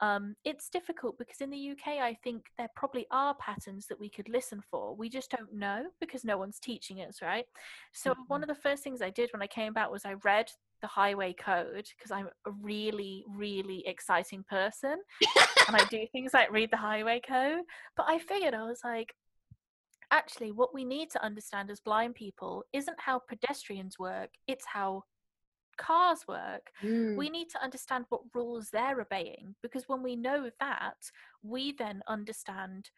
um, 0.01 0.35
it's 0.43 0.69
difficult 0.69 1.17
because 1.17 1.39
in 1.39 1.49
the 1.49 1.71
UK, 1.71 1.99
I 2.01 2.17
think 2.21 2.43
there 2.57 2.69
probably 2.75 3.07
are 3.09 3.33
patterns 3.35 3.87
that 3.87 3.99
we 3.99 4.09
could 4.09 4.27
listen 4.27 4.61
for. 4.69 4.93
We 4.93 5.09
just 5.09 5.31
don't 5.31 5.53
know 5.53 5.85
because 6.01 6.25
no 6.25 6.37
one's 6.37 6.59
teaching 6.59 6.97
us, 6.97 7.21
right? 7.21 7.45
So, 7.93 8.11
mm-hmm. 8.11 8.21
one 8.27 8.43
of 8.43 8.49
the 8.49 8.55
first 8.55 8.83
things 8.83 9.01
I 9.01 9.09
did 9.09 9.29
when 9.31 9.41
I 9.41 9.47
came 9.47 9.71
back 9.71 9.89
was 9.89 10.03
I 10.03 10.15
read 10.25 10.51
the 10.81 10.87
highway 10.87 11.33
code 11.33 11.87
because 11.97 12.11
I'm 12.11 12.27
a 12.45 12.51
really, 12.61 13.23
really 13.27 13.83
exciting 13.87 14.43
person 14.47 14.97
and 15.67 15.75
I 15.75 15.83
do 15.85 16.05
things 16.11 16.33
like 16.33 16.51
read 16.51 16.71
the 16.71 16.77
highway 16.77 17.21
code. 17.27 17.61
But 17.95 18.05
I 18.09 18.19
figured 18.19 18.53
I 18.53 18.63
was 18.63 18.81
like, 18.83 19.15
actually, 20.11 20.51
what 20.51 20.73
we 20.73 20.83
need 20.85 21.09
to 21.11 21.23
understand 21.23 21.69
as 21.69 21.79
blind 21.79 22.15
people 22.15 22.63
isn't 22.73 22.99
how 22.99 23.19
pedestrians 23.19 23.99
work, 23.99 24.29
it's 24.47 24.65
how 24.65 25.03
cars 25.77 26.25
work 26.27 26.71
Mm. 26.83 27.15
we 27.15 27.29
need 27.29 27.49
to 27.49 27.63
understand 27.63 28.05
what 28.09 28.21
rules 28.33 28.69
they're 28.71 28.99
obeying 28.99 29.55
because 29.61 29.87
when 29.87 30.01
we 30.01 30.15
know 30.15 30.49
that 30.59 30.97
we 31.43 31.71
then 31.73 32.01
understand 32.07 32.89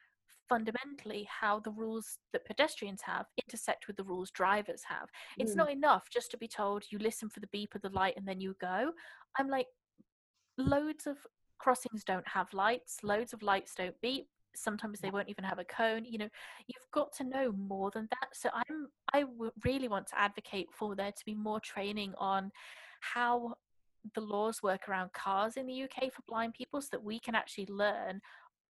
fundamentally 0.48 1.28
how 1.30 1.60
the 1.60 1.72
rules 1.72 2.20
that 2.32 2.46
pedestrians 2.46 3.02
have 3.02 3.26
intersect 3.44 3.88
with 3.88 3.98
the 3.98 4.04
rules 4.04 4.32
drivers 4.32 4.82
have 4.84 5.10
it's 5.38 5.54
Mm. 5.54 5.58
not 5.58 5.72
enough 5.72 6.10
just 6.10 6.32
to 6.32 6.38
be 6.38 6.48
told 6.48 6.86
you 6.90 6.98
listen 7.00 7.30
for 7.30 7.42
the 7.42 7.48
beep 7.48 7.76
of 7.76 7.82
the 7.82 7.90
light 7.90 8.16
and 8.16 8.26
then 8.26 8.40
you 8.40 8.56
go 8.62 8.94
i'm 9.38 9.50
like 9.50 9.68
loads 10.58 11.06
of 11.06 11.18
crossings 11.58 12.04
don't 12.06 12.28
have 12.28 12.54
lights 12.54 13.04
loads 13.04 13.34
of 13.34 13.44
lights 13.44 13.76
don't 13.76 14.00
beep 14.02 14.30
sometimes 14.56 15.00
they 15.00 15.12
won't 15.12 15.30
even 15.30 15.44
have 15.44 15.60
a 15.60 15.64
cone 15.66 16.06
you 16.06 16.18
know 16.18 16.30
you've 16.68 16.92
got 16.92 17.14
to 17.14 17.24
know 17.24 17.52
more 17.54 17.92
than 17.92 18.08
that. 18.12 18.30
So 18.34 18.50
i'm 18.54 18.88
i 19.14 19.22
w- 19.22 19.52
really 19.64 19.88
want 19.88 20.08
to 20.08 20.20
advocate 20.20 20.68
for 20.72 20.96
there 20.96 21.12
to 21.12 21.26
be 21.26 21.36
more 21.36 21.60
training 21.60 22.14
on 22.18 22.52
how 23.02 23.56
the 24.16 24.22
laws 24.22 24.64
work 24.64 24.88
around 24.88 25.12
cars 25.14 25.58
in 25.58 25.66
the 25.68 25.84
uk 25.84 26.12
for 26.12 26.22
blind 26.28 26.54
people 26.54 26.82
so 26.82 26.88
that 26.92 27.04
we 27.04 27.20
can 27.20 27.36
actually 27.36 27.68
learn 27.68 28.22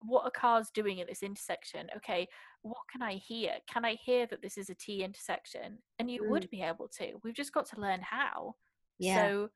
what 0.01 0.23
are 0.23 0.31
cars 0.31 0.71
doing 0.73 1.01
at 1.01 1.09
this 1.09 1.23
intersection? 1.23 1.87
Okay 1.97 2.27
what 2.61 2.77
can 2.91 3.01
i 3.01 3.13
hear? 3.13 3.53
Can 3.71 3.85
i 3.85 3.93
hear 3.93 4.25
that 4.27 4.41
this 4.41 4.57
is 4.57 4.69
a 4.69 4.75
t 4.75 5.03
intersection? 5.03 5.77
And 5.97 6.09
you 6.11 6.29
would 6.29 6.43
mm. 6.43 6.49
be 6.49 6.61
able 6.61 6.89
to. 6.99 7.13
We've 7.23 7.33
just 7.33 7.53
got 7.53 7.67
to 7.69 7.79
learn 7.79 8.01
how. 8.01 8.55
Yeah. 8.97 9.15
so 9.15 9.49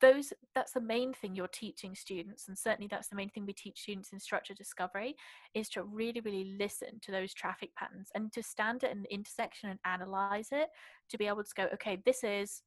those 0.00 0.32
that's 0.54 0.72
the 0.72 0.80
main 0.80 1.14
thing 1.14 1.34
you're 1.34 1.46
teaching 1.48 1.94
students 1.94 2.48
and 2.48 2.58
certainly 2.58 2.88
that's 2.90 3.08
the 3.08 3.16
main 3.16 3.30
thing 3.30 3.46
we 3.46 3.52
teach 3.52 3.80
students 3.80 4.12
in 4.12 4.18
structure 4.18 4.52
discovery 4.52 5.14
is 5.54 5.68
to 5.68 5.82
really 5.82 6.20
really 6.20 6.56
listen 6.58 7.00
to 7.00 7.12
those 7.12 7.32
traffic 7.32 7.70
patterns 7.76 8.10
and 8.14 8.32
to 8.32 8.42
stand 8.42 8.84
at 8.84 8.90
an 8.90 9.04
intersection 9.10 9.70
and 9.70 9.78
analyze 9.86 10.48
it 10.52 10.68
to 11.08 11.16
be 11.16 11.26
able 11.26 11.44
to 11.44 11.54
go 11.56 11.68
okay 11.72 12.02
this 12.04 12.22
is 12.24 12.62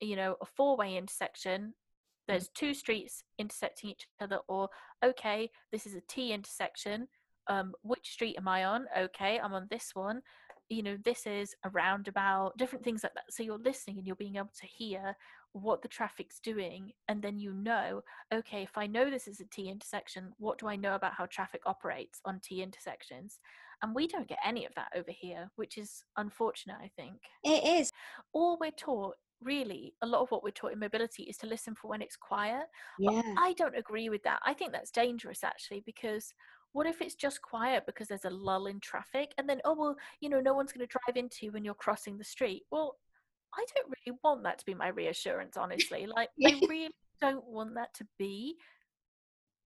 you 0.00 0.16
know 0.16 0.36
a 0.40 0.46
four 0.46 0.76
way 0.76 0.96
intersection 0.96 1.74
there's 2.28 2.48
two 2.48 2.74
streets 2.74 3.24
intersecting 3.38 3.90
each 3.90 4.06
other 4.20 4.38
or 4.48 4.68
okay 5.04 5.50
this 5.70 5.86
is 5.86 5.94
a 5.94 6.00
t 6.08 6.32
intersection. 6.32 7.08
Um 7.48 7.72
which 7.82 8.08
street 8.10 8.36
am 8.38 8.48
i 8.48 8.64
on? 8.64 8.86
Okay 8.96 9.40
i'm 9.42 9.54
on 9.54 9.66
this 9.70 9.90
one. 9.94 10.22
You 10.68 10.82
know 10.82 10.96
this 11.04 11.26
is 11.26 11.54
a 11.64 11.70
roundabout 11.70 12.56
different 12.56 12.84
things 12.84 13.02
like 13.02 13.14
that. 13.14 13.30
So 13.30 13.42
you're 13.42 13.58
listening 13.58 13.98
and 13.98 14.06
you're 14.06 14.16
being 14.16 14.36
able 14.36 14.52
to 14.60 14.66
hear 14.66 15.16
what 15.52 15.82
the 15.82 15.88
traffic's 15.88 16.38
doing 16.40 16.92
and 17.08 17.20
then 17.22 17.38
you 17.38 17.52
know 17.52 18.02
okay 18.32 18.62
if 18.62 18.76
i 18.76 18.86
know 18.86 19.10
this 19.10 19.28
is 19.28 19.40
a 19.40 19.44
t 19.46 19.68
intersection 19.68 20.32
what 20.38 20.58
do 20.58 20.66
i 20.66 20.76
know 20.76 20.94
about 20.94 21.12
how 21.12 21.26
traffic 21.26 21.60
operates 21.66 22.20
on 22.24 22.40
t 22.40 22.62
intersections 22.62 23.38
and 23.82 23.94
we 23.94 24.06
don't 24.06 24.28
get 24.28 24.38
any 24.46 24.64
of 24.64 24.74
that 24.74 24.88
over 24.96 25.10
here 25.10 25.50
which 25.56 25.76
is 25.76 26.04
unfortunate 26.16 26.76
i 26.82 26.90
think 26.96 27.16
It 27.44 27.64
is. 27.64 27.90
all 28.32 28.56
we're 28.60 28.70
taught 28.70 29.16
really 29.42 29.92
a 30.02 30.06
lot 30.06 30.22
of 30.22 30.30
what 30.30 30.42
we're 30.42 30.50
taught 30.50 30.72
in 30.72 30.78
mobility 30.78 31.24
is 31.24 31.36
to 31.36 31.46
listen 31.46 31.74
for 31.74 31.88
when 31.88 32.00
it's 32.00 32.16
quiet 32.16 32.64
but 32.98 33.12
Yeah. 33.12 33.34
i 33.36 33.52
don't 33.54 33.76
agree 33.76 34.08
with 34.08 34.22
that 34.22 34.40
i 34.46 34.54
think 34.54 34.72
that's 34.72 34.90
dangerous 34.90 35.44
actually 35.44 35.82
because 35.84 36.32
what 36.72 36.86
if 36.86 37.02
it's 37.02 37.14
just 37.16 37.42
quiet 37.42 37.84
because 37.84 38.08
there's 38.08 38.24
a 38.24 38.30
lull 38.30 38.66
in 38.66 38.80
traffic 38.80 39.32
and 39.36 39.46
then 39.48 39.60
oh 39.64 39.74
well 39.74 39.96
you 40.20 40.28
know 40.30 40.40
no 40.40 40.54
one's 40.54 40.72
going 40.72 40.86
to 40.86 40.90
drive 40.90 41.16
into 41.16 41.44
you 41.44 41.52
when 41.52 41.64
you're 41.64 41.74
crossing 41.74 42.16
the 42.16 42.24
street 42.24 42.62
well 42.70 42.96
i 43.54 43.64
don't 43.74 43.94
really 44.06 44.18
want 44.24 44.42
that 44.42 44.58
to 44.58 44.64
be 44.64 44.74
my 44.74 44.88
reassurance 44.88 45.56
honestly 45.56 46.06
like 46.06 46.28
i 46.46 46.60
really 46.68 46.90
don't 47.20 47.44
want 47.46 47.74
that 47.74 47.92
to 47.94 48.06
be 48.18 48.56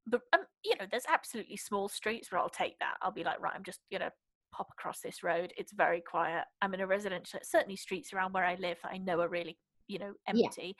but 0.07 0.21
um, 0.33 0.41
you 0.65 0.75
know 0.79 0.87
there's 0.91 1.05
absolutely 1.09 1.57
small 1.57 1.89
streets 1.89 2.31
where 2.31 2.41
i'll 2.41 2.49
take 2.49 2.79
that. 2.79 2.95
I'll 3.03 3.11
be 3.13 3.25
like 3.25 3.41
right 3.41 3.53
i'm 3.55 3.65
just 3.65 3.81
gonna 3.91 4.11
pop 4.53 4.69
across 4.79 5.01
this 5.01 5.23
road. 5.23 5.53
It's 5.59 5.73
very 5.73 6.01
quiet. 6.01 6.45
I'm 6.63 6.73
in 6.73 6.81
a 6.81 6.87
residential 6.87 7.41
certainly 7.43 7.77
streets 7.77 8.13
around 8.13 8.33
where 8.33 8.45
i 8.45 8.55
live 8.55 8.79
that 8.83 8.93
i 8.93 8.99
know 8.99 9.21
are 9.21 9.29
really 9.29 9.59
you 9.89 9.99
know 9.99 10.13
Yeah. 10.33 10.47
empty. 10.47 10.77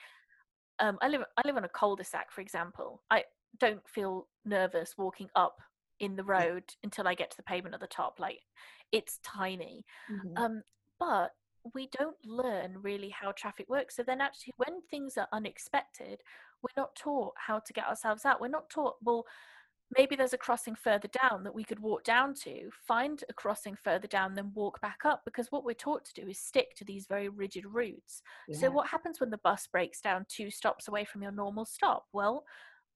Um 0.79 0.97
i 1.01 1.07
live 1.09 1.23
i 1.37 1.41
live 1.45 1.57
on 1.57 1.65
a 1.65 1.69
cul-de-sac 1.69 2.31
for 2.31 2.41
example. 2.41 3.03
I 3.11 3.23
don't 3.59 3.87
feel 3.87 4.27
nervous 4.45 4.95
walking 4.97 5.29
up 5.35 5.57
in 5.99 6.15
the 6.15 6.23
road 6.23 6.63
until 6.83 7.07
i 7.07 7.13
get 7.15 7.31
to 7.31 7.37
the 7.37 7.43
pavement 7.43 7.73
at 7.75 7.81
the 7.81 7.87
top 7.87 8.19
like 8.19 8.39
it's 8.91 9.19
tiny. 9.23 9.83
Mhm. 10.09 10.37
um, 10.37 10.61
but 10.99 11.31
we 11.73 11.89
don't 11.97 12.17
learn 12.25 12.77
really 12.81 13.09
how 13.09 13.31
traffic 13.31 13.69
works. 13.69 13.95
So 13.95 14.03
then, 14.03 14.21
actually, 14.21 14.53
when 14.57 14.81
things 14.89 15.17
are 15.17 15.27
unexpected, 15.31 16.21
we're 16.61 16.81
not 16.81 16.95
taught 16.95 17.33
how 17.37 17.59
to 17.59 17.73
get 17.73 17.87
ourselves 17.87 18.25
out. 18.25 18.41
We're 18.41 18.47
not 18.47 18.69
taught, 18.69 18.95
well, 19.03 19.25
maybe 19.95 20.15
there's 20.15 20.33
a 20.33 20.37
crossing 20.37 20.75
further 20.75 21.07
down 21.21 21.43
that 21.43 21.53
we 21.53 21.63
could 21.63 21.79
walk 21.79 22.03
down 22.03 22.33
to, 22.33 22.69
find 22.87 23.23
a 23.29 23.33
crossing 23.33 23.75
further 23.75 24.07
down, 24.07 24.33
then 24.33 24.51
walk 24.53 24.81
back 24.81 24.99
up. 25.05 25.21
Because 25.25 25.47
what 25.51 25.63
we're 25.63 25.73
taught 25.73 26.05
to 26.05 26.21
do 26.21 26.27
is 26.27 26.39
stick 26.39 26.75
to 26.77 26.85
these 26.85 27.07
very 27.07 27.29
rigid 27.29 27.65
routes. 27.65 28.21
So, 28.51 28.69
what 28.71 28.87
happens 28.87 29.19
when 29.19 29.29
the 29.29 29.39
bus 29.39 29.67
breaks 29.71 30.01
down 30.01 30.25
two 30.27 30.49
stops 30.49 30.87
away 30.87 31.05
from 31.05 31.21
your 31.21 31.31
normal 31.31 31.65
stop? 31.65 32.05
Well, 32.13 32.43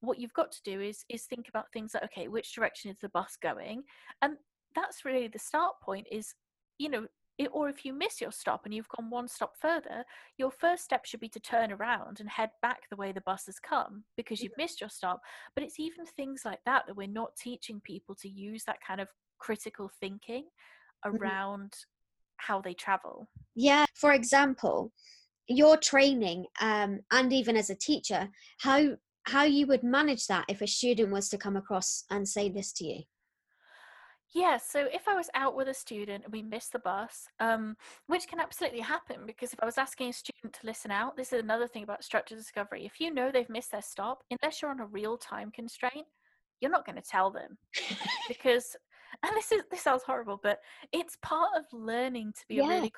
what 0.02 0.18
you've 0.18 0.34
got 0.34 0.52
to 0.52 0.62
do 0.64 0.80
is 0.80 1.04
is 1.08 1.24
think 1.24 1.48
about 1.48 1.72
things 1.72 1.94
like 1.94 2.02
okay 2.04 2.28
which 2.28 2.54
direction 2.54 2.90
is 2.90 2.98
the 3.00 3.08
bus 3.10 3.38
going 3.40 3.82
and 4.20 4.36
that's 4.74 5.04
really 5.04 5.28
the 5.28 5.38
start 5.38 5.74
point 5.82 6.06
is 6.10 6.34
you 6.78 6.88
know 6.88 7.06
it, 7.38 7.48
or 7.52 7.68
if 7.68 7.84
you 7.84 7.92
miss 7.92 8.20
your 8.20 8.32
stop 8.32 8.62
and 8.64 8.74
you've 8.74 8.88
gone 8.88 9.10
one 9.10 9.26
stop 9.26 9.52
further 9.60 10.04
your 10.36 10.50
first 10.50 10.84
step 10.84 11.04
should 11.04 11.20
be 11.20 11.28
to 11.28 11.40
turn 11.40 11.72
around 11.72 12.20
and 12.20 12.28
head 12.28 12.50
back 12.60 12.82
the 12.90 12.96
way 12.96 13.12
the 13.12 13.22
bus 13.22 13.46
has 13.46 13.58
come 13.58 14.04
because 14.16 14.42
you've 14.42 14.56
missed 14.58 14.80
your 14.80 14.90
stop 14.90 15.20
but 15.54 15.64
it's 15.64 15.80
even 15.80 16.04
things 16.04 16.42
like 16.44 16.60
that 16.66 16.84
that 16.86 16.96
we're 16.96 17.06
not 17.06 17.34
teaching 17.36 17.80
people 17.84 18.14
to 18.14 18.28
use 18.28 18.64
that 18.64 18.78
kind 18.86 19.00
of 19.00 19.08
critical 19.38 19.90
thinking 20.00 20.44
around 21.04 21.72
how 22.36 22.60
they 22.60 22.74
travel 22.74 23.28
Yeah. 23.54 23.84
For 23.94 24.12
example, 24.12 24.92
your 25.48 25.76
training, 25.76 26.46
um, 26.60 27.00
and 27.10 27.32
even 27.32 27.56
as 27.56 27.70
a 27.70 27.74
teacher, 27.74 28.28
how 28.60 28.96
how 29.24 29.44
you 29.44 29.68
would 29.68 29.84
manage 29.84 30.26
that 30.26 30.44
if 30.48 30.60
a 30.60 30.66
student 30.66 31.12
was 31.12 31.28
to 31.28 31.38
come 31.38 31.56
across 31.56 32.04
and 32.10 32.28
say 32.28 32.48
this 32.48 32.72
to 32.72 32.84
you. 32.84 33.02
Yeah, 34.34 34.56
so 34.56 34.86
if 34.92 35.08
I 35.08 35.14
was 35.14 35.28
out 35.34 35.54
with 35.54 35.68
a 35.68 35.74
student 35.74 36.24
and 36.24 36.32
we 36.32 36.42
missed 36.42 36.72
the 36.72 36.78
bus, 36.78 37.28
um, 37.38 37.76
which 38.06 38.26
can 38.26 38.40
absolutely 38.40 38.80
happen 38.80 39.26
because 39.26 39.52
if 39.52 39.60
I 39.60 39.66
was 39.66 39.76
asking 39.76 40.08
a 40.08 40.12
student 40.12 40.54
to 40.54 40.66
listen 40.66 40.90
out, 40.90 41.16
this 41.16 41.34
is 41.34 41.40
another 41.40 41.68
thing 41.68 41.82
about 41.82 42.02
structure 42.02 42.34
discovery. 42.34 42.86
If 42.86 42.98
you 42.98 43.12
know 43.12 43.30
they've 43.30 43.48
missed 43.50 43.72
their 43.72 43.82
stop, 43.82 44.22
unless 44.30 44.62
you're 44.62 44.70
on 44.70 44.80
a 44.80 44.86
real 44.86 45.18
time 45.18 45.50
constraint, 45.50 46.06
you're 46.60 46.70
not 46.70 46.86
going 46.86 46.96
to 46.96 47.02
tell 47.02 47.30
them 47.30 47.58
because, 48.28 48.74
and 49.22 49.36
this 49.36 49.52
is 49.52 49.62
this 49.70 49.82
sounds 49.82 50.02
horrible, 50.02 50.40
but 50.42 50.60
it's 50.92 51.18
part 51.22 51.50
of 51.54 51.64
learning 51.72 52.32
to 52.32 52.44
be 52.48 52.58
a 52.60 52.66
really 52.66 52.92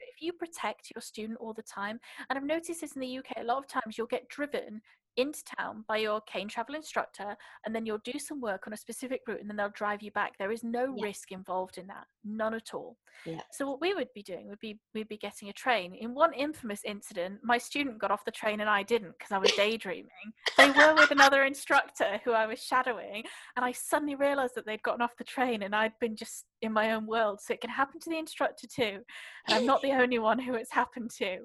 if 0.00 0.20
you 0.20 0.32
protect 0.32 0.90
your 0.94 1.02
student 1.02 1.38
all 1.40 1.52
the 1.52 1.62
time, 1.62 2.00
and 2.28 2.36
I've 2.36 2.44
noticed 2.44 2.80
this 2.80 2.96
in 2.96 3.00
the 3.00 3.18
UK 3.18 3.36
a 3.36 3.44
lot 3.44 3.58
of 3.58 3.68
times, 3.68 3.96
you'll 3.96 4.06
get 4.06 4.28
driven 4.28 4.80
into 5.16 5.42
town 5.58 5.84
by 5.88 5.96
your 5.96 6.20
cane 6.22 6.48
travel 6.48 6.74
instructor 6.74 7.36
and 7.66 7.74
then 7.74 7.84
you'll 7.84 7.98
do 7.98 8.18
some 8.18 8.40
work 8.40 8.66
on 8.66 8.72
a 8.72 8.76
specific 8.76 9.20
route 9.26 9.40
and 9.40 9.48
then 9.48 9.56
they'll 9.56 9.70
drive 9.70 10.02
you 10.02 10.10
back. 10.12 10.38
There 10.38 10.52
is 10.52 10.62
no 10.62 10.94
Yeah. 10.96 11.04
risk 11.04 11.32
involved 11.32 11.78
in 11.78 11.86
that 11.88 12.06
none 12.24 12.54
at 12.54 12.74
all. 12.74 12.96
Yeah. 13.26 13.42
so 13.52 13.66
what 13.68 13.82
we 13.82 13.92
would 13.92 14.08
be 14.14 14.22
doing 14.22 14.48
would 14.48 14.60
be 14.60 14.78
we'd 14.94 15.08
be 15.08 15.18
getting 15.18 15.50
a 15.50 15.52
train. 15.52 15.94
In 15.94 16.14
one 16.14 16.32
infamous 16.32 16.82
incident 16.84 17.40
my 17.42 17.58
student 17.58 17.98
got 17.98 18.10
off 18.10 18.24
the 18.24 18.30
train 18.30 18.60
and 18.60 18.70
i 18.70 18.82
didn't 18.82 19.12
because 19.18 19.32
i 19.32 19.38
was 19.38 19.52
daydreaming. 19.52 20.10
They 20.56 20.70
were 20.70 20.94
with 20.94 21.10
another 21.10 21.44
instructor 21.44 22.20
who 22.24 22.32
i 22.32 22.46
was 22.46 22.62
shadowing 22.62 23.24
and 23.56 23.64
i 23.64 23.72
suddenly 23.72 24.14
realized 24.14 24.54
that 24.54 24.64
they'd 24.64 24.82
gotten 24.82 25.02
off 25.02 25.16
the 25.16 25.24
train 25.24 25.62
and 25.64 25.74
i'd 25.74 25.98
been 26.00 26.16
just 26.16 26.46
in 26.62 26.72
my 26.72 26.92
own 26.92 27.06
world. 27.06 27.40
So 27.40 27.52
it 27.54 27.60
can 27.60 27.70
happen 27.70 28.00
to 28.00 28.10
the 28.10 28.18
instructor 28.18 28.66
too 28.66 29.00
and 29.46 29.54
i'm 29.54 29.66
not 29.66 29.82
the 29.82 29.92
only 29.92 30.18
one 30.18 30.38
who 30.38 30.54
it's 30.54 30.72
happened 30.72 31.10
to. 31.18 31.38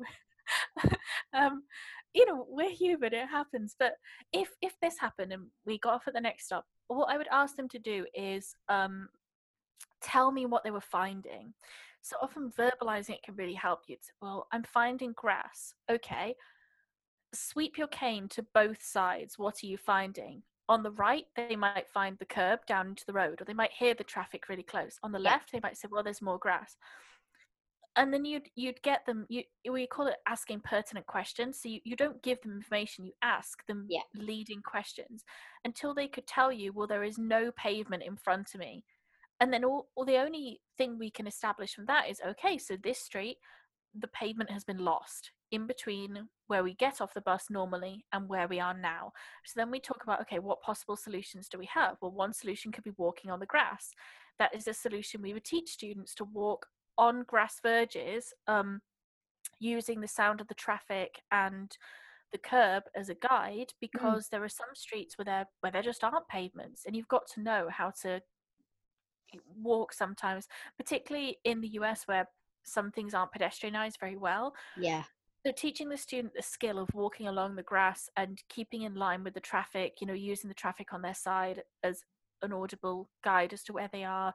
Um 1.34 1.64
you 2.16 2.26
know 2.26 2.48
we're 2.50 2.72
human 2.72 3.14
it 3.14 3.28
happens 3.28 3.76
but 3.78 3.94
if 4.34 4.50
if 4.62 4.74
this 4.82 4.98
happened 4.98 5.32
and 5.32 5.44
we 5.66 5.78
got 5.78 5.94
off 5.94 6.08
at 6.08 6.14
the 6.14 6.22
next 6.22 6.46
stop 6.46 6.66
what 6.88 7.10
i 7.10 7.18
would 7.18 7.28
ask 7.32 7.56
them 7.56 7.70
to 7.70 7.78
do 7.78 8.06
is 8.16 8.56
um 8.70 9.08
tell 10.02 10.32
me 10.32 10.46
what 10.46 10.64
they 10.64 10.72
were 10.72 10.82
finding. 10.82 11.54
So 12.02 12.18
often 12.22 12.52
verbalizing 12.58 13.16
it 13.16 13.24
can 13.24 13.36
really 13.36 13.54
help 13.54 13.82
you 13.88 13.96
it's, 13.96 14.12
well 14.22 14.48
i'm 14.52 14.64
finding 14.64 15.14
grass. 15.14 15.74
Okay. 15.90 16.36
Sweep 17.34 17.78
your 17.78 17.88
cane 17.88 18.30
to 18.30 18.46
both 18.54 18.82
sides. 18.82 19.38
What 19.38 19.56
are 19.64 19.68
you 19.68 19.78
finding? 19.78 20.44
On 20.70 20.84
the 20.84 20.92
right 20.92 21.26
they 21.36 21.56
might 21.56 21.88
find 21.94 22.18
the 22.18 22.26
curb 22.26 22.66
down 22.68 22.90
into 22.90 23.06
the 23.06 23.14
road 23.14 23.42
or 23.42 23.46
they 23.46 23.54
might 23.54 23.72
hear 23.72 23.94
the 23.94 24.04
traffic 24.04 24.48
really 24.50 24.64
close. 24.64 25.00
On 25.04 25.12
the 25.12 25.20
Yeah. 25.20 25.32
left 25.32 25.52
they 25.52 25.60
might 25.62 25.78
say 25.78 25.88
well 25.92 26.04
there's 26.04 26.22
more 26.22 26.40
grass 26.40 26.78
and 27.96 28.14
then 28.14 28.26
you'd 28.26 28.48
you'd 28.56 28.82
get 28.82 29.06
them 29.06 29.26
you 29.30 29.44
we 29.72 29.88
call 29.88 30.08
it 30.08 30.18
asking 30.28 30.60
pertinent 30.62 31.06
questions 31.08 31.60
so 31.62 31.70
you, 31.70 31.80
you 31.84 31.96
don't 31.96 32.22
give 32.24 32.42
them 32.42 32.54
information 32.54 33.06
you 33.06 33.14
ask 33.22 33.66
them 33.68 33.86
Yeah. 33.90 34.02
leading 34.16 34.62
questions 34.62 35.24
until 35.64 35.94
they 35.94 36.08
could 36.08 36.28
tell 36.28 36.52
you 36.52 36.74
well 36.74 36.88
there 36.88 37.04
is 37.04 37.18
no 37.18 37.52
pavement 37.52 38.04
in 38.04 38.18
front 38.18 38.54
of 38.54 38.60
me. 38.60 38.84
And 39.42 39.52
then 39.52 39.66
all, 39.66 39.90
all 39.96 40.06
the 40.06 40.18
only 40.18 40.62
thing 40.78 40.98
we 40.98 41.12
can 41.12 41.28
establish 41.28 41.74
from 41.74 41.86
that 41.86 42.10
is 42.10 42.22
okay 42.28 42.58
so 42.58 42.78
this 42.82 43.00
street 43.00 43.38
the 43.98 44.08
pavement 44.10 44.50
has 44.52 44.64
been 44.64 44.78
lost 44.78 45.32
in 45.52 45.68
between 45.68 46.28
where 46.48 46.64
we 46.64 46.74
get 46.74 47.00
off 47.00 47.14
the 47.14 47.22
bus 47.22 47.46
normally 47.50 48.04
and 48.12 48.28
where 48.28 48.48
we 48.48 48.60
are 48.60 48.74
now. 48.74 49.12
So 49.46 49.54
then 49.56 49.72
we 49.72 49.80
talk 49.80 50.04
about 50.04 50.22
okay 50.22 50.40
what 50.40 50.62
possible 50.62 50.98
solutions 50.98 51.48
do 51.48 51.58
we 51.58 51.70
have? 51.74 51.96
Well 52.02 52.12
one 52.12 52.34
solution 52.34 52.72
could 52.72 52.84
be 52.84 52.92
walking 52.98 53.32
on 53.32 53.40
the 53.40 53.46
grass. 53.46 53.92
That 54.38 54.54
is 54.54 54.68
a 54.68 54.74
solution 54.74 55.22
we 55.22 55.34
would 55.34 55.46
teach 55.46 55.70
students 55.70 56.14
to 56.16 56.26
walk 56.26 56.66
on 56.98 57.24
grass 57.24 57.60
verges 57.62 58.34
um, 58.48 58.82
using 59.60 60.02
the 60.02 60.08
sound 60.08 60.42
of 60.42 60.48
the 60.48 60.54
traffic 60.54 61.22
and 61.32 61.78
the 62.32 62.38
curb 62.38 62.84
as 62.96 63.10
a 63.10 63.16
guide 63.16 63.68
Mm. 63.70 63.80
because 63.82 64.28
there 64.30 64.44
are 64.44 64.50
some 64.50 64.74
streets 64.74 65.18
where 65.18 65.26
there 65.26 65.46
where 65.62 65.72
there 65.72 65.82
just 65.82 66.04
aren't 66.04 66.28
pavements 66.28 66.86
and 66.86 66.96
you've 66.96 67.08
got 67.08 67.28
to 67.34 67.42
know 67.42 67.68
how 67.70 67.92
to 68.02 68.20
walk 69.62 69.94
sometimes 69.94 70.48
particularly 70.78 71.38
in 71.44 71.62
the 71.62 71.70
US 71.80 72.04
where 72.08 72.28
some 72.64 72.92
things 72.92 73.14
aren't 73.14 73.32
pedestrianized 73.32 74.00
very 74.00 74.18
well 74.18 74.54
Yeah. 74.78 75.04
so 75.46 75.52
teaching 75.52 75.90
the 75.90 75.98
student 75.98 76.34
the 76.34 76.42
skill 76.42 76.80
of 76.80 76.94
walking 76.94 77.28
along 77.28 77.56
the 77.56 77.64
grass 77.64 78.10
and 78.18 78.42
keeping 78.50 78.84
in 78.84 78.96
line 78.96 79.24
with 79.24 79.34
the 79.34 79.40
traffic, 79.40 80.02
you 80.02 80.08
know, 80.08 80.14
using 80.14 80.48
the 80.48 80.54
traffic 80.56 80.94
on 80.94 81.02
their 81.02 81.14
side 81.14 81.64
as 81.84 82.04
an 82.42 82.52
audible 82.54 83.10
guide 83.24 83.54
as 83.54 83.64
to 83.64 83.74
where 83.74 83.90
they 83.92 84.04
are, 84.04 84.34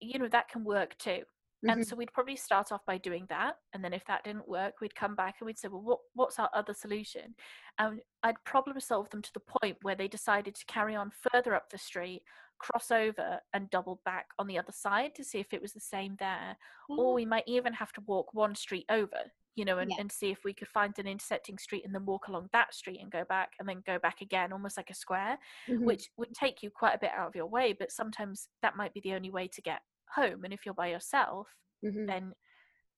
you 0.00 0.18
know, 0.18 0.28
that 0.28 0.48
can 0.48 0.64
work 0.64 0.96
too. 0.98 1.22
And 1.66 1.84
Mhm. 1.84 1.84
so 1.84 1.96
we'd 1.96 2.12
probably 2.14 2.36
start 2.36 2.72
off 2.72 2.84
by 2.86 2.96
doing 2.98 3.26
that, 3.28 3.56
and 3.74 3.84
then 3.84 3.92
if 3.92 4.04
that 4.06 4.24
didn't 4.24 4.48
work, 4.48 4.80
we'd 4.80 4.94
come 4.94 5.14
back 5.14 5.36
and 5.40 5.46
we'd 5.46 5.58
say, 5.58 5.68
well, 5.68 5.82
what 5.82 6.00
what's 6.14 6.38
our 6.38 6.48
other 6.54 6.72
solution? 6.72 7.34
And 7.78 8.00
I'd 8.22 8.42
problem 8.44 8.80
solve 8.80 9.10
them 9.10 9.22
to 9.22 9.32
the 9.34 9.40
point 9.40 9.78
where 9.82 9.94
they 9.94 10.08
decided 10.08 10.54
to 10.54 10.64
carry 10.66 10.94
on 10.94 11.10
further 11.10 11.54
up 11.54 11.68
the 11.70 11.76
street, 11.78 12.22
cross 12.58 12.90
over, 12.90 13.40
and 13.52 13.68
double 13.70 14.00
back 14.04 14.28
on 14.38 14.46
the 14.46 14.58
other 14.58 14.72
side 14.72 15.14
to 15.16 15.24
see 15.24 15.40
if 15.40 15.52
it 15.52 15.60
was 15.62 15.72
the 15.74 15.80
same 15.80 16.16
there 16.16 16.56
or 16.96 17.12
we 17.14 17.24
might 17.26 17.44
even 17.46 17.72
have 17.74 17.92
to 17.92 18.00
walk 18.02 18.34
one 18.34 18.54
street 18.54 18.86
over 18.88 19.30
you 19.54 19.64
know 19.64 19.78
and, 19.78 19.92
Yeah. 19.92 19.98
and 19.98 20.10
see 20.12 20.30
if 20.30 20.44
we 20.44 20.54
could 20.54 20.68
find 20.68 20.98
an 20.98 21.06
intersecting 21.06 21.58
street 21.58 21.84
and 21.84 21.94
then 21.94 22.04
walk 22.06 22.28
along 22.28 22.48
that 22.52 22.74
street 22.74 23.00
and 23.00 23.10
go 23.10 23.24
back 23.24 23.52
and 23.58 23.68
then 23.68 23.82
go 23.86 23.98
back 23.98 24.20
again 24.20 24.52
almost 24.52 24.76
like 24.76 24.90
a 24.90 24.94
square 24.94 25.38
Mhm. 25.66 25.88
which 25.88 26.10
would 26.16 26.32
take 26.34 26.62
you 26.62 26.70
quite 26.70 26.94
a 26.94 26.98
bit 26.98 27.10
out 27.12 27.28
of 27.28 27.34
your 27.36 27.46
way 27.46 27.72
but 27.72 27.90
sometimes 27.92 28.48
that 28.62 28.76
might 28.76 28.92
be 28.94 29.00
the 29.00 29.14
only 29.14 29.30
way 29.30 29.48
to 29.48 29.62
get 29.62 29.82
home 30.14 30.44
and 30.44 30.52
if 30.52 30.64
you're 30.64 30.74
by 30.74 30.88
yourself 30.88 31.48
Mhm. 31.82 32.06
then 32.06 32.34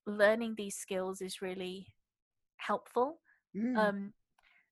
learning 0.06 0.54
these 0.56 0.76
skills 0.76 1.20
is 1.20 1.42
really 1.42 1.86
helpful 2.56 3.20
Mm. 3.54 3.76
um 3.76 4.12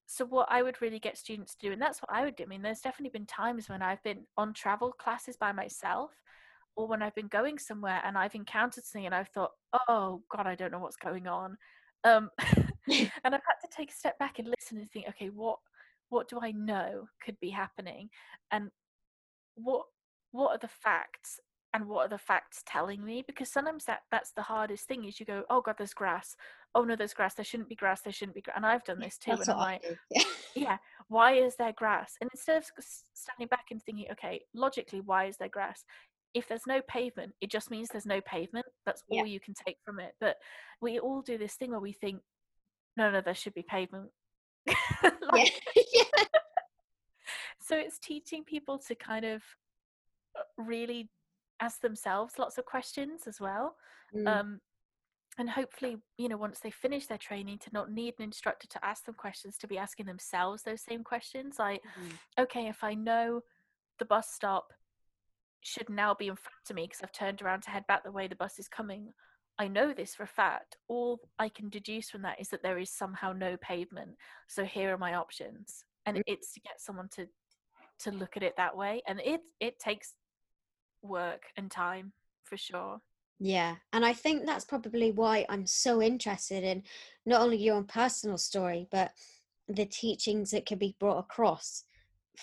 so 0.07 0.25
what 0.25 0.47
i 0.51 0.63
would 0.63 0.81
really 0.81 0.99
get 0.99 1.19
students 1.19 1.55
to 1.55 1.67
do 1.67 1.73
and 1.73 1.83
that's 1.83 2.01
what 2.01 2.11
i 2.13 2.25
would 2.25 2.37
do 2.37 2.45
i 2.45 2.47
mean 2.47 2.63
there's 2.63 2.81
definitely 2.81 3.11
been 3.11 3.27
times 3.27 3.69
when 3.69 3.83
i've 3.83 4.03
been 4.03 4.27
on 4.37 4.53
travel 4.55 4.93
classes 4.93 5.37
by 5.37 5.53
myself 5.53 6.13
or 6.77 6.87
when 6.87 7.03
i've 7.03 7.15
been 7.15 7.29
going 7.29 7.59
somewhere 7.59 8.01
and 8.05 8.17
i've 8.17 8.35
encountered 8.35 8.85
something 8.85 9.07
and 9.07 9.15
i've 9.15 9.29
thought 9.29 9.51
oh 9.89 10.23
god 10.31 10.47
i 10.47 10.55
don't 10.55 10.73
know 10.73 10.79
what's 10.79 10.97
going 10.97 11.27
on 11.27 11.57
um 12.05 12.31
and 13.25 13.35
i've 13.35 13.43
had 13.47 13.59
to 13.61 13.69
take 13.71 13.91
a 13.91 13.95
step 13.95 14.19
back 14.19 14.39
and 14.39 14.49
listen 14.49 14.79
and 14.79 14.91
think 14.91 15.07
okay 15.09 15.29
what 15.29 15.59
what 16.09 16.29
do 16.29 16.39
i 16.41 16.51
know 16.53 17.07
could 17.25 17.39
be 17.41 17.51
happening 17.51 18.09
and 18.51 18.71
what 19.57 19.85
what 20.31 20.53
are 20.53 20.59
the 20.59 20.69
facts 20.69 21.41
and 21.75 21.87
what 21.87 22.07
are 22.07 22.09
the 22.09 22.19
facts 22.19 22.63
telling 22.67 23.05
me 23.05 23.23
because 23.27 23.49
sometimes 23.51 23.85
that 23.85 24.01
that's 24.11 24.33
the 24.33 24.43
hardest 24.43 24.87
thing 24.87 25.05
is 25.05 25.21
you 25.21 25.27
go 25.27 25.43
oh 25.51 25.61
god 25.61 25.75
there's 25.77 25.93
grass 25.95 26.35
oh 26.75 26.83
no 26.85 26.97
there's 26.97 27.15
grass 27.15 27.35
there 27.35 27.45
shouldn't 27.45 27.69
be 27.69 27.75
grass 27.75 28.01
there 28.01 28.13
shouldn't 28.13 28.35
be 28.35 28.41
grass 28.41 28.57
and 28.57 28.65
i've 28.67 28.85
done 28.85 28.99
this 28.99 29.19
too 29.19 29.33
That's 29.33 29.49
and 29.49 29.53
i'm 29.53 29.59
like. 29.59 29.85
Yeah. 30.11 30.23
yeah 30.55 30.77
why 31.09 31.33
is 31.35 31.57
there 31.57 31.73
grass 31.73 32.15
and 32.21 32.31
instead 32.33 32.57
of 32.57 32.65
standing 33.15 33.49
back 33.49 33.67
and 33.71 33.83
thinking 33.83 34.07
okay 34.13 34.41
logically 34.55 35.01
why 35.01 35.27
is 35.27 35.37
there 35.37 35.49
grass 35.49 35.85
if 36.35 36.49
there's 36.49 36.67
no 36.67 36.81
pavement 36.89 37.33
it 37.41 37.51
just 37.51 37.71
means 37.71 37.89
there's 37.89 38.07
no 38.07 38.21
pavement 38.23 38.67
that's 38.87 39.03
Yeah. 39.09 39.21
all 39.21 39.27
you 39.27 39.41
can 39.41 39.55
take 39.55 39.77
from 39.85 40.01
it 40.01 40.15
but 40.21 40.37
we 40.81 40.99
all 40.99 41.23
do 41.23 41.37
this 41.39 41.55
thing 41.55 41.71
where 41.71 41.81
we 41.81 41.93
think 41.93 42.21
no 42.97 43.11
no 43.11 43.21
there 43.21 43.35
should 43.35 43.55
be 43.55 43.63
pavement 43.63 44.11
Like, 45.03 45.53
yeah. 45.77 45.83
yeah. 45.95 46.25
so 47.61 47.77
it's 47.77 47.99
teaching 47.99 48.45
people 48.45 48.79
to 48.89 48.95
kind 48.95 49.25
of 49.25 49.43
uh, 50.39 50.43
really 50.57 51.11
ask 51.61 51.81
themselves 51.81 52.39
lots 52.39 52.59
of 52.59 52.65
questions 52.65 53.27
as 53.27 53.41
well 53.41 53.77
Mm. 54.15 54.27
um, 54.27 54.61
and 55.37 55.51
hopefully 55.51 55.99
you 56.17 56.29
know 56.29 56.37
once 56.39 56.61
they 56.61 56.71
finish 56.71 57.07
their 57.07 57.19
training 57.19 57.59
to 57.59 57.71
not 57.73 57.91
need 57.93 58.15
an 58.19 58.25
instructor 58.25 58.67
to 58.69 58.85
ask 58.85 59.05
them 59.05 59.15
questions 59.15 59.59
to 59.59 59.67
be 59.69 59.77
asking 59.77 60.07
themselves 60.07 60.63
those 60.63 60.81
same 60.81 61.05
questions 61.05 61.59
like 61.59 61.83
Mhm. 61.85 62.19
okay 62.39 62.69
if 62.69 62.83
i 62.83 62.95
know 62.95 63.43
the 63.99 64.05
bus 64.07 64.31
stop 64.33 64.73
should 65.61 65.91
now 65.91 66.15
be 66.15 66.29
in 66.29 66.37
front 66.37 66.71
of 66.71 66.77
me 66.77 66.85
because 66.87 67.03
i've 67.03 67.13
turned 67.13 67.43
around 67.43 67.63
to 67.65 67.71
head 67.71 67.87
back 67.87 68.03
the 68.03 68.11
way 68.13 68.27
the 68.29 68.35
bus 68.37 68.59
is 68.59 68.69
coming 68.69 69.13
i 69.59 69.69
know 69.69 69.93
this 69.93 70.15
for 70.15 70.23
a 70.23 70.27
fact 70.27 70.79
all 70.89 71.21
i 71.39 71.49
can 71.51 71.69
deduce 71.69 72.09
from 72.09 72.23
that 72.23 72.41
is 72.41 72.49
that 72.49 72.63
there 72.63 72.79
is 72.79 72.91
somehow 72.91 73.33
no 73.33 73.57
pavement 73.59 74.17
so 74.47 74.65
here 74.65 74.95
are 74.95 74.99
my 74.99 75.15
options 75.15 75.85
and 76.07 76.17
Mm. 76.17 76.23
it's 76.27 76.53
to 76.55 76.61
get 76.61 76.81
someone 76.81 77.09
to 77.11 77.29
to 77.99 78.11
look 78.13 78.37
at 78.37 78.43
it 78.43 78.57
that 78.57 78.75
way 78.77 79.03
and 79.07 79.21
it 79.21 79.43
it 79.61 79.79
takes 79.79 80.15
work 81.03 81.43
and 81.57 81.71
time 81.71 82.13
for 82.45 82.57
sure. 82.57 83.01
Yeah, 83.41 83.77
and 83.93 84.05
I 84.05 84.15
think 84.15 84.45
that's 84.45 84.65
probably 84.65 85.13
why 85.13 85.47
I'm 85.49 85.67
so 85.67 86.03
interested 86.03 86.65
in 86.65 86.83
not 87.25 87.41
only 87.41 87.57
your 87.57 87.77
own 87.77 87.85
personal 87.85 88.37
story, 88.37 88.89
but 88.91 89.13
the 89.69 89.87
teachings 89.87 90.51
that 90.51 90.67
can 90.67 90.79
be 90.79 90.97
brought 90.99 91.19
across 91.19 91.85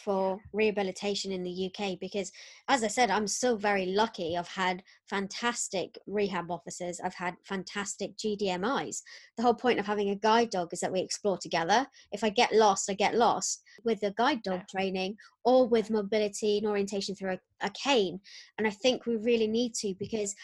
for 0.04 0.40
rehabilitation 0.54 1.32
in 1.32 1.44
the 1.44 1.72
UK. 1.72 2.00
Because, 2.00 2.32
as 2.68 2.84
I 2.84 2.88
said, 2.88 3.10
I'm 3.10 3.28
so 3.28 3.56
very 3.56 3.88
lucky. 3.88 4.38
I've 4.38 4.48
had 4.48 4.84
fantastic 5.10 5.98
rehab 6.08 6.52
officers, 6.52 7.00
I've 7.04 7.14
had 7.14 7.36
fantastic 7.44 8.18
GDMIs. 8.18 9.02
The 9.38 9.44
whole 9.44 9.54
point 9.54 9.80
of 9.80 9.86
having 9.86 10.10
a 10.10 10.16
guide 10.16 10.50
dog 10.50 10.70
is 10.74 10.80
that 10.80 10.92
we 10.92 11.00
explore 11.00 11.38
together. 11.38 11.88
If 12.12 12.24
I 12.24 12.30
get 12.30 12.54
lost, 12.54 12.90
I 12.90 12.94
get 12.94 13.16
lost 13.16 13.62
with 13.84 14.00
the 14.02 14.14
guide 14.18 14.44
dog 14.44 14.62
training 14.70 15.16
or 15.44 15.68
with 15.68 15.92
mobility 15.92 16.58
and 16.58 16.68
orientation 16.68 17.16
through 17.16 17.34
a, 17.34 17.40
a 17.62 17.70
cane. 17.72 18.20
And 18.58 18.68
I 18.68 18.72
think 18.72 19.06
we 19.06 19.16
really 19.18 19.48
need 19.48 19.74
to 19.76 19.94
because 20.00 20.36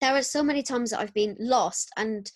there 0.00 0.14
are 0.14 0.22
so 0.22 0.42
many 0.42 0.62
times 0.62 0.90
that 0.90 1.00
I've 1.00 1.14
been 1.14 1.36
lost 1.38 1.90
and 1.96 2.30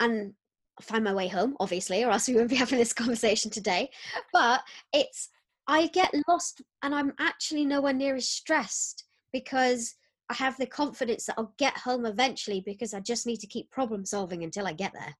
and 0.00 0.34
find 0.80 1.04
my 1.04 1.14
way 1.14 1.28
home, 1.28 1.56
obviously, 1.60 2.04
or 2.04 2.10
else 2.10 2.28
we 2.28 2.34
wouldn't 2.34 2.50
be 2.50 2.56
having 2.56 2.78
this 2.78 2.92
conversation 2.92 3.50
today. 3.50 3.90
But 4.32 4.62
it's 4.92 5.30
I 5.66 5.86
get 5.88 6.14
lost 6.28 6.62
and 6.82 6.94
I'm 6.94 7.12
actually 7.18 7.64
nowhere 7.64 7.92
near 7.92 8.16
as 8.16 8.28
stressed 8.28 9.04
because 9.32 9.94
I 10.30 10.34
have 10.34 10.56
the 10.56 10.66
confidence 10.66 11.26
that 11.26 11.36
I'll 11.38 11.54
get 11.58 11.76
home 11.76 12.06
eventually 12.06 12.62
because 12.64 12.94
I 12.94 13.00
just 13.00 13.26
need 13.26 13.40
to 13.40 13.46
keep 13.46 13.70
problem 13.70 14.04
solving 14.04 14.42
until 14.42 14.66
I 14.66 14.72
get 14.72 14.92
there. 14.92 15.14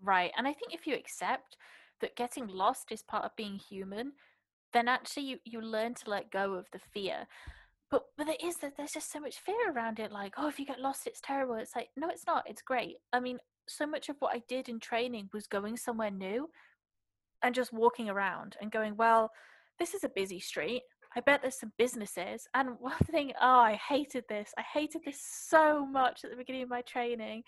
Right. 0.00 0.32
And 0.36 0.46
I 0.46 0.52
think 0.52 0.74
if 0.74 0.86
you 0.86 0.94
accept 0.94 1.56
that 2.00 2.16
getting 2.16 2.46
lost 2.48 2.92
is 2.92 3.02
part 3.02 3.24
of 3.24 3.36
being 3.36 3.58
human, 3.58 4.12
then 4.72 4.88
actually 4.88 5.24
you, 5.24 5.38
you 5.44 5.60
learn 5.60 5.94
to 5.94 6.10
let 6.10 6.30
go 6.30 6.54
of 6.54 6.66
the 6.72 6.80
fear. 6.92 7.26
But 7.90 8.02
but 8.18 8.26
there 8.26 8.36
is 8.44 8.56
that 8.58 8.76
there's 8.76 8.92
just 8.92 9.12
so 9.12 9.20
much 9.20 9.38
fear 9.38 9.72
around 9.72 10.00
it, 10.00 10.10
like, 10.10 10.34
oh, 10.36 10.48
if 10.48 10.58
you 10.58 10.66
get 10.66 10.80
lost, 10.80 11.06
it's 11.06 11.20
terrible. 11.20 11.54
It's 11.54 11.76
like, 11.76 11.88
no, 11.96 12.08
it's 12.08 12.26
not. 12.26 12.44
It's 12.48 12.62
great. 12.62 12.96
I 13.12 13.20
mean, 13.20 13.38
so 13.68 13.86
much 13.86 14.08
of 14.08 14.16
what 14.18 14.34
I 14.34 14.42
did 14.48 14.68
in 14.68 14.80
training 14.80 15.28
was 15.32 15.46
going 15.46 15.76
somewhere 15.76 16.10
new 16.10 16.48
and 17.42 17.54
just 17.54 17.72
walking 17.72 18.08
around 18.08 18.56
and 18.60 18.70
going, 18.70 18.96
well, 18.96 19.30
this 19.78 19.94
is 19.94 20.04
a 20.04 20.10
busy 20.10 20.40
street. 20.40 20.82
I 21.16 21.20
bet 21.20 21.40
there's 21.40 21.58
some 21.58 21.72
businesses. 21.78 22.46
And 22.54 22.70
one 22.80 22.98
thing, 23.10 23.32
oh, 23.40 23.60
I 23.60 23.78
hated 23.88 24.24
this. 24.28 24.52
I 24.58 24.62
hated 24.62 25.02
this 25.04 25.20
so 25.20 25.86
much 25.86 26.24
at 26.24 26.30
the 26.30 26.36
beginning 26.36 26.62
of 26.62 26.68
my 26.68 26.82
training. 26.82 27.42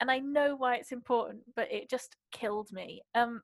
And 0.00 0.10
I 0.10 0.18
know 0.18 0.56
why 0.56 0.76
it's 0.76 0.92
important, 0.92 1.42
but 1.56 1.70
it 1.72 1.88
just 1.88 2.16
killed 2.32 2.68
me. 2.72 3.02
Um, 3.14 3.42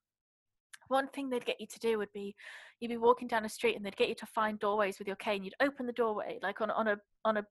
one 0.89 1.09
thing 1.09 1.29
they'd 1.29 1.45
get 1.45 1.61
you 1.61 1.66
to 1.66 1.79
do 1.79 1.99
would 1.99 2.12
be 2.12 2.35
you'd 2.81 2.89
be 2.89 2.97
walking 2.97 3.29
down 3.29 3.45
a 3.45 3.49
street 3.49 3.76
and 3.76 3.85
they'd 3.85 3.97
get 3.97 4.09
you 4.09 4.14
to 4.14 4.26
find 4.26 4.59
doorways 4.59 4.99
with 4.99 5.07
your 5.07 5.16
cane. 5.16 5.45
You'd 5.45 5.55
open 5.61 5.87
the 5.87 5.93
doorway 5.93 6.39
like 6.43 6.61
on, 6.61 6.70
on 6.70 6.89
a 6.89 6.97
on 7.24 7.37
a 7.37 7.45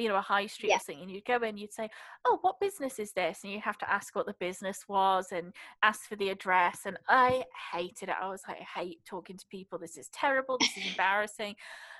you 0.00 0.08
know 0.08 0.16
a 0.16 0.20
high 0.20 0.46
street 0.46 0.70
Yeah. 0.70 0.76
or 0.76 0.80
something 0.80 1.02
and 1.02 1.10
you'd 1.10 1.24
go 1.24 1.36
in 1.46 1.56
you'd 1.56 1.72
say 1.72 1.88
oh 2.24 2.38
what 2.42 2.60
business 2.60 2.98
is 2.98 3.12
this? 3.12 3.40
And 3.44 3.52
you 3.52 3.60
have 3.60 3.78
to 3.78 3.90
ask 3.90 4.14
what 4.14 4.26
the 4.26 4.34
business 4.40 4.84
was 4.88 5.32
and 5.32 5.52
ask 5.82 6.08
for 6.08 6.16
the 6.16 6.30
address 6.30 6.80
and 6.86 6.98
i 7.08 7.44
hated 7.72 8.08
it. 8.08 8.14
I 8.20 8.28
was 8.28 8.42
like 8.48 8.58
i 8.60 8.80
hate 8.80 9.00
talking 9.04 9.36
to 9.36 9.46
people. 9.48 9.78
This 9.78 9.96
is 9.96 10.08
terrible. 10.08 10.58
This 10.58 10.76
is 10.76 10.86
embarrassing. 10.90 11.54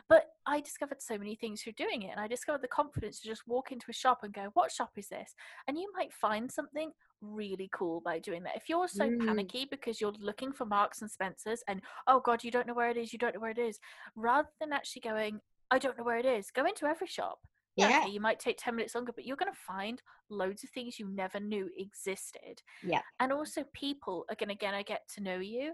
But 0.09 0.24
i 0.46 0.61
discovered 0.61 1.01
so 1.01 1.16
many 1.18 1.34
things 1.36 1.62
through 1.62 1.74
doing 1.74 2.03
it 2.03 2.11
and 2.11 2.20
i 2.20 2.26
discovered 2.26 2.62
the 2.62 2.68
confidence 2.68 3.20
to 3.20 3.28
just 3.28 3.46
walk 3.46 3.70
into 3.72 3.86
a 3.90 3.92
shop 3.92 4.20
and 4.22 4.32
go 4.32 4.51
what 4.55 4.72
shop 4.72 4.92
is 4.96 5.09
this? 5.09 5.34
And 5.68 5.78
you 5.78 5.90
might 5.96 6.12
find 6.12 6.51
something 6.51 6.90
really 7.20 7.68
cool 7.72 8.01
by 8.01 8.18
doing 8.18 8.42
that. 8.44 8.57
If 8.57 8.68
you're 8.70 8.88
so 8.88 9.11
Mm. 9.11 9.26
panicky 9.26 9.66
because 9.70 10.01
you're 10.01 10.12
looking 10.18 10.53
for 10.53 10.64
marks 10.64 11.03
and 11.03 11.11
spencers 11.11 11.62
and 11.68 11.82
oh 12.07 12.20
god 12.20 12.42
you 12.42 12.51
don't 12.51 12.66
know 12.66 12.74
where 12.74 12.88
it 12.90 12.96
is 12.96 13.12
you 13.12 13.18
don't 13.18 13.34
know 13.34 13.40
where 13.40 13.51
it 13.51 13.59
is 13.59 13.78
rather 14.16 14.48
than 14.59 14.72
actually 14.72 15.03
going 15.03 15.40
i 15.70 15.78
don't 15.78 15.98
know 15.98 16.05
where 16.05 16.16
it 16.18 16.24
is 16.26 16.51
go 16.51 16.64
into 16.64 16.86
every 16.86 17.07
shop 17.07 17.40
Yeah. 17.88 18.06
you 18.06 18.20
might 18.20 18.38
take 18.38 18.58
10 18.58 18.76
minutes 18.76 18.94
longer, 18.94 19.12
but 19.14 19.24
you're 19.24 19.36
going 19.36 19.52
to 19.52 19.58
find 19.58 20.02
loads 20.28 20.64
of 20.64 20.70
things 20.70 20.98
you 20.98 21.08
never 21.08 21.40
knew 21.40 21.70
existed. 21.76 22.62
Yeah. 22.82 23.02
And 23.18 23.32
also, 23.32 23.64
people 23.72 24.24
are 24.28 24.36
going 24.36 24.48
to 24.48 24.54
gonna 24.54 24.82
get 24.82 25.02
to 25.14 25.22
know 25.22 25.38
you 25.38 25.72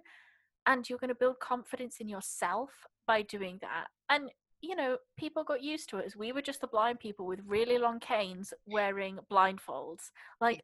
and 0.67 0.89
you're 0.89 0.99
going 0.99 1.09
to 1.09 1.15
build 1.15 1.39
confidence 1.41 1.97
in 2.01 2.09
yourself 2.09 2.71
by 3.07 3.23
doing 3.23 3.59
that. 3.61 3.87
And, 4.09 4.31
you 4.61 4.77
know, 4.77 4.99
people 5.17 5.45
got 5.45 5.63
used 5.63 5.89
to 5.91 5.99
it 5.99 6.07
as 6.07 6.17
we 6.17 6.33
were 6.33 6.43
just 6.43 6.61
the 6.61 6.67
blind 6.67 6.99
people 6.99 7.27
with 7.27 7.41
really 7.47 7.79
long 7.79 8.01
canes 8.01 8.53
wearing 8.67 9.19
blindfolds. 9.31 10.11
Like, 10.41 10.61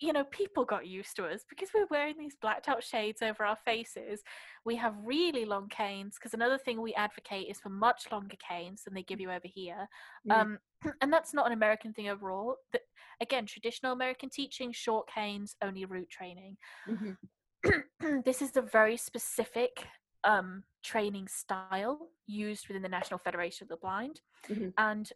you 0.00 0.12
know, 0.12 0.24
people 0.24 0.64
got 0.64 0.86
used 0.86 1.16
to 1.16 1.24
us 1.24 1.44
because 1.48 1.70
we're 1.72 1.86
wearing 1.90 2.16
these 2.18 2.36
blacked 2.40 2.68
out 2.68 2.82
shades 2.82 3.22
over 3.22 3.44
our 3.44 3.56
faces. 3.56 4.22
We 4.64 4.76
have 4.76 4.94
really 5.04 5.44
long 5.44 5.68
canes 5.68 6.16
because 6.18 6.34
another 6.34 6.58
thing 6.58 6.80
we 6.80 6.94
advocate 6.94 7.48
is 7.48 7.60
for 7.60 7.68
much 7.68 8.10
longer 8.10 8.36
canes 8.46 8.82
than 8.84 8.94
they 8.94 9.04
give 9.04 9.20
you 9.20 9.30
over 9.30 9.46
here. 9.46 9.88
Mm. 10.28 10.40
Um, 10.40 10.58
and 11.00 11.12
that's 11.12 11.32
not 11.32 11.46
an 11.46 11.52
American 11.52 11.92
thing 11.92 12.08
overall. 12.08 12.56
That 12.72 12.82
again, 13.20 13.46
traditional 13.46 13.92
American 13.92 14.30
teaching, 14.30 14.72
short 14.72 15.08
canes, 15.08 15.54
only 15.62 15.84
route 15.84 16.10
training. 16.10 16.56
Mhm. 16.88 17.16
this 18.24 18.42
is 18.42 18.56
a 18.56 18.62
very 18.62 18.96
specific 18.96 19.86
um, 20.24 20.64
training 20.82 21.28
style 21.28 22.08
used 22.26 22.66
within 22.66 22.82
the 22.82 22.88
National 22.88 23.18
Federation 23.18 23.64
of 23.64 23.68
the 23.68 23.76
Blind, 23.76 24.20
Mhm. 24.48 24.72
and 24.76 25.12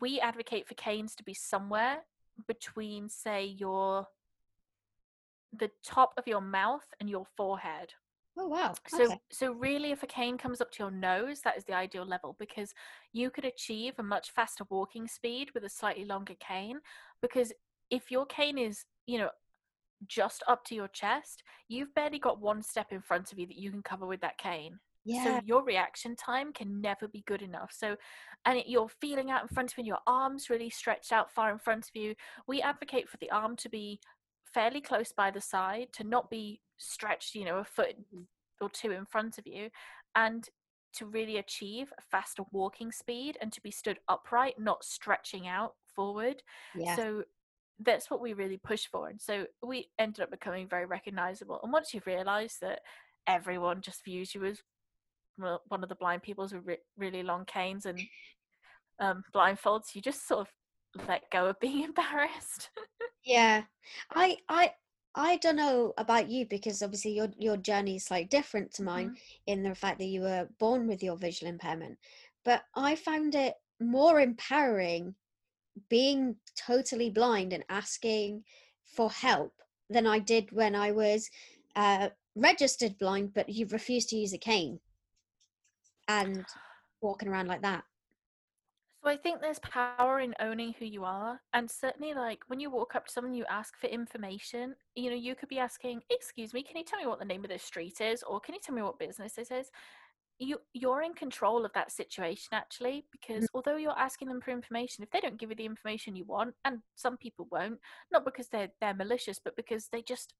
we 0.00 0.20
advocate 0.20 0.66
for 0.66 0.74
canes 0.74 1.14
to 1.16 1.24
be 1.24 1.34
somewhere 1.34 2.04
between, 2.46 3.08
say, 3.08 3.44
your 3.44 4.06
the 5.52 5.70
top 5.84 6.14
of 6.16 6.26
your 6.26 6.40
mouth 6.40 6.86
and 6.98 7.10
your 7.10 7.26
forehead. 7.36 7.92
Oh 8.36 8.48
wow. 8.48 8.74
So, 8.88 9.04
okay. 9.04 9.20
so 9.30 9.52
really, 9.52 9.92
if 9.92 10.02
a 10.02 10.06
cane 10.06 10.38
comes 10.38 10.60
up 10.60 10.70
to 10.72 10.82
your 10.82 10.90
nose, 10.90 11.40
that 11.42 11.56
is 11.56 11.64
the 11.64 11.74
ideal 11.74 12.06
level 12.06 12.36
because 12.38 12.72
you 13.12 13.30
could 13.30 13.44
achieve 13.44 13.94
a 13.98 14.02
much 14.02 14.30
faster 14.32 14.64
walking 14.70 15.06
speed 15.06 15.50
with 15.54 15.64
a 15.64 15.68
slightly 15.68 16.04
longer 16.04 16.34
cane. 16.40 16.80
Because 17.20 17.52
if 17.90 18.10
your 18.10 18.24
cane 18.26 18.56
is, 18.56 18.84
you 19.06 19.18
know, 19.18 19.30
just 20.06 20.42
up 20.48 20.64
to 20.64 20.74
your 20.74 20.88
chest, 20.88 21.42
you've 21.68 21.94
barely 21.94 22.18
got 22.18 22.40
one 22.40 22.62
step 22.62 22.92
in 22.92 23.02
front 23.02 23.32
of 23.32 23.38
you 23.38 23.46
that 23.46 23.58
you 23.58 23.70
can 23.70 23.82
cover 23.82 24.06
with 24.06 24.20
that 24.22 24.38
cane. 24.38 24.78
Yeah. 25.04 25.40
So 25.40 25.42
your 25.44 25.62
reaction 25.64 26.16
time 26.16 26.52
can 26.52 26.80
never 26.80 27.06
be 27.08 27.22
good 27.22 27.42
enough. 27.42 27.72
So, 27.72 27.96
and 28.44 28.58
it, 28.58 28.66
you're 28.66 28.88
feeling 28.88 29.30
out 29.30 29.42
in 29.42 29.48
front 29.48 29.72
of 29.72 29.78
you, 29.78 29.82
and 29.82 29.86
your 29.88 30.00
arms 30.06 30.48
really 30.50 30.70
stretched 30.70 31.12
out 31.12 31.32
far 31.32 31.50
in 31.52 31.58
front 31.58 31.88
of 31.88 31.96
you. 31.96 32.14
We 32.46 32.62
advocate 32.62 33.08
for 33.08 33.18
the 33.18 33.30
arm 33.30 33.56
to 33.56 33.68
be 33.68 34.00
fairly 34.44 34.80
close 34.80 35.12
by 35.12 35.30
the 35.30 35.40
side, 35.40 35.92
to 35.94 36.04
not 36.04 36.30
be 36.30 36.62
stretched, 36.78 37.34
you 37.34 37.44
know, 37.44 37.58
a 37.58 37.64
foot 37.64 37.96
Mhm. 37.96 38.26
or 38.60 38.68
two 38.70 38.92
in 38.92 39.06
front 39.06 39.38
of 39.38 39.46
you, 39.46 39.70
and 40.14 40.48
to 40.94 41.06
really 41.06 41.38
achieve 41.38 41.92
a 41.98 42.02
faster 42.02 42.42
walking 42.52 42.92
speed 42.92 43.38
and 43.40 43.52
to 43.52 43.62
be 43.62 43.70
stood 43.70 43.98
upright, 44.08 44.58
not 44.58 44.84
stretching 44.84 45.46
out 45.48 45.76
forward. 45.86 46.42
yeah. 46.74 46.96
So 46.96 47.24
that's 47.78 48.10
what 48.10 48.20
we 48.20 48.34
really 48.34 48.58
push 48.58 48.86
for. 48.86 49.08
And 49.08 49.20
so 49.20 49.46
we 49.62 49.90
ended 49.98 50.22
up 50.22 50.30
becoming 50.30 50.68
very 50.68 50.86
recognizable. 50.86 51.60
And 51.62 51.72
once 51.72 51.94
you've 51.94 52.06
realized 52.06 52.60
that 52.60 52.82
everyone 53.26 53.82
just 53.82 54.04
views 54.04 54.34
you 54.34 54.44
as 54.44 54.62
one 55.36 55.82
of 55.82 55.88
the 55.88 55.94
blind 55.94 56.22
people's 56.22 56.52
with 56.52 56.66
re- 56.66 56.78
really 56.96 57.22
long 57.22 57.44
canes 57.44 57.86
and 57.86 58.00
um, 59.00 59.24
blindfolds, 59.34 59.94
you 59.94 60.02
just 60.02 60.26
sort 60.26 60.40
of 60.40 61.06
let 61.08 61.30
go 61.30 61.46
of 61.46 61.60
being 61.60 61.82
embarrassed. 61.84 62.70
Yeah, 63.24 63.64
I 64.14 64.38
I 64.48 64.72
I 65.14 65.36
don't 65.36 65.56
know 65.56 65.92
about 65.98 66.30
you 66.30 66.46
because 66.46 66.82
obviously 66.82 67.12
your 67.12 67.28
your 67.38 67.56
journey 67.56 67.96
is 67.96 68.06
slightly 68.06 68.28
different 68.28 68.72
to 68.74 68.82
mine 68.82 69.16
in 69.46 69.62
the 69.62 69.74
fact 69.74 69.98
that 69.98 70.06
you 70.06 70.22
were 70.22 70.48
born 70.58 70.86
with 70.86 71.02
your 71.02 71.16
visual 71.16 71.50
impairment. 71.50 71.98
But 72.44 72.62
I 72.74 72.96
found 72.96 73.34
it 73.34 73.54
more 73.80 74.20
empowering 74.20 75.14
being 75.88 76.36
totally 76.56 77.10
blind 77.10 77.52
and 77.52 77.64
asking 77.68 78.44
for 78.84 79.10
help 79.10 79.52
than 79.88 80.06
I 80.06 80.18
did 80.18 80.52
when 80.52 80.74
I 80.74 80.92
was 80.92 81.30
uh, 81.76 82.08
registered 82.34 82.98
blind, 82.98 83.32
but 83.34 83.48
you 83.48 83.66
refused 83.66 84.10
to 84.10 84.16
use 84.16 84.32
a 84.32 84.38
cane 84.38 84.80
and 86.20 86.44
walking 87.00 87.28
around 87.28 87.48
like 87.48 87.62
that. 87.62 87.84
So 89.02 89.10
I 89.10 89.16
think 89.16 89.40
there's 89.40 89.58
power 89.58 90.20
in 90.20 90.32
owning 90.38 90.74
who 90.78 90.84
you 90.84 91.04
are, 91.04 91.40
and 91.54 91.68
certainly 91.68 92.14
like 92.14 92.38
when 92.46 92.60
you 92.60 92.70
walk 92.70 92.94
up 92.94 93.06
to 93.06 93.12
someone, 93.12 93.34
you 93.34 93.44
ask 93.50 93.76
for 93.76 93.88
information. 93.88 94.76
You 94.94 95.10
know, 95.10 95.16
you 95.16 95.34
could 95.34 95.48
be 95.48 95.58
asking, 95.58 96.02
"Excuse 96.08 96.54
me, 96.54 96.62
can 96.62 96.76
you 96.76 96.84
tell 96.84 97.00
me 97.00 97.06
what 97.06 97.18
the 97.18 97.24
name 97.24 97.42
of 97.42 97.50
this 97.50 97.64
street 97.64 98.00
is, 98.00 98.22
or 98.22 98.38
can 98.38 98.54
you 98.54 98.60
tell 98.62 98.76
me 98.76 98.82
what 98.82 99.00
business 99.00 99.32
this 99.32 99.50
is?" 99.50 99.72
You 100.38 100.60
you're 100.72 101.02
in 101.02 101.14
control 101.14 101.64
of 101.64 101.72
that 101.72 101.90
situation 101.90 102.50
actually, 102.52 103.04
because 103.10 103.44
mm. 103.44 103.48
although 103.54 103.76
you're 103.76 103.98
asking 103.98 104.28
them 104.28 104.40
for 104.40 104.52
information, 104.52 105.02
if 105.02 105.10
they 105.10 105.20
don't 105.20 105.38
give 105.38 105.50
you 105.50 105.56
the 105.56 105.66
information 105.66 106.14
you 106.14 106.24
want, 106.24 106.54
and 106.64 106.78
some 106.94 107.16
people 107.16 107.48
won't, 107.50 107.80
not 108.12 108.24
because 108.24 108.48
they're 108.48 108.70
they're 108.80 108.94
malicious, 108.94 109.40
but 109.40 109.56
because 109.56 109.88
they 109.88 110.02
just 110.02 110.34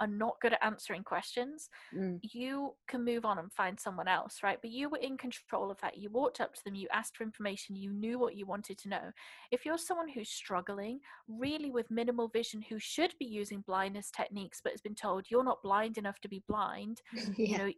are 0.00 0.06
not 0.06 0.40
good 0.40 0.52
at 0.52 0.64
answering 0.64 1.04
questions 1.04 1.68
Mm, 1.94 2.20
you 2.22 2.74
can 2.88 3.04
move 3.04 3.24
on 3.24 3.38
and 3.38 3.52
find 3.52 3.78
someone 3.78 4.08
else, 4.08 4.38
right? 4.42 4.58
But 4.60 4.70
you 4.70 4.88
were 4.88 4.98
in 4.98 5.16
control 5.16 5.70
of 5.70 5.80
that. 5.80 5.98
You 5.98 6.10
walked 6.10 6.40
up 6.40 6.54
to 6.54 6.64
them, 6.64 6.74
you 6.74 6.88
asked 6.92 7.16
for 7.16 7.24
information, 7.24 7.76
you 7.76 7.92
knew 7.92 8.18
what 8.18 8.36
you 8.36 8.46
wanted 8.46 8.78
to 8.78 8.88
know. 8.88 9.10
If 9.50 9.64
you're 9.64 9.78
someone 9.78 10.08
who's 10.08 10.28
struggling, 10.28 11.00
really 11.28 11.70
with 11.70 11.90
minimal 11.90 12.28
vision, 12.28 12.62
who 12.68 12.78
should 12.78 13.14
be 13.18 13.24
using 13.26 13.62
blindness 13.66 14.10
techniques, 14.10 14.60
but 14.62 14.72
has 14.72 14.80
been 14.80 14.94
told 14.94 15.26
you're 15.28 15.44
not 15.44 15.62
blind 15.62 15.98
enough 15.98 16.20
to 16.20 16.28
be 16.28 16.42
blind, 16.48 17.02
you 17.36 17.58
know, 17.58 17.70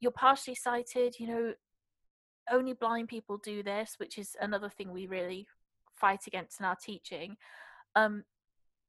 you're 0.00 0.12
partially 0.12 0.54
sighted, 0.54 1.16
you 1.18 1.26
know, 1.26 1.52
only 2.50 2.74
blind 2.74 3.08
people 3.08 3.38
do 3.38 3.62
this, 3.62 3.94
which 3.98 4.18
is 4.18 4.36
another 4.40 4.68
thing 4.68 4.92
we 4.92 5.06
really 5.06 5.46
fight 5.94 6.26
against 6.26 6.60
in 6.60 6.66
our 6.66 6.76
teaching. 6.76 7.36
Um, 7.96 8.24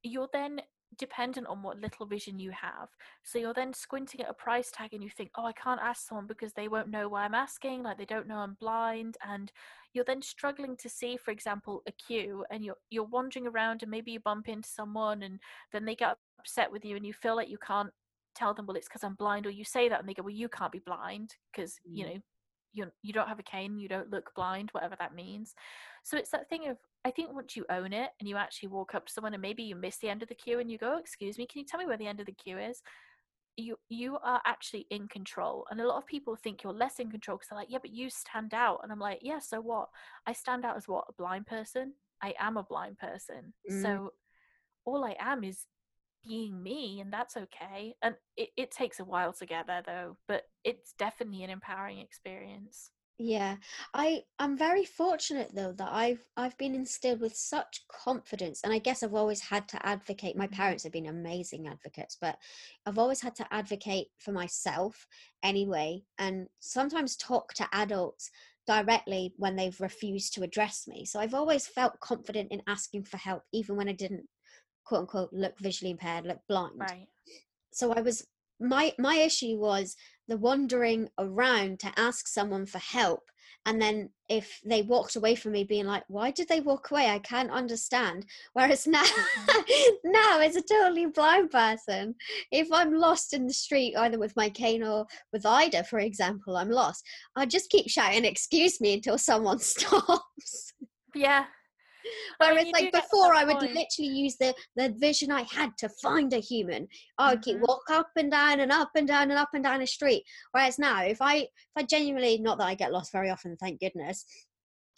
you're 0.03 0.29
then 0.31 0.61
dependent 0.97 1.47
on 1.47 1.61
what 1.63 1.79
little 1.79 2.05
vision 2.05 2.39
you 2.39 2.51
have. 2.51 2.89
So 3.23 3.39
you're 3.39 3.53
then 3.53 3.73
squinting 3.73 4.21
at 4.21 4.29
a 4.29 4.33
price 4.33 4.71
tag 4.71 4.93
and 4.93 5.03
you 5.03 5.09
think, 5.09 5.31
oh, 5.35 5.45
I 5.45 5.53
can't 5.53 5.81
ask 5.81 6.07
someone 6.07 6.27
because 6.27 6.53
they 6.53 6.67
won't 6.67 6.89
know 6.89 7.09
why 7.09 7.25
I'm 7.25 7.33
asking, 7.35 7.83
like 7.83 7.97
they 7.97 8.05
don't 8.05 8.27
know 8.27 8.37
I'm 8.37 8.55
blind. 8.59 9.17
And 9.27 9.51
you're 9.93 10.05
then 10.05 10.21
struggling 10.21 10.75
to 10.77 10.89
see, 10.89 11.17
for 11.17 11.31
example, 11.31 11.83
a 11.87 11.91
queue 11.91 12.45
and 12.51 12.63
you're 12.63 12.77
you're 12.89 13.03
wandering 13.03 13.47
around 13.47 13.81
and 13.81 13.91
maybe 13.91 14.11
you 14.11 14.19
bump 14.19 14.47
into 14.47 14.69
someone 14.69 15.23
and 15.23 15.39
then 15.71 15.85
they 15.85 15.95
get 15.95 16.17
upset 16.39 16.71
with 16.71 16.85
you 16.85 16.95
and 16.95 17.05
you 17.05 17.13
feel 17.13 17.35
like 17.35 17.49
you 17.49 17.57
can't 17.57 17.91
tell 18.35 18.53
them, 18.53 18.65
well, 18.67 18.77
it's 18.77 18.87
because 18.87 19.03
I'm 19.03 19.15
blind, 19.15 19.45
or 19.45 19.49
you 19.49 19.63
say 19.63 19.89
that 19.89 19.99
and 19.99 20.07
they 20.07 20.13
go, 20.13 20.23
well, 20.23 20.31
you 20.31 20.49
can't 20.49 20.71
be 20.71 20.79
blind 20.79 21.35
because 21.51 21.79
you 21.93 22.05
Mm. 22.05 22.07
know 22.07 22.17
you 22.73 22.85
you 23.01 23.13
don't 23.13 23.27
have 23.27 23.39
a 23.39 23.43
cane, 23.43 23.77
you 23.77 23.87
don't 23.87 24.11
look 24.11 24.31
blind, 24.35 24.69
whatever 24.71 24.95
that 24.99 25.15
means. 25.15 25.55
So 26.03 26.17
it's 26.17 26.29
that 26.31 26.49
thing 26.49 26.67
of 26.67 26.77
I 27.07 27.11
think 27.11 27.31
once 27.33 27.55
you 27.55 27.65
own 27.69 27.93
it 27.93 28.09
and 28.19 28.27
you 28.27 28.35
actually 28.35 28.67
walk 28.67 28.93
up 28.93 29.05
to 29.05 29.13
someone 29.13 29.33
and 29.33 29.41
maybe 29.41 29.63
you 29.63 29.77
miss 29.77 29.97
the 29.97 30.09
end 30.09 30.21
of 30.23 30.27
the 30.27 30.35
queue 30.35 30.59
and 30.59 30.69
you 30.69 30.77
go, 30.77 30.95
oh, 30.95 30.99
"Excuse 30.99 31.37
me, 31.37 31.47
can 31.47 31.59
you 31.59 31.65
tell 31.65 31.79
me 31.79 31.85
where 31.85 31.95
the 31.95 32.05
end 32.07 32.19
of 32.19 32.25
the 32.25 32.33
queue 32.33 32.57
is?" 32.59 32.81
You 33.55 33.79
you 33.87 34.17
are 34.17 34.41
actually 34.45 34.87
in 34.89 35.07
control, 35.07 35.65
and 35.71 35.79
a 35.79 35.87
lot 35.87 35.97
of 35.99 36.05
people 36.05 36.35
think 36.35 36.63
you're 36.63 36.73
less 36.73 36.99
in 36.99 37.09
control 37.09 37.37
because 37.37 37.47
they're 37.49 37.57
like, 37.59 37.71
"Yeah, 37.71 37.79
but 37.81 37.91
you 37.93 38.09
stand 38.09 38.53
out," 38.53 38.81
and 38.83 38.91
I'm 38.91 38.99
like, 38.99 39.19
"Yeah, 39.21 39.39
so 39.39 39.61
what? 39.61 39.89
I 40.25 40.33
stand 40.33 40.65
out 40.65 40.75
as 40.75 40.87
what 40.89 41.05
a 41.07 41.13
blind 41.13 41.47
person. 41.47 41.93
I 42.21 42.35
am 42.39 42.57
a 42.57 42.63
blind 42.63 42.97
person, 42.97 43.53
Mm. 43.71 43.81
so 43.83 44.13
all 44.85 45.05
I 45.05 45.15
am 45.19 45.43
is 45.45 45.65
being 46.27 46.61
me, 46.61 46.99
and 47.01 47.11
that's 47.13 47.37
okay. 47.37 47.95
And 48.01 48.15
it, 48.35 48.49
it 48.57 48.71
takes 48.71 48.99
a 48.99 49.05
while 49.05 49.33
to 49.33 49.45
get 49.45 49.67
there 49.67 49.83
though, 49.83 50.17
but 50.27 50.43
it's 50.65 50.93
definitely 50.93 51.43
an 51.43 51.51
empowering 51.51 51.99
experience. 51.99 52.91
Yeah, 53.19 53.57
I 53.95 54.25
I'm 54.37 54.55
very 54.55 54.85
fortunate 54.85 55.55
though 55.55 55.71
that 55.73 55.91
I've 55.91 56.23
I've 56.37 56.55
been 56.57 56.75
instilled 56.75 57.19
with 57.19 57.35
such 57.35 57.87
confidence, 57.87 58.61
and 58.63 58.71
I 58.71 58.77
guess 58.77 59.01
I've 59.01 59.15
always 59.15 59.41
had 59.41 59.67
to 59.69 59.83
advocate. 59.83 60.37
My 60.37 60.45
Mhm. 60.45 60.47
parents 60.47 60.83
have 60.83 60.91
been 60.93 61.07
amazing 61.07 61.67
advocates, 61.67 62.15
but 62.15 62.37
I've 62.85 62.99
always 62.99 63.21
had 63.21 63.33
to 63.37 63.51
advocate 63.51 64.09
for 64.19 64.31
myself 64.33 65.07
anyway, 65.41 66.05
and 66.19 66.49
sometimes 66.59 67.15
talk 67.17 67.53
to 67.55 67.67
adults 67.73 68.29
directly 68.67 69.33
when 69.37 69.55
they've 69.55 69.81
refused 69.81 70.33
to 70.35 70.43
address 70.43 70.87
me. 70.87 71.03
So 71.05 71.19
I've 71.19 71.33
always 71.33 71.67
felt 71.67 71.99
confident 72.01 72.51
in 72.51 72.61
asking 72.67 73.05
for 73.05 73.17
help, 73.17 73.43
even 73.51 73.77
when 73.77 73.89
I 73.89 73.93
didn't 73.93 74.29
quote 74.85 75.01
unquote 75.01 75.33
look 75.33 75.59
visually 75.59 75.91
impaired, 75.91 76.25
look 76.25 76.41
blind 76.47 76.89
Right. 76.89 77.09
so 77.71 77.91
i 77.93 78.01
was 78.01 78.27
my 78.59 78.93
my 78.97 79.15
issue 79.15 79.57
was 79.57 79.95
the 80.27 80.37
wandering 80.37 81.09
around 81.17 81.79
to 81.79 81.91
ask 81.97 82.27
someone 82.27 82.65
for 82.65 82.79
help. 82.79 83.23
And 83.65 83.81
then 83.81 84.09
if 84.29 84.61
they 84.65 84.81
walked 84.81 85.17
away 85.17 85.35
from 85.35 85.51
me 85.51 85.65
being 85.65 85.85
like 85.85 86.03
why 86.07 86.31
did 86.31 86.47
they 86.47 86.61
walk 86.61 86.89
away? 86.89 87.09
I 87.09 87.19
can't 87.19 87.51
understand. 87.51 88.25
Whereas 88.53 88.87
now 88.87 89.03
mm-hmm. 89.03 90.11
now 90.11 90.39
as 90.39 90.55
a 90.55 90.61
totally 90.61 91.05
blind 91.07 91.51
person. 91.51 92.15
If 92.51 92.69
i'm 92.71 92.93
lost 92.93 93.33
in 93.33 93.45
the 93.45 93.53
street 93.53 93.95
either 93.97 94.19
with 94.19 94.35
my 94.37 94.49
cane 94.49 94.83
or 94.83 95.05
with 95.33 95.45
ida 95.45 95.83
for 95.83 95.99
example 95.99 96.55
i'm 96.55 96.69
lost. 96.69 97.03
I 97.35 97.45
just 97.45 97.69
keep 97.69 97.89
shouting 97.89 98.25
excuse 98.25 98.79
me 98.79 98.93
until 98.93 99.17
someone 99.17 99.59
stops. 99.73 100.73
Yeah. 101.13 101.45
I 102.39 102.53
mean, 102.53 102.55
Whereas, 102.55 102.67
like 102.73 102.83
do 102.85 102.91
get 102.91 103.03
to 103.03 103.07
before, 103.09 103.33
I 103.33 103.43
would 103.43 103.57
point. 103.59 103.73
literally 103.73 104.11
use 104.11 104.35
the 104.37 104.53
the 104.75 104.93
vision 104.97 105.31
I 105.31 105.43
had 105.43 105.71
to 105.79 105.89
find 105.89 106.33
a 106.33 106.39
human. 106.39 106.87
I 107.17 107.31
would 107.33 107.41
keep 107.41 107.57
Mhm. 107.57 107.67
walk 107.67 107.89
up 107.89 108.09
and 108.15 108.31
down 108.31 108.59
and 108.59 108.71
up 108.71 108.91
and 108.95 109.07
down 109.07 109.29
and 109.31 109.39
up 109.39 109.49
and 109.53 109.63
down 109.63 109.81
a 109.81 109.87
street. 109.87 110.23
Whereas 110.51 110.77
now, 110.79 111.03
if 111.03 111.21
I 111.21 111.35
if 111.37 111.49
I 111.75 111.83
genuinely, 111.83 112.37
not 112.37 112.57
that 112.59 112.67
I 112.67 112.75
get 112.75 112.91
lost 112.91 113.11
very 113.11 113.29
often, 113.29 113.57
thank 113.57 113.79
goodness, 113.79 114.25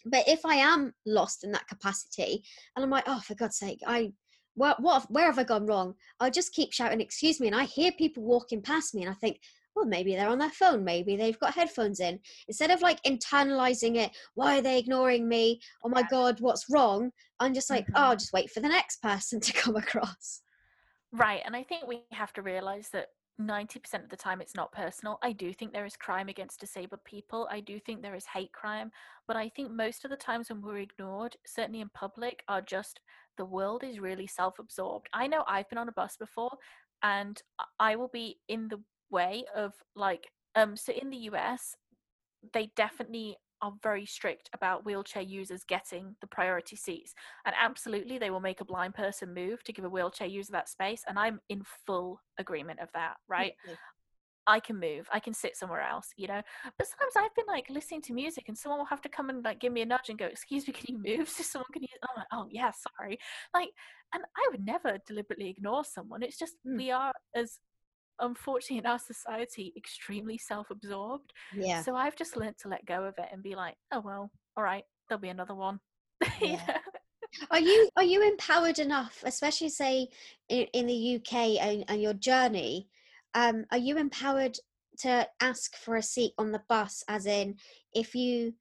but 0.05 0.28
if 0.28 0.45
I 0.45 0.55
am 0.55 0.93
lost 1.05 1.43
in 1.43 1.51
that 1.51 1.68
capacity, 1.68 2.43
and 2.76 2.84
I'm 2.84 2.89
like, 2.91 3.05
oh, 3.07 3.20
for 3.20 3.36
God's 3.36 3.57
sake, 3.57 3.80
I. 3.86 4.14
What, 4.55 4.82
what, 4.82 5.10
where 5.10 5.28
have 5.28 5.39
I 5.39 5.45
gone 5.45 5.68
wrong? 5.68 5.93
I 6.20 6.30
just 6.30 6.51
keep 6.51 6.74
shouting, 6.74 6.99
excuse 6.99 7.39
me, 7.39 7.47
and 7.47 7.55
I 7.55 7.64
hear 7.64 7.93
people 7.93 8.24
walking 8.24 8.62
past 8.62 8.93
me, 8.93 9.03
and 9.03 9.12
I 9.12 9.14
think, 9.14 9.39
well, 9.80 9.88
maybe 9.88 10.16
they're 10.16 10.30
on 10.30 10.40
their 10.40 10.50
phone, 10.50 10.84
maybe 10.84 11.16
they've 11.16 11.40
got 11.40 11.54
headphones 11.54 12.00
in. 12.02 12.20
Instead 12.48 12.70
of 12.72 12.82
like 12.82 13.02
internalizing 13.04 13.96
it, 13.96 14.12
why 14.36 14.58
are 14.58 14.62
they 14.62 14.78
ignoring 14.78 15.28
me? 15.28 15.62
Oh 15.84 15.90
my 15.90 16.04
God, 16.04 16.42
what's 16.42 16.70
wrong? 16.70 17.12
I'm 17.40 17.54
just 17.54 17.70
like, 17.70 17.88
oh, 17.96 18.00
Mhm. 18.00 18.04
I'll 18.04 18.16
just 18.18 18.34
wait 18.34 18.52
for 18.52 18.60
the 18.60 18.68
next 18.68 19.02
person 19.02 19.40
to 19.40 19.54
come 19.62 19.76
across. 19.78 20.42
Right, 21.14 21.42
and 21.46 21.56
I 21.56 21.64
think 21.64 21.88
we 21.88 22.04
have 22.12 22.34
to 22.34 22.42
realize 22.42 22.90
that 22.90 23.08
90% 23.40 24.04
of 24.04 24.10
the 24.10 24.18
time 24.18 24.42
it's 24.42 24.56
not 24.56 24.72
personal. 24.74 25.18
I 25.24 25.32
do 25.32 25.54
think 25.54 25.72
there 25.72 25.86
is 25.86 25.96
crime 25.96 26.28
against 26.28 26.60
disabled 26.60 27.04
people. 27.06 27.48
I 27.50 27.62
do 27.62 27.80
think 27.80 28.02
there 28.02 28.16
is 28.16 28.26
hate 28.26 28.52
crime, 28.52 28.92
but 29.28 29.38
I 29.38 29.48
think 29.50 29.72
most 29.72 30.04
of 30.04 30.12
the 30.12 30.18
times 30.18 30.50
when 30.50 30.62
we're 30.62 30.80
ignored, 30.80 31.38
certainly 31.46 31.80
in 31.80 31.90
public, 31.90 32.44
are 32.50 32.62
just 32.62 33.00
the 33.38 33.46
world 33.46 33.84
is 33.84 34.00
really 34.02 34.28
self-absorbed. 34.28 35.08
I 35.14 35.28
know 35.28 35.46
I've 35.48 35.70
been 35.70 35.78
on 35.78 35.88
a 35.88 35.94
bus 35.94 36.18
before 36.18 36.52
and 37.02 37.42
I 37.80 37.96
will 37.96 38.10
be 38.10 38.40
in 38.50 38.68
the 38.68 38.84
way 39.12 39.45
of 39.55 39.74
like 39.95 40.28
um 40.55 40.76
so 40.76 40.93
in 40.93 41.10
the 41.10 41.18
US 41.18 41.76
they 42.53 42.72
definitely 42.76 43.38
are 43.62 43.74
very 43.84 44.05
strict 44.05 44.49
about 44.53 44.86
wheelchair 44.86 45.22
users 45.22 45.64
getting 45.66 46.16
the 46.22 46.28
priority 46.28 46.76
seats. 46.76 47.14
And 47.45 47.53
absolutely, 47.60 48.18
they 48.18 48.30
will 48.30 48.39
make 48.39 48.62
a 48.62 48.66
blind 48.66 48.93
person 48.93 49.34
move 49.34 49.64
to 49.64 49.74
give 49.74 49.86
a 49.86 49.89
wheelchair 49.89 50.28
user 50.28 50.53
that 50.53 50.70
space. 50.70 51.03
And 51.07 51.20
I'm 51.20 51.39
in 51.49 51.64
full 51.86 52.22
agreement 52.38 52.80
of 52.80 52.89
that, 52.93 53.16
right? 53.28 53.53
I 54.47 54.60
can 54.60 54.80
move, 54.80 55.07
I 55.14 55.20
can 55.20 55.34
sit 55.34 55.55
somewhere 55.55 55.82
else, 55.82 56.07
you 56.18 56.28
know. 56.28 56.41
But 56.78 56.88
sometimes 56.88 57.14
I've 57.16 57.36
been 57.36 57.45
like 57.47 57.70
listening 57.70 58.01
to 58.03 58.14
music 58.14 58.45
and 58.47 58.57
someone 58.57 58.80
will 58.80 58.86
have 58.86 59.01
to 59.01 59.10
come 59.10 59.30
and 59.30 59.43
like 59.43 59.60
give 59.60 59.72
me 59.72 59.82
a 59.82 59.86
nudge 59.86 60.10
and 60.10 60.18
go, 60.18 60.26
Excuse 60.26 60.66
me, 60.66 60.74
can 60.74 60.95
you 60.95 61.18
move? 61.18 61.30
So 61.39 61.43
someone 61.43 61.68
can 61.72 61.84
use, 61.84 61.99
oh, 62.07 62.22
oh 62.34 62.47
yeah, 62.49 62.72
sorry. 62.97 63.20
Like, 63.53 63.70
and 64.14 64.24
I 64.36 64.47
would 64.49 64.66
never 64.66 64.97
deliberately 65.05 65.49
ignore 65.49 65.84
someone. 65.84 66.24
It's 66.24 66.39
just 66.39 66.55
mm. 66.68 66.78
we 66.78 66.89
are 66.89 67.14
as 67.36 67.60
unfortunately 68.22 68.78
in 68.78 68.86
our 68.86 68.99
society 68.99 69.74
extremely 69.78 70.38
self-absorbed 70.38 71.32
yeah. 71.55 71.82
so 71.84 71.95
i've 71.95 72.15
just 72.15 72.38
learned 72.38 72.57
to 72.57 72.67
let 72.67 72.86
go 72.86 73.03
of 73.03 73.15
it 73.17 73.28
and 73.32 73.43
be 73.43 73.55
like 73.55 73.76
oh 73.91 73.99
well 73.99 74.32
all 74.57 74.63
right 74.63 74.84
there'll 75.07 75.22
be 75.22 75.30
another 75.30 75.55
one. 75.55 75.80
Yeah. 76.41 76.78
are 77.51 77.59
you 77.59 77.89
are 77.95 78.03
you 78.03 78.28
empowered 78.28 78.80
enough 78.80 79.24
especially 79.24 79.70
say 79.70 80.07
in, 80.49 80.65
in 80.74 80.88
the 80.88 81.15
uk 81.15 81.34
and, 81.34 81.86
and 81.88 82.01
your 82.01 82.13
journey 82.13 82.88
um 83.36 83.65
are 83.72 83.78
you 83.78 83.97
empowered 83.97 84.57
to 84.99 85.28
ask 85.39 85.76
for 85.78 85.95
a 85.95 86.03
seat 86.03 86.34
on 86.38 86.51
the 86.51 86.61
bus 86.67 87.03
as 87.07 87.26
in 87.26 87.55
if 87.93 88.15
you 88.15 88.53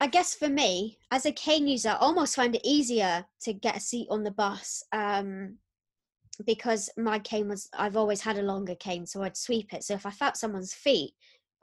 I 0.00 0.08
guess 0.08 0.34
for 0.34 0.48
me, 0.48 0.98
as 1.12 1.24
a 1.24 1.32
cane 1.32 1.68
user, 1.68 1.90
I 1.90 1.94
almost 1.94 2.34
find 2.34 2.54
it 2.54 2.60
easier 2.64 3.24
to 3.42 3.52
get 3.52 3.76
a 3.76 3.80
seat 3.80 4.08
on 4.10 4.24
the 4.24 4.32
bus 4.32 4.82
um, 4.92 5.56
because 6.46 6.90
my 6.96 7.18
cane 7.18 7.48
was 7.48 7.68
I've 7.76 7.96
always 7.96 8.20
had 8.20 8.38
a 8.38 8.42
longer 8.42 8.74
cane, 8.74 9.06
so 9.06 9.22
I'd 9.22 9.36
sweep 9.36 9.72
it. 9.72 9.84
So 9.84 9.94
if 9.94 10.06
I 10.06 10.10
felt 10.10 10.36
someone's 10.36 10.74
feet, 10.74 11.12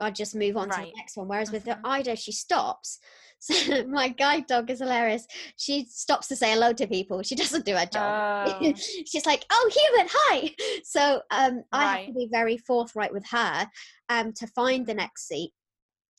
I'd 0.00 0.14
just 0.14 0.34
move 0.34 0.56
on 0.56 0.68
right. 0.68 0.78
to 0.78 0.90
the 0.90 0.96
next 0.96 1.16
one. 1.16 1.28
Whereas 1.28 1.52
with 1.52 1.64
the 1.64 1.72
mm-hmm. 1.72 1.86
Ida, 1.86 2.16
she 2.16 2.32
stops. 2.32 2.98
So 3.44 3.84
my 3.88 4.06
guide 4.06 4.46
dog 4.46 4.70
is 4.70 4.78
hilarious. 4.78 5.26
She 5.56 5.84
stops 5.86 6.28
to 6.28 6.36
say 6.36 6.52
hello 6.52 6.72
to 6.74 6.86
people. 6.86 7.24
She 7.24 7.34
doesn't 7.34 7.64
do 7.64 7.74
her 7.74 7.86
job. 7.86 8.56
Oh. 8.62 8.72
She's 9.04 9.26
like, 9.26 9.44
"Oh, 9.50 9.70
human, 9.74 10.08
hi." 10.08 10.54
So 10.84 11.20
um, 11.32 11.56
right. 11.56 11.64
I 11.72 11.96
have 11.96 12.06
to 12.06 12.12
be 12.12 12.28
very 12.30 12.56
forthright 12.56 13.12
with 13.12 13.26
her 13.32 13.66
um, 14.10 14.32
to 14.34 14.46
find 14.46 14.86
the 14.86 14.94
next 14.94 15.26
seat 15.26 15.50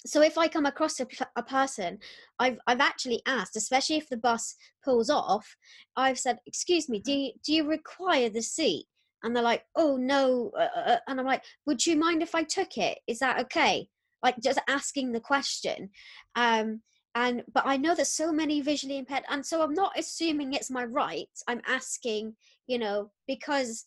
so 0.06 0.22
if 0.22 0.38
I 0.38 0.48
come 0.48 0.66
across 0.66 1.00
a, 1.00 1.08
a, 1.36 1.44
person, 1.44 2.00
I've 2.40 2.58
I've 2.68 2.82
actually 2.82 3.22
asked, 3.26 3.56
especially 3.56 3.98
if 3.98 4.10
the 4.10 4.18
bus 4.18 4.56
pulls 4.84 5.10
off, 5.10 5.56
I've 5.96 6.20
said, 6.20 6.40
"Excuse 6.46 6.90
me, 6.90 7.00
do 7.00 7.12
mm-hmm. 7.12 7.20
you, 7.20 7.32
do 7.46 7.54
you 7.54 7.68
require 7.68 8.30
the 8.30 8.42
seat?" 8.42 8.86
And 9.24 9.36
they're 9.36 9.44
like, 9.44 9.64
"Oh 9.76 9.96
no," 9.98 10.52
uh, 10.58 10.68
uh, 10.76 10.90
uh, 10.92 10.98
and 11.08 11.20
I'm 11.20 11.26
like, 11.26 11.44
"Would 11.66 11.86
you 11.86 11.96
mind 11.96 12.22
if 12.22 12.36
I 12.36 12.44
took 12.44 12.78
it? 12.78 13.00
Is 13.08 13.20
that 13.20 13.40
okay?" 13.42 13.88
Like 14.22 14.36
just 14.42 14.60
asking 14.68 15.12
the 15.12 15.20
question. 15.20 15.90
Um, 16.36 16.82
and 17.16 17.44
but 17.54 17.64
I 17.66 17.78
know 17.78 17.96
there's 17.96 18.10
so 18.10 18.32
many 18.32 18.62
visually 18.62 18.98
impaired, 18.98 19.24
and 19.30 19.46
so 19.46 19.62
I'm 19.62 19.74
not 19.74 19.98
assuming 19.98 20.54
it's 20.54 20.72
my 20.72 20.84
right. 20.84 21.30
I'm 21.48 21.62
asking, 21.68 22.36
you 22.68 22.80
know, 22.80 23.12
because 23.28 23.86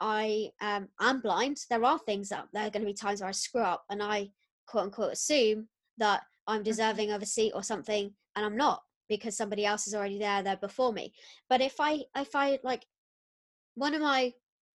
I 0.00 0.50
um, 0.60 0.88
am 1.00 1.20
blind. 1.20 1.58
There 1.68 1.84
are 1.84 1.98
things 1.98 2.28
that 2.28 2.46
there 2.52 2.66
are 2.66 2.70
going 2.70 2.82
to 2.82 2.92
be 2.92 2.94
times 2.94 3.20
where 3.20 3.28
I 3.28 3.32
screw 3.32 3.62
up, 3.62 3.84
and 3.90 4.02
I 4.02 4.30
quote 4.68 4.84
unquote 4.84 5.12
assume 5.12 5.68
that 5.98 6.22
I'm 6.46 6.58
mm-hmm. 6.58 6.64
deserving 6.64 7.10
of 7.10 7.22
a 7.22 7.26
seat 7.26 7.52
or 7.54 7.62
something 7.62 8.12
and 8.36 8.46
I'm 8.46 8.56
not 8.56 8.82
because 9.08 9.36
somebody 9.36 9.64
else 9.64 9.86
is 9.86 9.94
already 9.94 10.18
there 10.18 10.42
there 10.42 10.58
before 10.58 10.92
me. 10.92 11.12
But 11.48 11.60
if 11.60 11.76
I 11.80 12.04
if 12.16 12.34
I 12.34 12.58
like 12.62 12.84
one 13.74 13.94
of 13.94 14.02
my 14.02 14.32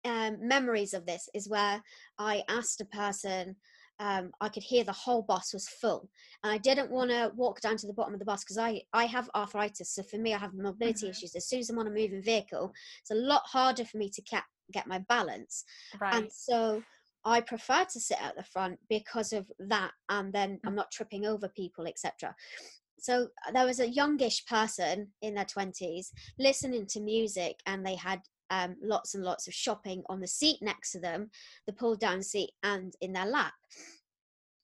um, 0.05 0.37
memories 0.41 0.93
of 0.93 1.05
this 1.05 1.27
is 1.33 1.49
where 1.49 1.81
I 2.17 2.43
asked 2.47 2.81
a 2.81 2.85
person 2.85 3.55
um, 4.01 4.31
I 4.39 4.47
could 4.47 4.63
hear 4.63 4.85
the 4.85 4.93
whole 4.93 5.21
bus 5.21 5.53
was 5.53 5.67
full, 5.67 6.09
and 6.43 6.53
I 6.53 6.57
didn't 6.57 6.89
want 6.89 7.09
to 7.09 7.33
walk 7.35 7.59
down 7.59 7.75
to 7.77 7.87
the 7.87 7.93
bottom 7.93 8.13
of 8.13 8.19
the 8.19 8.25
bus 8.25 8.43
because 8.43 8.57
I 8.57 8.81
I 8.93 9.05
have 9.05 9.29
arthritis. 9.35 9.93
So 9.93 10.03
for 10.03 10.17
me, 10.17 10.33
I 10.33 10.37
have 10.37 10.53
mobility 10.53 11.05
mm-hmm. 11.05 11.11
issues. 11.11 11.35
As 11.35 11.47
soon 11.47 11.59
as 11.59 11.69
I'm 11.69 11.79
on 11.79 11.87
a 11.87 11.91
moving 11.91 12.23
vehicle, 12.23 12.71
it's 13.01 13.11
a 13.11 13.15
lot 13.15 13.41
harder 13.45 13.83
for 13.83 13.97
me 13.97 14.09
to 14.09 14.21
get 14.21 14.43
get 14.71 14.87
my 14.87 14.99
balance. 15.09 15.65
Right. 15.99 16.15
And 16.15 16.31
so 16.31 16.81
I 17.26 17.41
prefer 17.41 17.86
to 17.86 17.99
sit 17.99 18.22
at 18.22 18.36
the 18.36 18.43
front 18.43 18.80
because 18.89 19.34
of 19.34 19.51
that, 19.59 19.91
and 20.09 20.32
then 20.32 20.59
I'm 20.65 20.74
mm. 20.74 20.78
not 20.78 20.91
tripping 20.91 21.26
over 21.26 21.49
people, 21.49 21.86
etc. 21.86 22.36
So 22.97 23.28
uh, 23.47 23.51
there 23.51 23.65
was 23.65 23.80
a 23.80 23.89
youngish 23.89 24.45
person 24.45 25.07
in 25.22 25.36
their 25.36 25.45
20s 25.45 26.07
listening 26.38 26.86
to 26.88 26.99
music, 26.99 27.59
and 27.65 27.86
they 27.86 27.95
had 27.95 28.22
um, 28.51 28.76
lots 28.82 29.15
and 29.15 29.24
lots 29.24 29.47
of 29.47 29.53
shopping 29.53 30.03
on 30.09 30.20
the 30.20 30.28
seat 30.28 30.57
next 30.61 30.91
to 30.91 30.99
them, 30.99 31.30
the 31.67 31.74
pull 31.74 31.95
down 31.95 32.24
seat, 32.24 32.51
and 32.63 32.93
in 33.01 33.13
their 33.13 33.26
lap. 33.26 33.53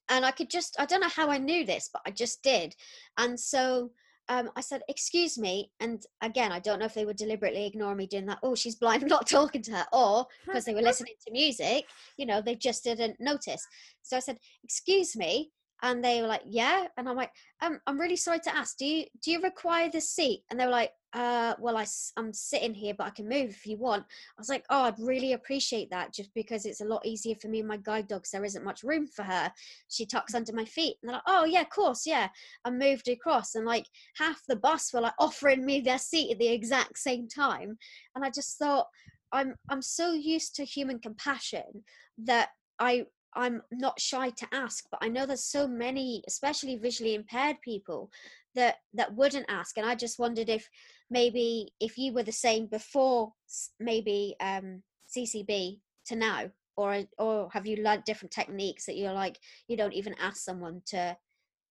And 0.10 0.26
I 0.26 0.32
could 0.32 0.50
just, 0.50 0.76
I 0.80 0.86
don't 0.86 1.02
know 1.02 1.10
how 1.10 1.30
I 1.30 1.38
knew 1.38 1.66
this, 1.66 1.90
but 1.92 2.02
I 2.06 2.12
just 2.12 2.44
did. 2.44 2.76
And 3.18 3.40
so 3.40 3.92
um, 4.30 4.50
I 4.56 4.62
said, 4.62 4.82
"Excuse 4.88 5.38
me," 5.38 5.72
and 5.80 6.04
again, 6.22 6.52
I 6.52 6.60
don't 6.60 6.80
know 6.80 6.86
if 6.86 6.94
they 6.94 7.06
were 7.06 7.14
deliberately 7.14 7.66
ignoring 7.66 7.98
me 7.98 8.08
doing 8.08 8.26
that. 8.28 8.40
Oh, 8.44 8.56
she's 8.56 8.76
blind, 8.76 9.04
I'm 9.04 9.10
not 9.10 9.28
talking 9.28 9.62
to 9.64 9.72
her, 9.72 9.86
or 9.94 10.26
because 10.46 10.66
they 10.66 10.74
were 10.74 10.82
listening 10.82 11.14
to 11.26 11.32
music, 11.32 11.86
you 12.18 12.26
know, 12.26 12.42
they 12.42 12.56
just 12.56 12.84
didn't 12.84 13.20
notice. 13.20 13.66
So 14.02 14.18
I 14.18 14.20
said, 14.20 14.40
"Excuse 14.64 15.16
me," 15.16 15.52
and 15.82 16.04
they 16.04 16.22
were 16.22 16.28
like, 16.28 16.44
"Yeah," 16.46 16.88
and 16.98 17.08
I'm 17.08 17.16
like, 17.16 17.32
um, 17.62 17.80
"I'm 17.88 18.00
really 18.00 18.16
sorry 18.16 18.40
to 18.40 18.56
ask. 18.56 18.78
Do 18.78 18.86
you 18.86 19.06
do 19.22 19.32
you 19.32 19.42
require 19.42 19.90
this 19.90 20.10
seat?" 20.10 20.44
And 20.50 20.60
they 20.60 20.66
were 20.66 20.72
like, 20.72 20.92
uh, 21.16 21.56
well, 21.60 21.78
I, 21.78 21.86
I'm 22.18 22.34
sitting 22.34 22.74
here, 22.74 22.94
but 22.94 23.08
I 23.08 23.10
can 23.10 23.30
move 23.30 23.50
if 23.50 23.66
you 23.66 23.78
want. 23.78 24.04
I 24.04 24.38
was 24.38 24.50
like, 24.50 24.66
oh, 24.70 24.84
I'd 24.84 25.00
really 25.00 25.32
appreciate 25.32 25.90
that 25.92 26.14
just 26.14 26.34
because 26.34 26.66
it's 26.66 26.82
a 26.82 26.86
lot 26.86 27.06
easier 27.06 27.36
for 27.36 27.48
me 27.48 27.60
and 27.60 27.68
my 27.70 27.78
guide 27.78 28.10
dogs. 28.10 28.32
There 28.32 28.44
isn't 28.44 28.66
much 28.66 28.84
room 28.84 29.08
for 29.08 29.24
her. 29.24 29.50
She 29.88 30.06
tucks 30.06 30.36
under 30.36 30.52
my 30.52 30.66
feet. 30.66 30.98
And 31.02 31.10
they're 31.10 31.16
like, 31.16 31.24
oh, 31.26 31.46
yeah, 31.46 31.62
of 31.62 31.70
course, 31.70 32.06
yeah. 32.06 32.28
I 32.66 32.70
moved 32.70 33.08
across, 33.08 33.56
and 33.56 33.66
like 33.66 33.86
half 34.18 34.42
the 34.50 34.58
bus 34.58 34.92
were 34.94 35.00
like 35.00 35.14
offering 35.18 35.66
me 35.66 35.80
their 35.80 36.00
seat 36.00 36.34
at 36.34 36.40
the 36.40 36.50
exact 36.50 37.00
same 37.00 37.30
time. 37.30 37.78
And 38.16 38.26
I 38.26 38.30
just 38.30 38.58
thought, 38.60 38.88
I'm 39.32 39.56
I'm 39.70 39.82
so 39.82 40.12
used 40.12 40.56
to 40.58 40.66
human 40.66 41.00
compassion 41.00 41.86
that 42.26 42.50
I 42.80 43.06
I'm 43.36 43.62
not 43.72 44.00
shy 44.00 44.30
to 44.30 44.48
ask, 44.54 44.86
but 44.90 45.00
I 45.02 45.10
know 45.10 45.26
there's 45.26 45.44
so 45.44 45.68
many, 45.68 46.24
especially 46.28 46.78
visually 46.78 47.16
impaired 47.16 47.58
people, 47.62 48.10
that 48.56 48.78
that 48.94 49.14
wouldn't 49.14 49.46
ask. 49.50 49.78
And 49.78 49.86
I 49.86 49.96
just 49.96 50.20
wondered 50.20 50.50
if 50.50 50.68
maybe 51.10 51.74
if 51.80 51.98
you 51.98 52.14
were 52.14 52.24
the 52.24 52.32
same 52.32 52.68
before 52.68 53.34
maybe 53.80 54.36
um, 54.40 54.82
CCB 55.16 55.80
to 56.08 56.16
now, 56.16 56.50
or 56.76 57.04
or 57.18 57.50
have 57.54 57.66
you 57.68 57.78
learned 57.78 58.04
different 58.06 58.32
techniques 58.32 58.86
that 58.86 58.98
you're 58.98 59.14
like 59.14 59.38
you 59.68 59.78
don't 59.78 59.94
even 59.94 60.16
ask 60.20 60.38
someone 60.38 60.82
to 60.88 61.16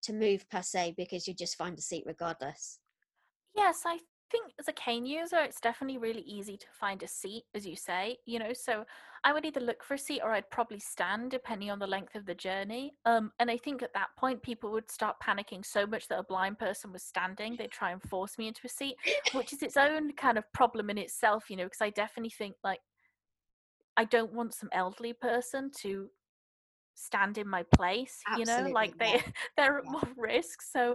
to 0.03 0.12
move 0.12 0.49
per 0.51 0.62
se 0.62 0.95
because 0.97 1.26
you 1.26 1.35
just 1.35 1.57
find 1.57 1.78
a 1.78 1.82
seat 1.82 2.05
regardless? 2.07 2.78
Yes, 3.55 3.82
I 3.87 3.99
think 4.35 4.53
as 4.59 4.66
a 4.66 4.72
cane 4.72 5.07
user, 5.07 5.39
it's 5.39 5.61
definitely 5.61 5.99
really 5.99 6.22
easy 6.22 6.57
to 6.57 6.66
find 6.72 7.03
a 7.05 7.09
seat, 7.09 7.45
as 7.55 7.64
you 7.64 7.76
say, 7.76 8.18
you 8.26 8.41
know. 8.41 8.53
So 8.53 8.85
I 9.22 9.32
would 9.32 9.45
either 9.45 9.61
look 9.61 9.85
for 9.85 9.95
a 9.95 9.99
seat 9.99 10.22
or 10.24 10.32
I'd 10.32 10.51
probably 10.51 10.80
stand 10.80 11.30
depending 11.30 11.70
on 11.70 11.78
the 11.78 11.87
length 11.87 12.16
of 12.16 12.26
the 12.26 12.35
journey. 12.35 12.95
Um, 13.05 13.30
and 13.39 13.49
I 13.49 13.57
think 13.57 13.82
at 13.82 13.95
that 13.95 14.09
point, 14.18 14.43
people 14.43 14.72
would 14.72 14.91
start 14.91 15.16
panicking 15.22 15.64
so 15.64 15.87
much 15.87 16.09
that 16.09 16.18
a 16.18 16.24
blind 16.24 16.59
person 16.59 16.93
was 16.93 17.05
standing, 17.05 17.55
they'd 17.57 17.70
try 17.70 17.93
and 17.93 18.03
force 18.03 18.37
me 18.37 18.49
into 18.49 18.62
a 18.64 18.68
seat, 18.68 18.97
which 19.32 19.53
is 19.53 19.62
its 19.62 19.76
own 19.76 20.12
kind 20.14 20.37
of 20.37 20.53
problem 20.53 20.91
in 20.91 20.99
itself, 20.99 21.49
you 21.49 21.57
know, 21.57 21.64
because 21.64 21.80
I 21.80 21.91
definitely 21.91 22.30
think 22.30 22.57
like 22.64 22.80
I 23.97 24.05
don't 24.05 24.32
want 24.32 24.55
some 24.55 24.68
elderly 24.72 25.12
person 25.12 25.70
to 25.82 26.11
stand 26.97 27.39
in 27.39 27.49
my 27.49 27.62
place 27.74 28.20
Absolutely, 28.28 28.55
you 28.55 28.64
know 28.64 28.70
like 28.72 28.99
they 28.99 29.07
yeah. 29.14 29.22
there 29.57 29.76
are 29.76 29.82
yeah. 29.85 29.91
more 29.91 30.09
risk 30.16 30.62
so 30.62 30.95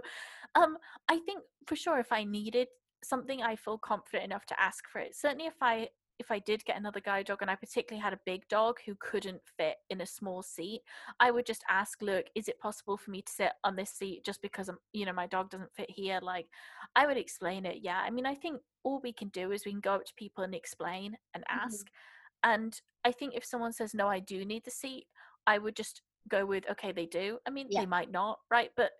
um 0.54 0.78
i 1.10 1.18
think 1.18 1.42
for 1.66 1.76
sure 1.76 1.98
if 1.98 2.10
i 2.10 2.24
needed 2.24 2.68
something 3.02 3.42
I 3.42 3.56
feel 3.56 3.78
confident 3.78 4.24
enough 4.24 4.46
to 4.46 4.60
ask 4.60 4.88
for 4.88 4.98
it. 4.98 5.14
Certainly, 5.14 5.46
if 5.46 5.62
I 5.62 5.88
if 6.20 6.30
I 6.30 6.38
did 6.38 6.64
get 6.66 6.76
another 6.76 7.00
guide 7.00 7.26
dog 7.26 7.38
and 7.40 7.50
I 7.50 7.54
particularly 7.54 8.02
had 8.02 8.12
a 8.12 8.20
big 8.26 8.46
dog 8.48 8.76
who 8.84 8.94
couldn't 9.00 9.40
fit 9.56 9.76
in 9.88 10.02
a 10.02 10.06
small 10.06 10.42
seat, 10.42 10.82
I 11.18 11.30
would 11.30 11.46
just 11.46 11.64
ask, 11.68 12.02
look, 12.02 12.26
is 12.34 12.46
it 12.46 12.60
possible 12.60 12.98
for 12.98 13.10
me 13.10 13.22
to 13.22 13.32
sit 13.32 13.52
on 13.64 13.74
this 13.74 13.90
seat 13.90 14.22
just 14.22 14.42
because 14.42 14.68
I'm, 14.68 14.76
you 14.92 15.06
know, 15.06 15.14
my 15.14 15.26
dog 15.26 15.48
doesn't 15.48 15.74
fit 15.74 15.90
here? 15.90 16.20
Like, 16.22 16.46
I 16.94 17.06
would 17.06 17.16
explain 17.16 17.64
it. 17.64 17.78
Yeah. 17.80 17.98
I 18.04 18.10
mean, 18.10 18.26
I 18.26 18.34
think 18.34 18.60
all 18.84 19.00
we 19.02 19.14
can 19.14 19.28
do 19.28 19.50
is 19.50 19.64
we 19.64 19.72
can 19.72 19.80
go 19.80 19.94
up 19.94 20.04
to 20.04 20.12
people 20.14 20.44
and 20.44 20.54
explain 20.54 21.16
and 21.32 21.42
ask. 21.48 21.86
Mm-hmm. 21.86 22.50
And 22.52 22.80
I 23.02 23.12
think 23.12 23.34
if 23.34 23.46
someone 23.46 23.72
says, 23.72 23.94
no, 23.94 24.06
I 24.06 24.20
do 24.20 24.44
need 24.44 24.66
the 24.66 24.70
seat, 24.70 25.06
I 25.46 25.56
would 25.56 25.74
just 25.74 26.02
go 26.28 26.44
with, 26.44 26.64
okay, 26.70 26.92
they 26.92 27.06
do. 27.06 27.38
I 27.46 27.50
mean, 27.50 27.68
yeah. 27.70 27.80
they 27.80 27.86
might 27.86 28.10
not, 28.10 28.40
right? 28.50 28.70
But 28.76 28.90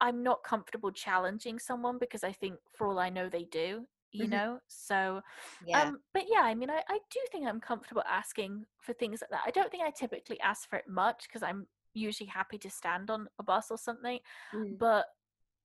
I'm 0.00 0.22
not 0.22 0.42
comfortable 0.44 0.90
challenging 0.92 1.58
someone 1.58 1.98
because 1.98 2.24
I 2.24 2.32
think 2.32 2.56
for 2.76 2.86
all 2.86 2.98
I 2.98 3.10
know 3.10 3.28
they 3.28 3.44
do. 3.44 3.86
you 4.12 4.26
Mhm. 4.26 4.30
know 4.30 4.58
so 4.66 5.20
Yeah. 5.66 5.82
um 5.82 5.98
but 6.14 6.24
yeah 6.28 6.42
i 6.42 6.52
mean 6.54 6.68
I, 6.68 6.82
I 6.88 6.98
do 7.14 7.20
think 7.30 7.46
i'm 7.46 7.60
comfortable 7.60 8.02
asking 8.08 8.66
for 8.80 8.92
things 8.92 9.20
like 9.22 9.30
that 9.30 9.42
i 9.46 9.52
don't 9.52 9.70
think 9.70 9.84
i 9.84 9.90
typically 9.90 10.40
ask 10.40 10.68
for 10.68 10.76
it 10.82 10.88
much 10.88 11.28
because 11.28 11.44
i'm 11.44 11.66
usually 11.94 12.26
happy 12.28 12.58
to 12.58 12.70
stand 12.70 13.08
on 13.10 13.28
a 13.38 13.44
bus 13.44 13.70
or 13.70 13.78
something 13.78 14.18
Mm. 14.52 14.76
but 14.78 15.06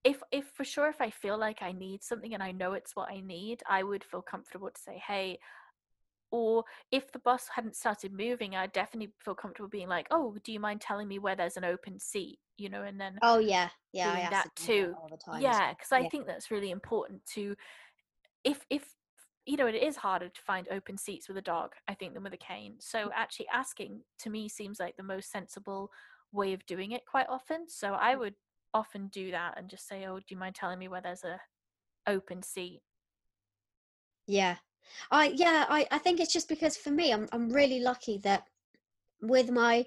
if 0.03 0.21
if 0.31 0.45
for 0.53 0.63
sure 0.63 0.89
if 0.89 1.01
i 1.01 1.09
feel 1.09 1.37
like 1.37 1.61
i 1.61 1.71
need 1.71 2.03
something 2.03 2.33
and 2.35 2.43
i 2.43 2.51
know 2.51 2.73
it's 2.73 2.95
what 2.95 3.09
i 3.11 3.19
need 3.19 3.63
i 3.67 3.81
would 3.81 4.03
feel 4.03 4.21
comfortable 4.21 4.69
to 4.69 4.81
say 4.81 5.01
hey 5.07 5.39
or 6.31 6.63
if 6.91 7.11
the 7.11 7.19
bus 7.19 7.47
hadn't 7.55 7.75
started 7.75 8.11
moving 8.13 8.55
i'd 8.55 8.71
definitely 8.73 9.13
feel 9.23 9.35
comfortable 9.35 9.69
being 9.69 9.87
like 9.87 10.07
oh 10.11 10.35
do 10.43 10.51
you 10.51 10.59
mind 10.59 10.81
telling 10.81 11.07
me 11.07 11.19
where 11.19 11.35
there's 11.35 11.57
an 11.57 11.65
open 11.65 11.99
seat 11.99 12.39
you 12.57 12.69
know 12.69 12.83
and 12.83 12.99
then 12.99 13.19
Oh 13.21 13.39
yeah, 13.39 13.69
yeah. 13.93 14.29
That 14.29 14.55
too 14.55 14.95
time. 15.25 15.41
yeah 15.41 15.73
because 15.73 15.91
i 15.91 16.03
Yeah. 16.03 16.09
think 16.09 16.27
that's 16.27 16.51
really 16.51 16.71
important 16.71 17.25
to 17.25 17.55
if 18.43 18.65
if 18.69 18.95
you 19.45 19.57
know 19.57 19.67
it 19.67 19.75
is 19.75 19.97
harder 19.97 20.29
to 20.29 20.41
find 20.41 20.67
open 20.69 20.97
seats 20.97 21.27
with 21.27 21.37
a 21.37 21.41
dog 21.41 21.73
i 21.87 21.93
think 21.93 22.13
than 22.13 22.23
with 22.23 22.33
a 22.33 22.37
cane 22.37 22.75
so 22.79 23.11
actually 23.13 23.47
asking 23.49 24.01
to 24.19 24.29
me 24.29 24.47
seems 24.49 24.79
like 24.79 24.95
the 24.97 25.03
most 25.03 25.31
sensible 25.31 25.91
way 26.31 26.53
of 26.53 26.65
doing 26.65 26.91
it 26.91 27.05
quite 27.05 27.27
often 27.29 27.67
so 27.67 27.93
i 27.93 28.15
would 28.15 28.35
often 28.73 29.07
do 29.07 29.31
that 29.31 29.57
and 29.57 29.69
just 29.69 29.87
say 29.87 30.05
oh 30.05 30.17
do 30.17 30.25
you 30.29 30.37
mind 30.37 30.55
telling 30.55 30.79
me 30.79 30.87
where 30.87 31.01
there's 31.01 31.23
a 31.23 31.39
open 32.07 32.41
seat 32.43 32.81
Yeah. 34.27 34.57
I 35.11 35.33
yeah, 35.35 35.65
I, 35.69 35.87
I 35.91 35.97
think 35.97 36.19
it's 36.19 36.33
just 36.33 36.49
because 36.49 36.77
for 36.77 36.91
me 36.91 37.11
I'm 37.11 37.27
I'm 37.31 37.49
really 37.49 37.79
lucky 37.79 38.19
that 38.19 38.43
with 39.21 39.49
my 39.51 39.85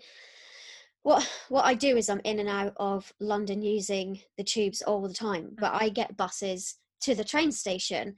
what 1.03 1.28
what 1.49 1.64
I 1.64 1.74
do 1.74 1.96
is 1.96 2.09
I'm 2.09 2.20
in 2.24 2.38
and 2.38 2.49
out 2.49 2.74
of 2.76 3.12
London 3.20 3.62
using 3.62 4.20
the 4.36 4.44
tubes 4.44 4.82
all 4.82 5.03
the 5.03 5.14
time, 5.14 5.57
but 5.59 5.72
mm-hmm. 5.72 5.84
I 5.84 5.88
get 5.88 6.16
buses 6.16 6.76
to 7.03 7.14
the 7.14 7.24
train 7.24 7.53
station. 7.53 8.14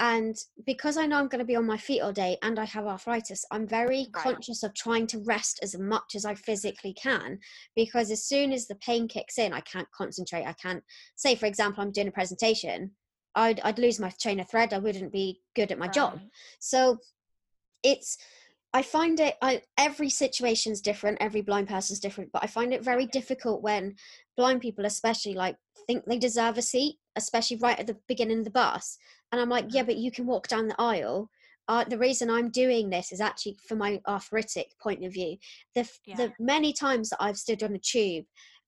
And 0.00 0.36
because 0.64 0.96
I 0.96 1.06
know 1.06 1.16
I'm 1.16 1.26
going 1.26 1.40
to 1.40 1.44
be 1.44 1.56
on 1.56 1.66
my 1.66 1.76
feet 1.76 2.00
all 2.00 2.12
day 2.12 2.38
and 2.42 2.58
I 2.60 2.64
have 2.66 2.86
arthritis, 2.86 3.44
I'm 3.50 3.66
very 3.66 4.06
Right. 4.14 4.22
conscious 4.22 4.62
of 4.62 4.72
trying 4.74 5.08
to 5.08 5.18
rest 5.24 5.58
as 5.60 5.76
much 5.76 6.14
as 6.14 6.24
I 6.24 6.36
physically 6.36 6.94
can. 6.94 7.40
Because 7.74 8.12
as 8.12 8.24
soon 8.24 8.52
as 8.52 8.68
the 8.68 8.76
pain 8.76 9.08
kicks 9.08 9.38
in, 9.38 9.52
I 9.52 9.60
can't 9.62 9.90
concentrate. 9.90 10.46
I 10.46 10.52
can't, 10.52 10.84
say, 11.16 11.34
for 11.34 11.46
example, 11.46 11.82
I'm 11.82 11.90
doing 11.90 12.06
a 12.06 12.12
presentation, 12.12 12.92
I'd, 13.38 13.60
I'd 13.60 13.78
lose 13.78 14.00
my 14.00 14.10
chain 14.10 14.40
of 14.40 14.50
thread. 14.50 14.72
I 14.72 14.78
wouldn't 14.78 15.12
be 15.12 15.40
good 15.54 15.70
at 15.72 15.78
my 15.78 15.88
job. 15.88 16.20
So 16.58 16.98
it's 17.82 18.18
I 18.74 18.82
find 18.82 19.18
it 19.20 19.36
I 19.40 19.62
every 19.78 20.10
situation's 20.10 20.80
different, 20.80 21.18
every 21.20 21.40
blind 21.40 21.68
person's 21.68 22.00
different, 22.00 22.32
but 22.32 22.42
I 22.42 22.48
find 22.48 22.74
it 22.74 22.84
very 22.84 23.06
difficult 23.06 23.62
when 23.62 23.94
blind 24.36 24.60
people 24.60 24.84
especially 24.84 25.34
like 25.34 25.56
think 25.86 26.04
they 26.04 26.18
deserve 26.18 26.58
a 26.58 26.62
seat, 26.62 26.96
especially 27.16 27.56
right 27.58 27.78
at 27.78 27.86
the 27.86 27.96
beginning 28.08 28.38
of 28.40 28.44
the 28.44 28.50
bus. 28.50 28.98
And 29.30 29.40
I'm 29.40 29.48
like, 29.48 29.66
yeah, 29.70 29.84
but 29.84 29.96
you 29.96 30.10
can 30.10 30.26
walk 30.26 30.48
down 30.48 30.68
the 30.68 30.80
aisle. 30.80 31.30
Uh, 31.68 31.84
the 31.84 31.98
reason 31.98 32.30
I'm 32.30 32.50
doing 32.50 32.88
this 32.88 33.12
is 33.12 33.20
actually 33.20 33.56
from 33.66 33.78
my 33.78 34.00
arthritic 34.08 34.68
point 34.80 35.04
of 35.04 35.12
view. 35.12 35.36
The, 35.74 35.88
Yeah. 36.06 36.16
the 36.16 36.32
many 36.38 36.72
times 36.72 37.10
that 37.10 37.22
I've 37.22 37.36
stood 37.36 37.62
on 37.62 37.74
a 37.74 37.78
tube, 37.78 38.24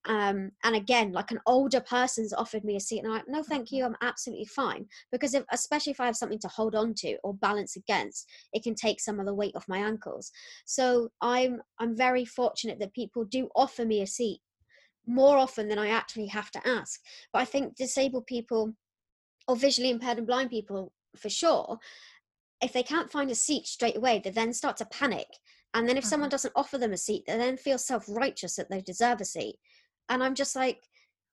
um, 0.06 0.50
and 0.64 0.74
again, 0.74 1.12
like 1.12 1.30
an 1.30 1.40
older 1.46 1.80
person's 1.80 2.32
offered 2.32 2.64
me 2.64 2.76
a 2.76 2.80
seat, 2.80 3.00
and 3.00 3.08
I'm 3.08 3.12
like, 3.14 3.28
no, 3.28 3.42
thank 3.42 3.70
you, 3.70 3.84
I'm 3.84 3.96
absolutely 4.02 4.46
fine. 4.46 4.86
Because 5.12 5.34
if, 5.34 5.44
especially 5.52 5.92
if 5.92 6.00
I 6.00 6.06
have 6.06 6.16
something 6.16 6.38
to 6.40 6.48
hold 6.48 6.74
on 6.74 6.94
to 6.94 7.16
or 7.22 7.34
balance 7.34 7.76
against, 7.76 8.28
it 8.52 8.62
can 8.62 8.74
take 8.74 9.00
some 9.00 9.20
of 9.20 9.26
the 9.26 9.34
weight 9.34 9.54
off 9.54 9.68
my 9.68 9.78
ankles. 9.78 10.32
So 10.64 11.10
I'm 11.20 11.60
I'm 11.78 11.96
very 11.96 12.24
fortunate 12.24 12.78
that 12.80 12.94
people 12.94 13.24
do 13.24 13.48
offer 13.54 13.84
me 13.84 14.00
a 14.00 14.06
seat 14.06 14.40
more 15.06 15.36
often 15.38 15.68
than 15.68 15.78
I 15.78 15.88
actually 15.88 16.26
have 16.26 16.50
to 16.52 16.66
ask. 16.66 17.00
But 17.32 17.42
I 17.42 17.44
think 17.44 17.76
disabled 17.76 18.26
people 18.26 18.74
or 19.48 19.56
visually 19.56 19.90
impaired 19.90 20.18
and 20.18 20.26
blind 20.26 20.50
people 20.50 20.92
for 21.16 21.28
sure, 21.28 21.78
if 22.62 22.72
they 22.72 22.82
can't 22.82 23.10
find 23.10 23.30
a 23.30 23.34
seat 23.34 23.66
straight 23.66 23.96
away, 23.96 24.20
they 24.22 24.30
then 24.30 24.52
start 24.52 24.76
to 24.78 24.84
panic. 24.86 25.26
And 25.74 25.88
then 25.88 25.96
if 25.96 26.04
someone 26.04 26.28
Mhm. 26.28 26.32
doesn't 26.32 26.52
offer 26.56 26.78
them 26.78 26.92
a 26.92 26.96
seat, 26.96 27.24
they 27.26 27.36
then 27.36 27.56
feel 27.56 27.78
self-righteous 27.78 28.56
that 28.56 28.70
they 28.70 28.80
deserve 28.80 29.20
a 29.20 29.24
seat. 29.24 29.56
And 30.10 30.22
I'm 30.22 30.34
just 30.34 30.54
like, 30.54 30.88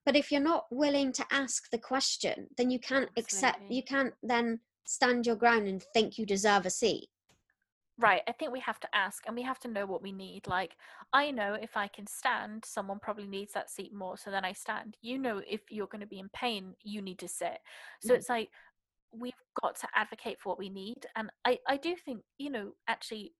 but 0.06 0.16
if 0.16 0.32
you're 0.32 0.40
not 0.42 0.68
willing 0.72 1.12
to 1.14 1.28
ask 1.32 1.70
the 1.70 1.78
question, 1.80 2.48
then 2.58 2.72
you 2.72 2.80
can't 2.80 3.10
accept 3.18 3.60
Absolutely. 3.60 3.68
you 3.68 3.84
can't 3.84 4.14
then 4.24 4.62
stand 4.86 5.26
your 5.28 5.36
ground 5.36 5.68
and 5.68 5.84
think 5.84 6.18
you 6.18 6.26
deserve 6.26 6.66
a 6.66 6.70
seat. 6.70 7.10
Right, 8.00 8.22
I 8.28 8.32
think 8.32 8.52
we 8.52 8.60
have 8.60 8.80
to 8.82 8.96
ask 8.96 9.24
and 9.26 9.36
we 9.36 9.42
have 9.42 9.58
to 9.62 9.68
know 9.68 9.88
what 9.88 10.04
we 10.04 10.12
need. 10.12 10.46
Like, 10.46 10.76
I 11.14 11.32
know 11.32 11.56
if 11.56 11.76
I 11.76 11.88
can 11.88 12.06
stand, 12.06 12.64
someone 12.64 13.00
probably 13.00 13.26
needs 13.26 13.54
that 13.54 13.72
seat 13.72 13.92
more, 13.92 14.18
so 14.18 14.30
then 14.30 14.46
I 14.46 14.54
stand. 14.54 14.98
You 15.02 15.18
know, 15.18 15.42
if 15.48 15.62
you're 15.72 15.88
going 15.88 16.02
to 16.02 16.08
be 16.08 16.20
in 16.20 16.30
pain, 16.30 16.76
you 16.84 17.02
need 17.02 17.18
to 17.20 17.28
sit. 17.28 17.58
So 18.00 18.14
Mhm. 18.14 18.14
it's 18.14 18.30
like 18.30 18.50
we've 19.12 19.34
got 19.62 19.78
to 19.80 19.88
advocate 19.96 20.40
for 20.42 20.50
what 20.50 20.60
we 20.60 20.70
need. 20.70 21.08
And 21.16 21.32
I, 21.46 21.60
I 21.68 21.78
do 21.78 21.96
think, 21.96 22.24
you 22.38 22.52
know, 22.52 22.74
actually, 22.88 23.34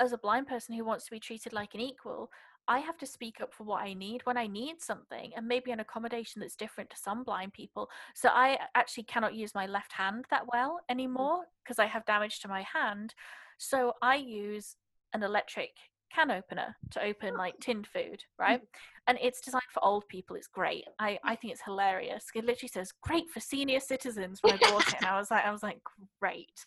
as 0.00 0.12
a 0.12 0.18
blind 0.18 0.48
person 0.48 0.74
who 0.74 0.84
wants 0.84 1.04
to 1.06 1.12
be 1.12 1.20
treated 1.20 1.52
like 1.52 1.74
an 1.74 1.80
equal, 1.80 2.30
I 2.70 2.78
have 2.78 2.96
to 2.98 3.06
speak 3.06 3.40
up 3.40 3.52
for 3.52 3.64
what 3.64 3.82
I 3.82 3.94
need 3.94 4.20
when 4.24 4.36
I 4.36 4.46
need 4.46 4.80
something, 4.80 5.32
and 5.36 5.46
maybe 5.46 5.72
an 5.72 5.80
accommodation 5.80 6.40
that's 6.40 6.54
different 6.54 6.88
to 6.90 6.96
some 6.96 7.24
blind 7.24 7.52
people. 7.52 7.90
So 8.14 8.28
I 8.28 8.58
actually 8.76 9.02
cannot 9.02 9.34
use 9.34 9.56
my 9.56 9.66
left 9.66 9.92
hand 9.92 10.24
that 10.30 10.44
well 10.52 10.74
mm. 10.74 10.92
anymore 10.92 11.46
because 11.64 11.80
I 11.80 11.86
have 11.86 12.06
damage 12.06 12.38
to 12.40 12.48
my 12.48 12.62
hand. 12.62 13.12
So 13.58 13.94
I 14.00 14.14
use 14.14 14.76
an 15.12 15.24
electric 15.24 15.70
can 16.14 16.30
opener 16.30 16.76
to 16.92 17.02
open 17.02 17.36
like 17.36 17.54
oh. 17.56 17.60
tinned 17.60 17.88
food, 17.88 18.20
mm. 18.20 18.38
right? 18.38 18.60
And 19.08 19.18
it's 19.20 19.40
designed 19.40 19.62
for 19.74 19.84
old 19.84 20.06
people. 20.06 20.36
It's 20.36 20.46
great. 20.46 20.84
I, 21.00 21.18
I 21.24 21.34
think 21.34 21.52
it's 21.52 21.62
hilarious. 21.64 22.26
It 22.36 22.44
literally 22.44 22.70
says 22.72 22.92
great 23.02 23.28
for 23.30 23.40
senior 23.40 23.80
citizens 23.80 24.38
when 24.42 24.54
I 24.54 24.70
bought 24.70 24.86
it. 24.86 24.94
And 24.98 25.06
I 25.06 25.18
was 25.18 25.32
like, 25.32 25.44
I 25.44 25.50
was 25.50 25.64
like, 25.64 25.80
great. 26.20 26.66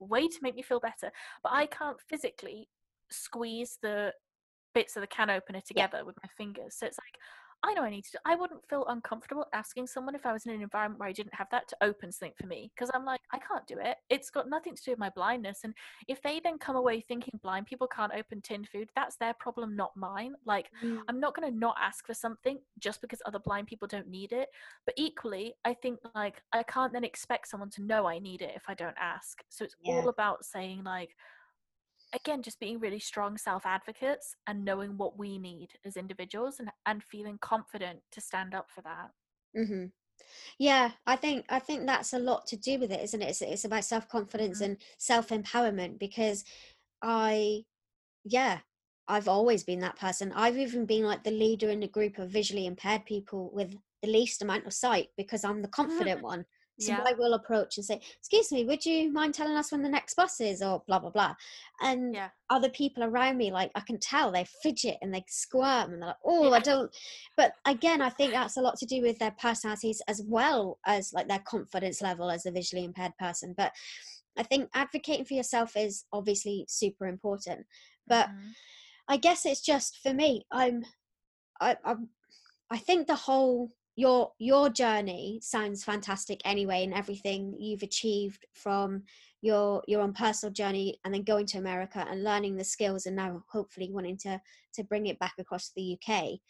Way 0.00 0.26
to 0.26 0.38
make 0.42 0.56
me 0.56 0.62
feel 0.62 0.80
better. 0.80 1.12
But 1.44 1.52
I 1.52 1.66
can't 1.66 1.98
physically 2.08 2.68
squeeze 3.10 3.78
the 3.80 4.12
bits 4.74 4.96
of 4.96 5.00
the 5.02 5.06
can 5.06 5.30
opener 5.30 5.60
together 5.60 6.04
with 6.04 6.16
my 6.22 6.28
fingers. 6.36 6.74
So 6.76 6.86
it's 6.86 6.98
like 6.98 7.18
I 7.66 7.72
know 7.72 7.82
I 7.82 7.88
need 7.90 8.04
to. 8.12 8.20
I 8.26 8.34
wouldn't 8.34 8.68
feel 8.68 8.84
uncomfortable 8.88 9.46
asking 9.54 9.86
someone 9.86 10.14
if 10.14 10.26
I 10.26 10.34
was 10.34 10.44
in 10.44 10.52
an 10.52 10.60
environment 10.60 11.00
where 11.00 11.08
I 11.08 11.12
didn't 11.12 11.34
have 11.34 11.48
that 11.50 11.66
to 11.68 11.76
open 11.80 12.12
something 12.12 12.34
for 12.38 12.46
me 12.46 12.70
because 12.74 12.90
I'm 12.92 13.06
like 13.06 13.22
I 13.32 13.38
can't 13.38 13.66
do 13.66 13.78
it. 13.78 13.96
It's 14.10 14.28
got 14.28 14.50
nothing 14.50 14.74
to 14.76 14.82
do 14.82 14.90
with 14.90 14.98
my 14.98 15.08
blindness. 15.08 15.60
And 15.64 15.72
if 16.06 16.20
they 16.20 16.40
then 16.40 16.58
come 16.58 16.76
away 16.76 17.00
thinking 17.00 17.40
blind 17.42 17.64
people 17.66 17.86
can't 17.86 18.12
open 18.14 18.42
tinned 18.42 18.68
food, 18.68 18.90
that's 18.94 19.16
their 19.16 19.32
problem, 19.34 19.76
not 19.76 19.96
mine. 19.96 20.34
Like 20.44 20.70
Mm. 20.84 21.00
I'm 21.08 21.20
not 21.20 21.34
going 21.34 21.50
to 21.50 21.58
not 21.58 21.76
ask 21.80 22.04
for 22.06 22.12
something 22.14 22.58
just 22.78 23.00
because 23.00 23.22
other 23.24 23.38
blind 23.38 23.66
people 23.66 23.88
don't 23.88 24.08
need 24.08 24.32
it. 24.32 24.48
But 24.84 24.94
equally, 24.98 25.54
I 25.64 25.72
think 25.72 26.00
like 26.14 26.42
I 26.52 26.62
can't 26.64 26.92
then 26.92 27.04
expect 27.04 27.48
someone 27.48 27.70
to 27.70 27.82
know 27.82 28.06
I 28.06 28.18
need 28.18 28.42
it 28.42 28.52
if 28.54 28.64
I 28.68 28.74
don't 28.74 28.96
ask. 29.00 29.42
So 29.48 29.64
it's 29.64 29.76
Yeah. 29.82 30.02
all 30.02 30.08
about 30.10 30.44
saying 30.44 30.84
like 30.84 31.16
again 32.14 32.42
just 32.42 32.60
being 32.60 32.78
really 32.80 33.00
strong 33.00 33.36
self 33.38 33.66
advocates 33.66 34.36
and 34.46 34.64
knowing 34.64 34.96
what 34.96 35.18
we 35.18 35.38
need 35.38 35.72
as 35.84 35.96
individuals 35.96 36.60
and 36.60 36.70
and 36.86 37.02
feeling 37.04 37.38
confident 37.38 38.02
to 38.12 38.20
stand 38.20 38.54
up 38.54 38.70
for 38.70 38.82
that. 38.82 39.12
hmm 39.56 39.86
Yeah, 40.58 40.92
I 41.06 41.16
think 41.16 41.46
I 41.50 41.58
think 41.60 41.86
that's 41.86 42.12
a 42.14 42.18
lot 42.20 42.46
to 42.48 42.56
do 42.56 42.78
with 42.80 42.92
it, 42.92 43.00
isn't 43.02 43.22
it? 43.22 43.30
It's, 43.30 43.42
it's 43.42 43.64
about 43.66 43.84
self 43.84 44.08
confidence 44.08 44.60
Mhm. 44.60 44.62
and 44.62 44.78
self 44.98 45.28
empowerment 45.30 45.98
because 45.98 46.44
I, 47.02 47.64
yeah, 48.24 48.60
I've 49.08 49.28
always 49.28 49.64
been 49.64 49.80
that 49.80 49.98
person. 49.98 50.32
I've 50.32 50.58
even 50.58 50.86
been 50.86 51.04
like 51.04 51.24
the 51.24 51.30
leader 51.32 51.70
in 51.70 51.82
a 51.84 51.88
group 51.88 52.18
of 52.18 52.30
visually 52.30 52.66
impaired 52.66 53.06
people 53.06 53.50
with 53.52 53.76
the 54.02 54.08
least 54.08 54.42
amount 54.42 54.66
of 54.66 54.74
sight 54.74 55.10
because 55.16 55.44
I'm 55.44 55.62
the 55.62 55.68
confident 55.80 56.22
one. 56.22 56.46
So 56.78 56.92
Yeah. 56.92 57.04
I 57.06 57.12
will 57.12 57.34
approach 57.34 57.76
and 57.76 57.86
say, 57.86 58.00
"Excuse 58.18 58.50
me, 58.50 58.64
would 58.64 58.84
you 58.84 59.12
mind 59.12 59.34
telling 59.34 59.56
us 59.56 59.70
when 59.70 59.82
the 59.82 59.88
next 59.88 60.14
bus 60.14 60.40
is?" 60.40 60.62
or 60.62 60.82
blah 60.86 60.98
blah 60.98 61.10
blah. 61.10 61.34
And 61.80 62.14
Yeah. 62.14 62.30
other 62.50 62.68
people 62.68 63.04
around 63.04 63.38
me, 63.38 63.50
like 63.52 63.70
I 63.74 63.80
can 63.80 63.98
tell, 63.98 64.32
they 64.32 64.44
fidget 64.62 64.98
and 65.00 65.14
they 65.14 65.24
squirm 65.28 65.92
and 65.92 66.02
they're 66.02 66.08
like, 66.08 66.16
"Oh, 66.24 66.52
I 66.52 66.60
don't." 66.60 66.94
But 67.36 67.54
again, 67.64 68.02
I 68.02 68.10
think 68.10 68.32
that's 68.32 68.56
a 68.56 68.62
lot 68.62 68.76
to 68.78 68.86
do 68.86 69.02
with 69.02 69.18
their 69.18 69.32
personalities 69.32 70.02
as 70.08 70.22
well 70.26 70.78
as 70.86 71.12
like 71.12 71.28
their 71.28 71.38
confidence 71.40 72.02
level 72.02 72.30
as 72.30 72.44
a 72.46 72.50
visually 72.50 72.84
impaired 72.84 73.16
person. 73.18 73.54
But 73.56 73.72
I 74.36 74.42
think 74.42 74.70
advocating 74.74 75.24
for 75.24 75.34
yourself 75.34 75.76
is 75.76 76.04
obviously 76.12 76.66
super 76.68 77.06
important. 77.06 77.66
But 78.06 78.28
Mhm. 78.30 78.54
I 79.08 79.16
guess 79.16 79.46
it's 79.46 79.60
just 79.60 79.98
for 79.98 80.12
me. 80.12 80.46
I'm, 80.50 80.84
I, 81.60 81.76
I'm, 81.84 82.10
I 82.70 82.78
think 82.78 83.06
the 83.06 83.14
whole 83.14 83.72
your 83.96 84.32
your 84.38 84.70
journey 84.70 85.38
sounds 85.42 85.84
fantastic 85.84 86.40
anyway, 86.44 86.84
and 86.84 86.94
everything 86.94 87.54
you've 87.58 87.82
achieved 87.82 88.44
from 88.52 89.04
your 89.40 89.82
your 89.86 90.00
own 90.00 90.12
personal 90.12 90.52
journey, 90.52 90.98
and 91.04 91.14
then 91.14 91.22
going 91.22 91.46
to 91.46 91.58
America 91.58 92.04
and 92.08 92.24
learning 92.24 92.56
the 92.56 92.64
skills, 92.64 93.06
and 93.06 93.16
now 93.16 93.44
hopefully 93.50 93.90
wanting 93.90 94.16
to 94.18 94.40
to 94.74 94.84
bring 94.84 95.06
it 95.06 95.18
back 95.18 95.34
across 95.38 95.70
the 95.76 95.98
UK. 95.98 96.40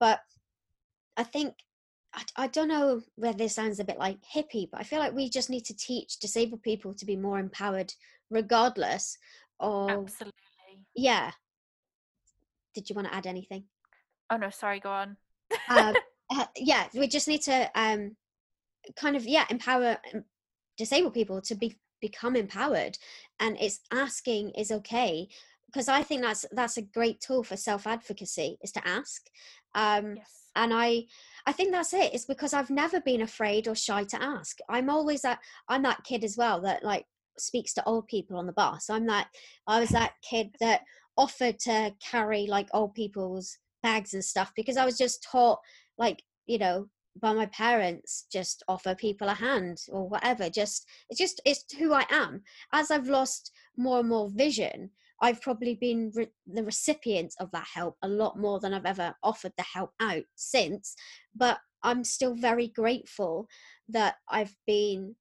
But 0.00 0.20
I 1.16 1.24
think. 1.24 1.54
I, 2.14 2.22
I 2.36 2.46
don't 2.46 2.68
know 2.68 3.02
whether 3.16 3.36
this 3.36 3.54
sounds 3.54 3.80
a 3.80 3.84
bit 3.84 3.98
like 3.98 4.16
hippie, 4.34 4.70
but 4.72 4.80
I 4.80 4.84
feel 4.84 4.98
like 4.98 5.12
we 5.12 5.28
just 5.28 5.50
need 5.50 5.66
to 5.66 5.76
teach 5.76 6.18
disabled 6.18 6.62
people 6.62 6.94
to 6.94 7.04
be 7.04 7.16
more 7.16 7.38
empowered, 7.38 7.92
regardless 8.30 9.18
of 9.60 9.90
Absolutely. 9.90 10.86
yeah. 10.96 11.32
Did 12.74 12.88
you 12.88 12.96
want 12.96 13.08
to 13.08 13.14
add 13.14 13.26
anything? 13.26 13.64
Oh 14.30 14.38
no, 14.38 14.48
sorry, 14.48 14.80
go 14.80 14.90
on. 14.90 15.18
um, 15.68 15.96
uh, 16.30 16.46
yeah, 16.56 16.86
we 16.94 17.08
just 17.08 17.28
need 17.28 17.42
to 17.42 17.70
um, 17.74 18.16
kind 18.96 19.16
of 19.16 19.26
yeah 19.26 19.44
empower 19.50 19.98
um, 20.14 20.24
disabled 20.76 21.14
people 21.14 21.40
to 21.42 21.54
be 21.54 21.76
become 22.00 22.36
empowered. 22.36 22.98
And 23.40 23.56
it's 23.60 23.80
asking 23.92 24.50
is 24.50 24.70
okay 24.70 25.28
because 25.66 25.88
i 25.88 26.02
think 26.02 26.22
that's 26.22 26.46
that's 26.52 26.78
a 26.78 26.82
great 26.82 27.20
tool 27.20 27.42
for 27.42 27.56
self 27.56 27.86
advocacy 27.86 28.58
is 28.62 28.72
to 28.72 28.86
ask. 28.88 29.26
Um 29.74 30.16
Yes. 30.16 30.44
and 30.56 30.72
i 30.74 31.04
i 31.46 31.52
think 31.52 31.72
that's 31.72 31.92
it. 31.92 32.14
It's 32.14 32.24
because 32.24 32.54
i've 32.54 32.70
never 32.70 33.00
been 33.00 33.22
afraid 33.22 33.68
or 33.68 33.74
shy 33.74 34.04
to 34.04 34.22
ask. 34.22 34.58
I'm 34.68 34.90
always 34.90 35.22
that 35.22 35.40
i'm 35.68 35.82
that 35.82 36.04
kid 36.04 36.24
as 36.24 36.36
well 36.36 36.60
that 36.62 36.84
like 36.84 37.06
speaks 37.38 37.72
to 37.74 37.84
old 37.84 38.06
people 38.08 38.36
on 38.36 38.46
the 38.46 38.52
bus. 38.52 38.88
I'm 38.90 39.06
that 39.06 39.28
i 39.66 39.80
was 39.80 39.90
that 39.90 40.12
kid 40.28 40.54
that 40.60 40.82
offered 41.16 41.58
to 41.60 41.92
carry 42.00 42.46
like 42.46 42.68
old 42.72 42.94
people's 42.94 43.58
bags 43.82 44.14
and 44.14 44.24
stuff 44.24 44.52
because 44.56 44.76
i 44.76 44.84
was 44.84 44.98
just 44.98 45.22
taught 45.22 45.58
like 45.98 46.22
you 46.46 46.58
know 46.58 46.88
by 47.20 47.32
my 47.32 47.46
parents 47.46 48.26
just 48.30 48.62
offer 48.68 48.94
people 48.94 49.28
a 49.28 49.34
hand 49.34 49.78
or 49.90 50.08
whatever 50.08 50.48
just 50.48 50.86
it's 51.10 51.18
just 51.18 51.40
it's 51.44 51.64
who 51.78 51.92
i 51.92 52.04
am. 52.10 52.42
As 52.72 52.90
i've 52.90 53.08
lost 53.08 53.50
more 53.76 54.00
and 54.00 54.08
more 54.08 54.30
vision 54.30 54.90
i've 55.20 55.42
probably 55.42 55.74
been 55.74 56.12
re- 56.14 56.32
the 56.46 56.64
recipient 56.64 57.34
of 57.40 57.50
that 57.50 57.66
help 57.74 57.96
a 58.02 58.08
lot 58.08 58.38
more 58.38 58.60
than 58.60 58.72
i've 58.72 58.86
ever 58.86 59.14
offered 59.22 59.52
the 59.56 59.64
help 59.64 59.90
out 60.00 60.24
since 60.36 60.94
but 61.34 61.58
i'm 61.82 62.04
still 62.04 62.34
very 62.34 62.68
grateful 62.68 63.48
that 63.88 64.16
i've 64.30 64.54
been 64.66 65.14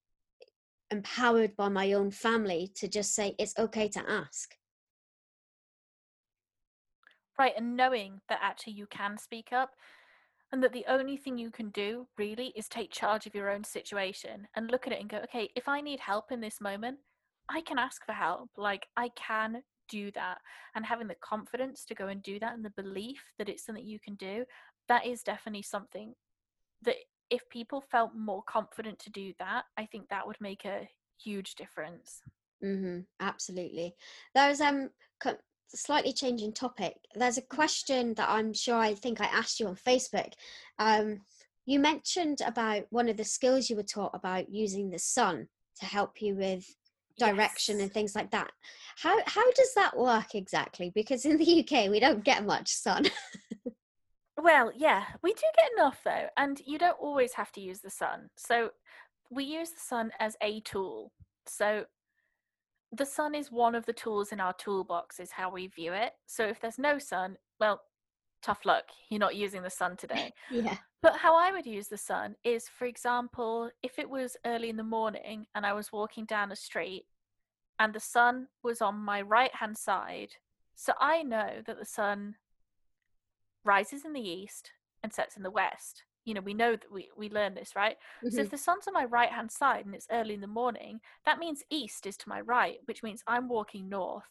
empowered 0.92 1.56
by 1.56 1.70
my 1.70 1.94
own 1.94 2.12
family 2.12 2.72
to 2.76 2.88
just 2.88 3.14
say 3.14 3.36
it's 3.38 3.58
okay 3.58 3.88
to 3.90 4.10
ask. 4.10 4.56
Right, 7.38 7.54
and 7.56 7.76
knowing 7.78 8.22
that 8.30 8.40
actually 8.42 8.74
you 8.74 8.88
can 8.88 9.18
speak 9.18 9.50
up 9.52 9.72
and 10.52 10.64
that 10.64 10.72
the 10.74 10.86
only 10.88 11.18
thing 11.18 11.38
you 11.38 11.52
can 11.52 11.70
do 11.70 12.08
really 12.18 12.54
is 12.56 12.68
take 12.68 12.92
charge 12.92 13.28
of 13.28 13.36
your 13.36 13.50
own 13.50 13.64
situation 13.64 14.48
and 14.56 14.72
look 14.72 14.88
at 14.88 14.94
it 14.94 15.00
and 15.02 15.10
go, 15.10 15.18
okay, 15.18 15.50
if 15.56 15.68
I 15.68 15.82
need 15.82 16.00
help 16.00 16.32
in 16.32 16.40
this 16.40 16.62
moment, 16.62 17.00
I 17.50 17.62
can 17.62 17.78
ask 17.78 18.06
for 18.06 18.14
help. 18.14 18.50
Like, 18.58 18.88
I 18.96 19.10
can 19.16 19.64
do 19.90 20.12
that. 20.12 20.40
And 20.76 20.86
having 20.86 21.08
the 21.08 21.16
confidence 21.16 21.86
to 21.86 21.96
go 21.96 22.08
and 22.08 22.22
do 22.24 22.40
that 22.40 22.54
and 22.54 22.64
the 22.64 22.82
belief 22.82 23.22
that 23.38 23.50
it's 23.50 23.66
something 23.66 23.86
you 23.86 24.00
can 24.00 24.16
do, 24.16 24.46
that 24.88 25.06
is 25.06 25.24
definitely 25.24 25.64
something 25.64 26.14
that 26.84 26.96
if 27.30 27.48
people 27.50 27.82
felt 27.82 28.16
more 28.16 28.44
confident 28.44 29.00
to 29.00 29.10
do 29.10 29.34
that, 29.40 29.66
I 29.78 29.86
think 29.86 30.10
that 30.10 30.26
would 30.28 30.40
make 30.40 30.66
a 30.66 30.90
huge 31.22 31.56
difference. 31.56 32.22
hmm 32.62 33.00
absolutely. 33.20 33.96
There's 34.34 34.62
um 34.62 34.90
slightly 35.76 36.14
changing 36.14 36.54
topic. 36.54 36.96
There's 37.16 37.38
a 37.38 37.42
question 37.42 38.14
that 38.16 38.30
I'm 38.30 38.54
sure 38.54 38.76
I 38.76 38.94
think 38.94 39.22
I 39.22 39.26
asked 39.26 39.60
you 39.60 39.68
on 39.68 39.76
Facebook. 39.76 40.34
Um, 40.80 41.22
you 41.66 41.80
mentioned 41.80 42.40
about 42.46 42.86
one 42.90 43.10
of 43.10 43.18
the 43.18 43.26
skills 43.26 43.70
you 43.70 43.76
were 43.76 43.84
taught 43.84 44.12
about 44.14 44.50
using 44.50 44.90
the 44.90 45.00
sun 45.00 45.48
to 45.80 45.86
help 45.86 46.22
you 46.22 46.36
with 46.36 46.66
direction 47.20 47.78
Yes. 47.78 47.84
and 47.84 47.94
things 47.94 48.16
like 48.16 48.32
that. 48.32 48.52
How 48.98 49.18
how 49.26 49.52
does 49.52 49.74
that 49.76 49.98
work 49.98 50.36
exactly? 50.36 50.92
Because 50.94 51.26
in 51.26 51.38
the 51.38 51.60
UK 51.60 51.90
we 51.90 52.00
don't 52.00 52.24
get 52.24 52.46
much 52.46 52.70
sun. 52.70 53.06
Well, 54.40 54.72
yeah, 54.76 55.04
we 55.24 55.34
do 55.34 55.42
get 55.58 55.72
enough 55.78 56.00
though, 56.06 56.28
and 56.38 56.62
you 56.66 56.78
don't 56.78 57.00
always 57.00 57.34
have 57.34 57.52
to 57.54 57.62
use 57.62 57.80
the 57.80 57.90
sun. 57.90 58.30
So 58.38 58.70
we 59.32 59.44
use 59.44 59.72
the 59.72 59.80
sun 59.80 60.12
as 60.20 60.38
a 60.42 60.60
tool. 60.62 61.12
So 61.48 61.86
the 62.98 63.06
sun 63.06 63.36
is 63.36 63.52
one 63.52 63.76
of 63.76 63.86
the 63.86 63.94
tools 63.94 64.32
in 64.32 64.40
our 64.40 64.54
toolbox, 64.54 65.20
is 65.20 65.32
how 65.32 65.52
we 65.52 65.68
view 65.68 65.94
it. 65.94 66.14
So 66.26 66.46
if 66.46 66.60
there's 66.60 66.80
no 66.80 67.00
sun, 67.00 67.38
well, 67.60 67.82
tough 68.42 68.66
luck, 68.66 68.86
you're 69.10 69.20
not 69.20 69.36
using 69.36 69.62
the 69.62 69.70
sun 69.70 69.98
today. 69.98 70.34
yeah. 70.52 70.78
But 71.02 71.18
how 71.18 71.36
I 71.36 71.52
would 71.52 71.66
use 71.66 71.88
the 71.88 71.98
sun 71.98 72.36
is, 72.44 72.68
for 72.68 72.86
example, 72.86 73.70
if 73.84 74.00
it 74.00 74.10
was 74.10 74.36
early 74.46 74.70
in 74.70 74.78
the 74.78 74.84
morning 74.84 75.46
and 75.54 75.66
I 75.66 75.74
was 75.74 75.92
walking 75.92 76.26
down 76.26 76.52
a 76.52 76.56
street 76.56 77.06
and 77.80 77.94
the 77.94 78.00
sun 78.00 78.48
was 78.64 78.82
on 78.82 78.96
my 78.96 79.22
right 79.22 79.54
hand 79.54 79.78
side, 79.78 80.34
so 80.76 80.94
I 81.00 81.24
know 81.24 81.62
that 81.66 81.80
the 81.80 81.86
sun 81.86 82.36
rises 83.64 84.06
in 84.06 84.14
the 84.14 84.22
east 84.22 84.72
and 85.04 85.14
sets 85.14 85.38
in 85.38 85.44
the 85.44 85.52
west. 85.52 86.04
You 86.28 86.34
know, 86.34 86.42
we 86.42 86.54
know 86.54 86.74
that 86.74 86.92
we, 86.92 87.10
we 87.16 87.30
learn 87.30 87.56
this, 87.56 87.74
right? 87.74 87.96
So 88.30 88.42
Mhm. 88.42 88.46
if 88.46 88.52
the 88.52 88.58
sun's 88.58 88.86
on 88.86 88.94
my 88.94 89.06
right 89.06 89.30
hand 89.30 89.50
side 89.50 89.86
and 89.86 89.96
it's 89.96 90.08
early 90.12 90.34
in 90.34 90.42
the 90.42 90.48
morning, 90.48 91.00
that 91.26 91.40
means 91.40 91.64
east 91.70 92.06
is 92.06 92.18
to 92.18 92.30
my 92.30 92.42
right, 92.42 92.80
which 92.86 93.02
means 93.02 93.24
I'm 93.28 93.48
walking 93.48 93.88
north. 93.88 94.26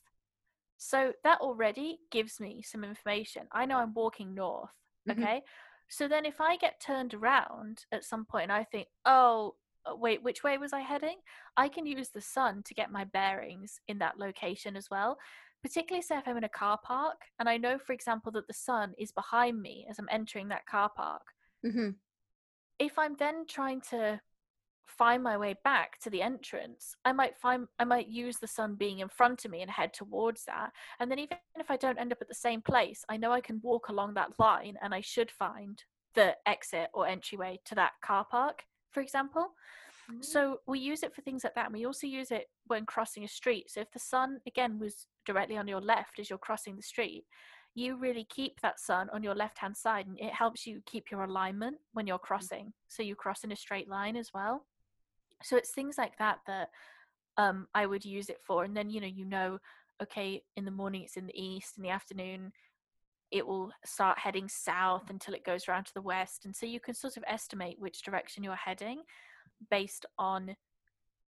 So 0.76 1.14
that 1.24 1.40
already 1.40 2.01
gives 2.11 2.38
me 2.38 2.61
some 2.62 2.84
information. 2.84 3.49
I 3.51 3.64
know 3.64 3.78
I'm 3.78 3.94
walking 3.94 4.34
north. 4.34 4.68
Mhm. 5.07 5.22
Okay. 5.22 5.42
So 5.88 6.07
then 6.07 6.26
if 6.26 6.38
I 6.38 6.59
get 6.59 6.80
turned 6.80 7.14
around 7.14 7.86
at 7.92 8.05
some 8.05 8.26
point 8.26 8.44
and 8.44 8.53
I 8.53 8.64
think, 8.64 8.88
oh, 9.07 9.55
uh, 9.90 9.97
wait, 9.97 10.22
which 10.22 10.42
way 10.44 10.59
was 10.59 10.74
I 10.74 10.80
heading? 10.80 11.16
I 11.57 11.68
can 11.70 11.86
use 11.86 12.11
the 12.11 12.20
sun 12.20 12.62
to 12.64 12.74
get 12.74 12.90
my 12.92 13.05
bearings 13.05 13.80
in 13.88 13.99
that 14.01 14.18
location 14.18 14.76
as 14.76 14.90
well. 14.90 15.16
Particularly 15.62 16.03
say 16.03 16.18
if 16.18 16.28
I'm 16.28 16.36
in 16.36 16.44
a 16.44 16.49
car 16.51 16.78
park 16.84 17.22
and 17.38 17.49
I 17.49 17.57
know, 17.57 17.78
for 17.78 17.94
example, 17.94 18.32
that 18.32 18.47
the 18.49 18.53
sun 18.53 18.92
is 18.99 19.12
behind 19.12 19.62
me 19.62 19.86
as 19.88 19.99
I'm 19.99 20.09
entering 20.11 20.49
that 20.49 20.66
car 20.66 20.90
park 20.94 21.22
Mhm. 21.64 21.98
if 22.78 22.98
I'm 22.98 23.16
then 23.16 23.46
trying 23.46 23.80
to 23.82 24.20
find 24.86 25.22
my 25.22 25.36
way 25.36 25.54
back 25.64 25.98
to 26.00 26.11
the 26.11 26.22
entrance, 26.22 26.94
I 27.04 27.12
might 27.12 27.36
find 27.36 27.68
I 27.78 27.84
might 27.84 28.09
use 28.09 28.38
the 28.38 28.46
sun 28.46 28.76
being 28.76 29.00
in 29.00 29.09
front 29.09 29.44
of 29.44 29.50
me 29.50 29.62
and 29.62 29.70
head 29.70 29.92
towards 29.92 30.44
that. 30.44 30.72
And 31.00 31.11
then 31.11 31.18
even 31.18 31.38
if 31.59 31.70
I 31.70 31.76
don't 31.76 31.98
end 31.98 32.12
up 32.12 32.22
at 32.22 32.28
the 32.28 32.34
same 32.34 32.62
place, 32.62 33.04
I 33.09 33.16
know 33.16 33.32
I 33.32 33.40
can 33.40 33.61
walk 33.62 33.88
along 33.88 34.14
that 34.14 34.38
line 34.38 34.76
and 34.80 34.94
I 34.94 35.00
should 35.00 35.30
find 35.30 35.82
the 36.14 36.36
exit 36.46 36.90
or 36.94 37.07
entryway 37.07 37.61
to 37.66 37.74
that 37.74 37.92
car 38.02 38.24
park, 38.24 38.64
for 38.92 39.00
example. 39.00 39.54
So 40.20 40.61
we 40.66 40.78
use 40.78 41.02
it 41.02 41.14
for 41.14 41.22
things 41.22 41.44
like 41.44 41.54
that. 41.54 41.66
And 41.66 41.74
we 41.74 41.84
also 41.84 42.07
use 42.07 42.30
it 42.30 42.48
when 42.66 42.86
crossing 42.86 43.24
a 43.24 43.28
street. 43.28 43.70
So 43.70 43.80
if 43.80 43.90
the 43.90 43.98
sun 43.98 44.40
again 44.46 44.78
was 44.78 45.07
directly 45.24 45.57
on 45.59 45.66
your 45.68 45.80
left 45.80 46.18
as 46.18 46.30
you're 46.30 46.38
crossing 46.38 46.76
the 46.76 46.82
street, 46.82 47.26
you 47.77 47.97
really 47.97 48.24
keep 48.24 48.61
that 48.61 48.81
sun 48.81 49.09
on 49.12 49.22
your 49.22 49.35
left 49.35 49.59
hand 49.59 49.77
side 49.77 50.07
and 50.07 50.18
it 50.18 50.33
helps 50.33 50.66
you 50.66 50.81
keep 50.87 51.11
your 51.11 51.24
alignment 51.24 51.77
when 51.93 52.07
you're 52.07 52.18
crossing. 52.18 52.72
So 52.89 53.03
you 53.03 53.14
cross 53.14 53.45
in 53.45 53.53
a 53.53 53.57
straight 53.57 53.89
line 53.89 54.16
as 54.16 54.31
well. 54.33 54.66
So 55.43 55.57
it's 55.57 55.72
things 55.72 55.99
like 55.99 56.16
that 56.18 56.39
that 56.47 56.70
um, 57.37 57.68
I 57.74 57.85
would 57.85 58.05
use 58.05 58.31
it 58.31 58.41
for. 58.47 58.64
And 58.64 58.74
then, 58.74 58.89
you 58.89 59.01
know, 59.03 59.07
you 59.07 59.27
know, 59.27 59.59
okay, 60.03 60.43
in 60.57 60.64
the 60.64 60.70
morning 60.70 61.03
it's 61.03 61.18
in 61.18 61.27
the 61.27 61.39
east, 61.39 61.77
in 61.77 61.83
the 61.83 61.91
afternoon 61.91 62.51
it 63.31 63.47
will 63.47 63.70
start 63.85 64.18
heading 64.18 64.49
south 64.49 65.11
until 65.11 65.35
it 65.35 65.45
goes 65.45 65.68
around 65.68 65.85
to 65.85 65.95
the 65.95 66.01
west. 66.01 66.45
And 66.45 66.55
so 66.55 66.64
you 66.64 66.81
can 66.81 66.95
sort 66.95 67.16
of 67.16 67.24
estimate 67.27 67.77
which 67.79 68.03
direction 68.03 68.45
you're 68.45 68.55
heading 68.55 69.03
based 69.70 70.07
on 70.18 70.57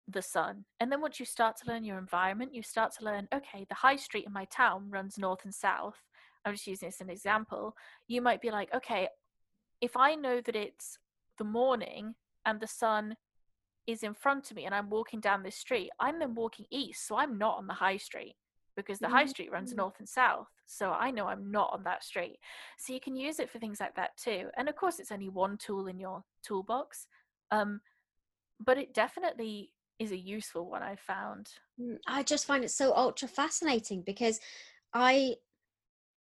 the 0.07 0.21
sun. 0.21 0.63
And 0.79 0.91
then 0.91 1.01
once 1.01 1.19
you 1.19 1.25
start 1.25 1.57
to 1.57 1.67
learn 1.67 1.83
your 1.83 1.97
environment, 1.97 2.53
you 2.53 2.63
start 2.63 2.93
to 2.97 3.05
learn 3.05 3.27
okay, 3.33 3.65
the 3.67 3.75
high 3.75 3.95
street 3.95 4.25
in 4.25 4.31
my 4.31 4.45
town 4.45 4.89
runs 4.89 5.17
north 5.17 5.43
and 5.43 5.53
south. 5.53 5.97
I'm 6.47 6.53
just 6.53 6.67
using 6.67 6.87
this 6.87 6.95
as 6.97 7.01
an 7.01 7.09
example. 7.09 7.75
You 8.07 8.21
might 8.21 8.41
be 8.41 8.51
like, 8.51 8.73
okay, 8.73 9.09
if 9.81 9.97
I 9.97 10.15
know 10.15 10.41
that 10.41 10.55
it's 10.55 10.97
the 11.37 11.43
morning 11.43 12.15
and 12.45 12.59
the 12.59 12.67
sun 12.67 13.15
is 13.85 14.03
in 14.03 14.13
front 14.13 14.49
of 14.49 14.57
me 14.57 14.65
and 14.65 14.73
I'm 14.73 14.89
walking 14.89 15.19
down 15.19 15.43
this 15.43 15.55
street, 15.55 15.89
I'm 15.99 16.19
then 16.19 16.35
walking 16.35 16.65
east. 16.71 17.07
So 17.07 17.17
I'm 17.17 17.37
not 17.37 17.57
on 17.57 17.67
the 17.67 17.73
high 17.73 17.97
street 17.97 18.35
because 18.75 18.99
the 18.99 19.09
high 19.09 19.25
street 19.25 19.51
runs 19.51 19.73
north 19.73 19.95
and 19.99 20.07
south. 20.07 20.47
So 20.67 20.91
I 20.91 21.11
know 21.11 21.27
I'm 21.27 21.51
not 21.51 21.71
on 21.73 21.83
that 21.83 22.03
street. 22.03 22.37
So 22.77 22.93
you 22.93 22.99
can 22.99 23.15
use 23.15 23.39
it 23.39 23.49
for 23.49 23.59
things 23.59 23.79
like 23.79 23.95
that 23.95 24.15
too. 24.17 24.49
And 24.55 24.69
of 24.69 24.75
course, 24.75 24.99
it's 24.99 25.11
only 25.11 25.29
one 25.29 25.57
tool 25.57 25.87
in 25.87 25.99
your 25.99 26.23
toolbox. 26.43 27.07
Um, 27.51 27.81
but 28.63 28.77
it 28.77 28.93
definitely 28.93 29.71
is 29.99 30.11
a 30.11 30.17
useful 30.17 30.69
one, 30.69 30.83
I 30.83 30.95
found. 30.95 31.49
Mm, 31.81 31.97
I 32.07 32.23
just 32.23 32.45
find 32.45 32.63
it 32.63 32.71
so 32.71 32.93
ultra 32.95 33.27
fascinating 33.27 34.03
because 34.05 34.39
I, 34.93 35.35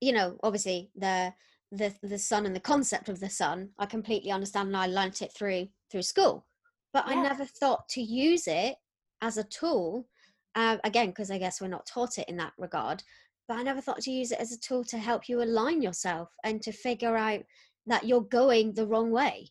you 0.01 0.13
know, 0.13 0.39
obviously 0.43 0.91
the 0.97 1.33
the 1.71 1.95
the 2.03 2.19
sun 2.19 2.47
and 2.47 2.57
the 2.57 2.61
concept 2.61 3.09
of 3.09 3.21
the 3.21 3.29
sun, 3.31 3.71
I 3.79 3.87
completely 3.87 4.31
understand 4.31 4.69
and 4.69 4.77
I 4.77 4.87
learnt 4.87 5.23
it 5.23 5.33
through 5.33 5.69
through 5.91 6.03
school, 6.03 6.47
but 6.93 7.05
I 7.07 7.15
never 7.15 7.45
thought 7.45 7.89
to 7.91 8.03
use 8.03 8.47
it 8.47 8.77
as 9.21 9.39
a 9.39 9.45
tool. 9.45 10.09
Uh, 10.55 10.79
again, 10.83 11.09
because 11.09 11.31
I 11.31 11.39
guess 11.39 11.61
we're 11.61 11.69
not 11.69 11.87
taught 11.87 12.19
it 12.19 12.29
in 12.29 12.37
that 12.39 12.53
regard, 12.59 13.03
but 13.47 13.59
I 13.59 13.63
never 13.63 13.81
thought 13.81 14.01
to 14.01 14.11
use 14.11 14.33
it 14.33 14.41
as 14.41 14.53
a 14.53 14.59
tool 14.59 14.83
to 14.85 14.99
help 14.99 15.29
you 15.29 15.43
align 15.43 15.83
yourself 15.83 16.31
and 16.43 16.61
to 16.63 16.73
figure 16.73 17.17
out 17.17 17.43
that 17.87 18.05
you're 18.05 18.23
going 18.23 18.73
the 18.73 18.87
wrong 18.87 19.11
way. 19.11 19.51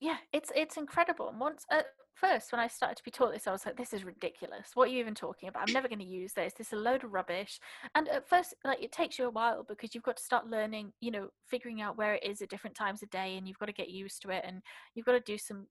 Yeah, 0.00 0.16
it's 0.32 0.50
it's 0.56 0.76
incredible. 0.76 1.34
Once 1.38 1.64
at 1.70 1.86
first, 2.22 2.52
when 2.52 2.60
I 2.60 2.68
started 2.68 2.96
to 2.98 3.04
be 3.04 3.10
taught 3.10 3.32
this, 3.32 3.46
I 3.46 3.52
was 3.52 3.66
like, 3.66 3.76
"This 3.76 3.92
is 3.92 4.04
ridiculous. 4.04 4.70
What 4.74 4.88
are 4.88 4.92
you 4.92 5.00
even 5.00 5.14
talking 5.14 5.48
about? 5.48 5.62
I'm 5.62 5.72
never 5.72 5.88
going 5.88 5.98
to 5.98 6.04
use 6.04 6.32
this. 6.34 6.54
This 6.54 6.68
is 6.68 6.72
a 6.74 6.76
load 6.76 7.04
of 7.04 7.12
rubbish." 7.12 7.60
And 7.94 8.08
at 8.08 8.28
first, 8.28 8.54
like 8.64 8.82
it 8.82 8.92
takes 8.92 9.18
you 9.18 9.26
a 9.26 9.30
while 9.30 9.64
because 9.64 9.94
you've 9.94 10.04
got 10.04 10.16
to 10.18 10.22
start 10.22 10.46
learning, 10.46 10.92
you 11.00 11.10
know, 11.10 11.30
figuring 11.46 11.80
out 11.82 11.96
where 11.98 12.14
it 12.14 12.24
is 12.24 12.40
at 12.42 12.50
different 12.50 12.76
times 12.76 13.02
of 13.02 13.10
day, 13.10 13.36
and 13.36 13.48
you've 13.48 13.58
got 13.58 13.66
to 13.66 13.72
get 13.72 13.90
used 13.90 14.22
to 14.22 14.30
it, 14.30 14.44
and 14.46 14.62
you've 14.94 15.06
got 15.06 15.12
to 15.12 15.20
do 15.20 15.38
some 15.38 15.68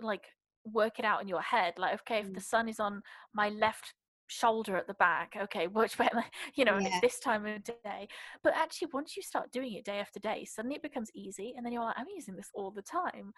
like 0.00 0.26
work 0.64 0.98
it 0.98 1.04
out 1.04 1.22
in 1.22 1.28
your 1.28 1.42
head. 1.42 1.74
Like, 1.78 1.94
okay, 2.02 2.18
if 2.20 2.32
the 2.32 2.40
Mm. 2.40 2.42
sun 2.42 2.68
is 2.68 2.80
on 2.80 3.02
my 3.32 3.48
left 3.50 3.94
shoulder 4.28 4.76
at 4.76 4.86
the 4.86 4.94
back, 4.94 5.34
okay, 5.36 5.66
which 5.68 5.98
way, 5.98 6.08
you 6.54 6.64
know, 6.64 6.80
Yeah. 6.80 7.00
this 7.00 7.18
time 7.20 7.46
of 7.46 7.62
day. 7.64 8.08
But 8.42 8.54
actually, 8.54 8.88
once 8.92 9.16
you 9.16 9.22
start 9.22 9.52
doing 9.52 9.74
it 9.74 9.84
day 9.84 9.98
after 10.00 10.18
day, 10.20 10.44
suddenly 10.44 10.76
it 10.76 10.82
becomes 10.82 11.10
easy, 11.14 11.54
and 11.56 11.64
then 11.64 11.72
you're 11.72 11.84
like, 11.84 11.98
I'm 11.98 12.06
using 12.14 12.36
this 12.36 12.50
all 12.54 12.70
the 12.70 12.82
time. 12.82 13.32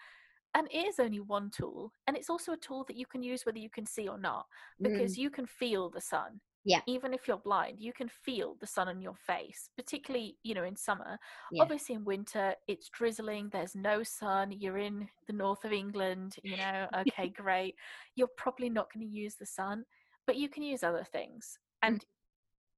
And 0.53 0.67
it 0.71 0.85
is 0.87 0.99
only 0.99 1.19
one 1.19 1.49
tool 1.49 1.91
and 2.07 2.17
it's 2.17 2.29
also 2.29 2.53
a 2.53 2.57
tool 2.57 2.83
that 2.85 2.95
you 2.97 3.05
can 3.05 3.23
use 3.23 3.45
whether 3.45 3.59
you 3.59 3.69
can 3.69 3.85
see 3.85 4.07
or 4.07 4.17
not 4.17 4.45
because 4.83 5.15
Mm, 5.15 5.17
you 5.17 5.29
can 5.29 5.45
feel 5.45 5.89
the 5.89 6.01
sun 6.01 6.39
Yeah. 6.63 6.81
even 6.85 7.13
if 7.13 7.27
you're 7.27 7.37
blind 7.37 7.79
you 7.79 7.91
can 7.93 8.07
feel 8.07 8.55
the 8.59 8.67
sun 8.67 8.87
on 8.87 9.01
your 9.01 9.15
face 9.15 9.69
particularly 9.75 10.37
you 10.43 10.53
know 10.53 10.63
in 10.63 10.75
summer 10.75 11.17
yeah. 11.49 11.67
obviously 11.67 11.95
in 11.95 12.03
winter 12.05 12.55
it's 12.67 12.89
drizzling 12.89 13.49
there's 13.49 13.75
no 13.75 14.03
sun 14.03 14.51
you're 14.51 14.77
in 14.77 15.07
the 15.27 15.33
north 15.33 15.65
of 15.65 15.71
england 15.73 16.35
you 16.43 16.57
know 16.57 16.87
okay 16.97 17.29
great 17.29 17.75
you're 18.15 18.29
probably 18.37 18.69
not 18.69 18.91
going 18.93 19.05
to 19.05 19.11
use 19.13 19.35
the 19.35 19.45
sun 19.45 19.83
but 20.25 20.37
you 20.37 20.49
can 20.49 20.63
use 20.63 20.83
other 20.83 21.03
things 21.03 21.57
and 21.81 22.05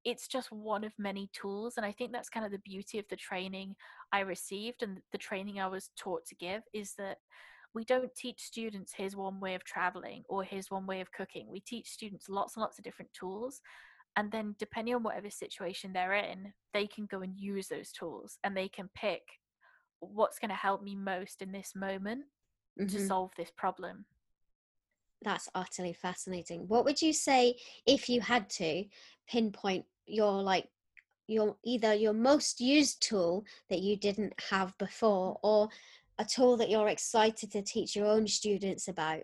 it's 0.04 0.28
just 0.28 0.50
one 0.50 0.84
of 0.84 0.94
many 0.98 1.28
tools 1.32 1.76
and 1.76 1.84
i 1.84 1.92
think 1.92 2.12
that's 2.12 2.30
kind 2.30 2.46
of 2.46 2.52
the 2.52 2.58
beauty 2.60 2.98
of 2.98 3.06
the 3.08 3.16
training 3.16 3.74
i 4.12 4.20
received 4.20 4.82
and 4.82 5.00
the 5.12 5.18
training 5.18 5.60
i 5.60 5.66
was 5.66 5.90
taught 5.96 6.24
to 6.24 6.34
give 6.34 6.62
is 6.72 6.94
that 6.94 7.18
we 7.74 7.84
don't 7.84 8.14
teach 8.14 8.42
students 8.42 8.92
here's 8.96 9.16
one 9.16 9.40
way 9.40 9.54
of 9.54 9.64
traveling 9.64 10.22
or 10.28 10.42
here's 10.42 10.70
one 10.70 10.86
way 10.86 11.00
of 11.00 11.12
cooking 11.12 11.48
we 11.50 11.60
teach 11.60 11.88
students 11.88 12.28
lots 12.28 12.56
and 12.56 12.62
lots 12.62 12.78
of 12.78 12.84
different 12.84 13.12
tools 13.12 13.60
and 14.16 14.30
then 14.32 14.54
depending 14.58 14.94
on 14.94 15.02
whatever 15.02 15.30
situation 15.30 15.92
they're 15.92 16.14
in 16.14 16.52
they 16.74 16.86
can 16.86 17.06
go 17.06 17.20
and 17.20 17.38
use 17.38 17.68
those 17.68 17.92
tools 17.92 18.38
and 18.44 18.56
they 18.56 18.68
can 18.68 18.88
pick 18.94 19.22
what's 20.00 20.38
going 20.38 20.48
to 20.48 20.54
help 20.54 20.82
me 20.82 20.96
most 20.96 21.42
in 21.42 21.52
this 21.52 21.74
moment 21.74 22.24
to 22.88 22.98
Mhm. 22.98 23.06
solve 23.06 23.30
this 23.36 23.50
problem 23.56 24.04
That's 25.22 25.48
utterly 25.54 25.92
fascinating. 25.92 26.66
What 26.66 26.84
would 26.84 27.02
you 27.02 27.12
say 27.12 27.56
if 27.86 28.08
you 28.08 28.20
had 28.22 28.48
to 28.50 28.86
pinpoint 29.28 29.84
your 30.06 30.42
like 30.42 30.68
your 31.26 31.56
either 31.62 31.94
your 31.94 32.14
most 32.14 32.60
used 32.60 33.02
tool 33.02 33.44
that 33.68 33.80
you 33.80 33.96
didn't 33.96 34.32
have 34.40 34.76
before 34.78 35.38
or 35.42 35.68
a 36.20 36.24
tool 36.24 36.58
that 36.58 36.68
you're 36.68 36.88
excited 36.88 37.50
to 37.50 37.62
teach 37.62 37.96
your 37.96 38.06
own 38.06 38.26
students 38.28 38.88
about? 38.88 39.22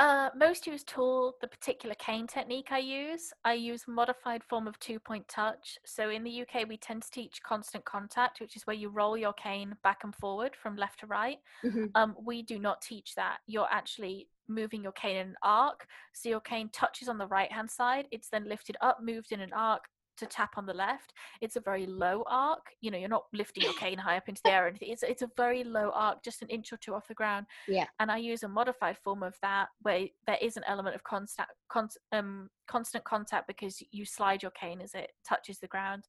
Uh, 0.00 0.30
most 0.34 0.66
used 0.66 0.88
tool, 0.88 1.34
the 1.40 1.46
particular 1.46 1.94
cane 2.00 2.26
technique 2.26 2.72
I 2.72 2.78
use, 2.78 3.32
I 3.44 3.52
use 3.52 3.84
modified 3.86 4.42
form 4.42 4.66
of 4.66 4.76
two 4.80 4.98
point 4.98 5.28
touch. 5.28 5.78
So 5.84 6.10
in 6.10 6.24
the 6.24 6.40
UK, 6.42 6.64
we 6.68 6.78
tend 6.78 7.02
to 7.02 7.10
teach 7.12 7.40
constant 7.44 7.84
contact, 7.84 8.40
which 8.40 8.56
is 8.56 8.66
where 8.66 8.74
you 8.74 8.88
roll 8.88 9.16
your 9.16 9.34
cane 9.34 9.76
back 9.84 10.02
and 10.02 10.12
forward 10.16 10.56
from 10.56 10.74
left 10.74 11.00
to 11.00 11.06
right. 11.06 11.38
Mhm. 11.62 11.90
Um, 11.94 12.16
we 12.20 12.42
do 12.42 12.58
not 12.58 12.82
teach 12.82 13.14
that. 13.14 13.38
You're 13.46 13.70
actually 13.70 14.28
moving 14.48 14.82
your 14.82 14.92
cane 14.92 15.16
in 15.16 15.28
an 15.28 15.36
arc. 15.42 15.86
So 16.12 16.28
your 16.28 16.40
cane 16.40 16.70
touches 16.70 17.08
on 17.08 17.18
the 17.18 17.28
right 17.28 17.52
hand 17.52 17.70
side, 17.70 18.08
it's 18.10 18.30
then 18.30 18.48
lifted 18.48 18.76
up, 18.80 19.00
moved 19.00 19.30
in 19.30 19.40
an 19.40 19.52
arc 19.52 19.84
to 20.16 20.26
tap 20.26 20.56
on 20.56 20.66
the 20.66 20.74
left. 20.74 21.12
It's 21.40 21.56
a 21.56 21.60
very 21.60 21.86
low 21.86 22.24
arc. 22.26 22.68
You 22.80 22.90
know, 22.90 22.98
you're 22.98 23.08
not 23.08 23.26
lifting 23.32 23.64
your 23.64 23.72
cane 23.74 23.98
high 23.98 24.16
up 24.16 24.28
into 24.28 24.40
the 24.44 24.52
air 24.52 24.64
or 24.64 24.68
anything. 24.68 24.90
It's, 24.90 25.02
it's 25.02 25.22
a 25.22 25.30
very 25.36 25.64
low 25.64 25.90
arc, 25.94 26.22
just 26.22 26.42
an 26.42 26.48
inch 26.48 26.72
or 26.72 26.76
two 26.76 26.94
off 26.94 27.08
the 27.08 27.14
ground 27.14 27.46
Yeah. 27.68 27.86
and 28.00 28.10
I 28.10 28.18
use 28.18 28.42
a 28.42 28.48
modified 28.48 28.98
form 28.98 29.22
of 29.22 29.34
that 29.42 29.68
where 29.82 30.06
there 30.26 30.38
is 30.40 30.56
an 30.56 30.64
element 30.66 30.94
of 30.94 31.02
constant 31.04 31.48
con- 31.68 31.88
um, 32.12 32.50
constant 32.66 33.04
contact 33.04 33.46
because 33.46 33.82
you 33.90 34.04
slide 34.04 34.42
your 34.42 34.52
cane 34.52 34.80
as 34.80 34.94
it 34.94 35.12
touches 35.26 35.58
the 35.58 35.66
ground, 35.68 36.04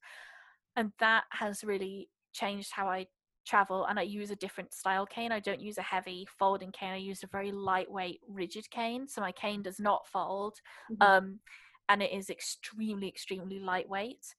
and 0.76 0.92
that 1.00 1.24
has 1.30 1.64
really 1.64 2.08
changed 2.32 2.70
how 2.72 2.88
I 2.88 3.06
travel. 3.46 3.86
And 3.86 3.98
I 3.98 4.02
use 4.02 4.30
a 4.30 4.36
different 4.36 4.74
style 4.74 5.06
cane. 5.06 5.30
I 5.32 5.38
don't 5.40 5.60
use 5.60 5.78
a 5.78 5.82
heavy 5.82 6.26
folding 6.38 6.72
cane. 6.72 6.90
I 6.92 6.96
use 6.96 7.22
a 7.22 7.28
very 7.28 7.52
lightweight, 7.52 8.20
rigid 8.28 8.68
cane, 8.70 9.06
so 9.08 9.20
my 9.20 9.32
cane 9.32 9.62
does 9.62 9.78
not 9.80 10.06
fold, 10.06 10.60
Mhm. 10.90 11.06
um, 11.06 11.40
and 11.88 12.02
it 12.02 12.12
is 12.12 12.30
extremely, 12.30 13.08
extremely 13.08 13.58
lightweight, 13.58 14.34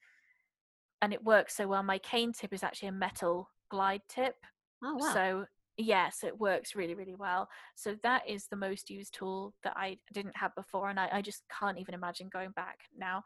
and 1.02 1.14
it 1.14 1.24
works 1.24 1.56
so 1.56 1.68
well. 1.68 1.84
My 1.84 1.98
cane 2.00 2.34
tip 2.34 2.54
is 2.54 2.64
actually 2.64 2.90
a 2.90 2.94
metal 2.94 3.50
glide 3.70 4.02
tip, 4.10 4.36
Oh 4.84 4.96
wow. 4.96 5.14
so 5.14 5.46
yes, 5.78 6.24
it 6.24 6.40
works 6.40 6.76
really, 6.76 6.96
really 6.96 7.16
well. 7.16 7.50
So 7.76 7.96
that 8.04 8.28
is 8.28 8.48
the 8.48 8.56
most 8.56 8.90
used 8.90 9.14
tool 9.14 9.54
that 9.64 9.74
I 9.76 9.98
didn't 10.14 10.38
have 10.38 10.56
before, 10.56 10.90
and 10.90 11.00
I, 11.00 11.10
I 11.12 11.22
just 11.22 11.44
can't 11.50 11.78
even 11.80 11.94
imagine 11.94 12.30
going 12.32 12.52
back 12.52 12.80
now. 12.98 13.24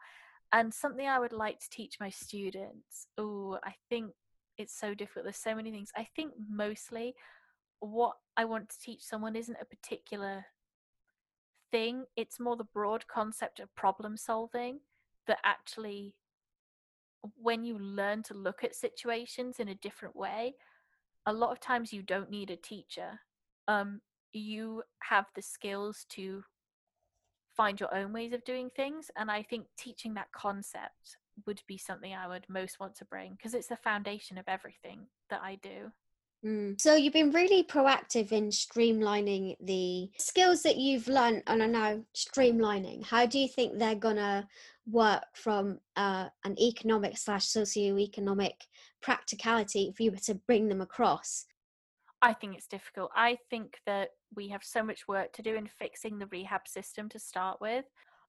And 0.52 0.72
something 0.72 1.06
I 1.06 1.18
would 1.18 1.32
like 1.32 1.60
to 1.60 1.70
teach 1.70 1.96
my 1.98 2.10
students. 2.10 3.06
Oh, 3.16 3.58
I 3.64 3.74
think 3.88 4.12
it's 4.58 4.78
so 4.78 4.92
difficult. 4.94 5.24
There's 5.24 5.36
so 5.38 5.54
many 5.54 5.70
things. 5.70 5.90
I 5.96 6.06
think 6.14 6.32
mostly 6.50 7.14
what 7.80 8.16
I 8.36 8.44
want 8.44 8.68
to 8.68 8.78
teach 8.78 9.02
someone 9.02 9.34
isn't 9.34 9.56
a 9.60 9.64
particular 9.64 10.44
thing. 11.72 12.04
It's 12.16 12.38
more 12.38 12.56
the 12.56 12.64
broad 12.64 13.08
concept 13.08 13.58
of 13.58 13.74
problem 13.74 14.16
solving 14.16 14.78
that 15.26 15.38
actually 15.44 16.14
when 17.40 17.64
you 17.64 17.78
learn 17.78 18.22
to 18.24 18.34
look 18.34 18.64
at 18.64 18.74
situations 18.74 19.58
in 19.58 19.68
a 19.68 19.74
different 19.76 20.16
way, 20.16 20.54
a 21.26 21.32
lot 21.32 21.52
of 21.52 21.60
times 21.60 21.92
you 21.92 22.02
don't 22.02 22.30
need 22.30 22.50
a 22.50 22.56
teacher. 22.56 23.20
Um, 23.68 24.00
you 24.32 24.82
have 25.00 25.26
the 25.34 25.42
skills 25.42 26.06
to 26.10 26.42
find 27.56 27.78
your 27.78 27.94
own 27.94 28.12
ways 28.12 28.32
of 28.32 28.44
doing 28.44 28.70
things. 28.74 29.10
And 29.16 29.30
I 29.30 29.42
think 29.42 29.66
teaching 29.76 30.14
that 30.14 30.32
concept 30.32 31.16
would 31.46 31.62
be 31.66 31.78
something 31.78 32.12
I 32.12 32.28
would 32.28 32.46
most 32.48 32.80
want 32.80 32.94
to 32.96 33.04
bring 33.04 33.34
because 33.34 33.54
it's 33.54 33.68
the 33.68 33.76
foundation 33.76 34.38
of 34.38 34.44
everything 34.48 35.06
that 35.30 35.40
I 35.42 35.58
do. 35.62 35.92
Mm. 36.44 36.80
So 36.80 36.96
you've 36.96 37.12
been 37.12 37.30
really 37.30 37.62
proactive 37.62 38.32
in 38.32 38.48
streamlining 38.48 39.56
the 39.60 40.10
skills 40.18 40.62
that 40.62 40.76
you've 40.76 41.06
learned 41.06 41.42
and 41.46 41.62
are 41.62 41.68
now 41.68 42.00
streamlining. 42.14 43.04
How 43.04 43.26
do 43.26 43.38
you 43.38 43.48
think 43.48 43.78
they're 43.78 43.94
gonna 43.94 44.48
work 44.90 45.24
from 45.34 45.78
uh, 45.96 46.28
an 46.44 46.58
economic 46.60 47.16
slash 47.16 47.46
socioeconomic 47.46 48.54
practicality 49.00 49.88
if 49.88 50.00
you 50.00 50.10
were 50.10 50.16
to 50.18 50.34
bring 50.34 50.68
them 50.68 50.80
across? 50.80 51.46
I 52.20 52.32
think 52.32 52.56
it's 52.56 52.68
difficult. 52.68 53.10
I 53.14 53.38
think 53.50 53.78
that 53.86 54.10
we 54.34 54.48
have 54.48 54.64
so 54.64 54.82
much 54.82 55.08
work 55.08 55.32
to 55.34 55.42
do 55.42 55.54
in 55.54 55.66
fixing 55.66 56.18
the 56.18 56.26
rehab 56.26 56.66
system 56.66 57.08
to 57.10 57.18
start 57.18 57.60
with. 57.60 57.84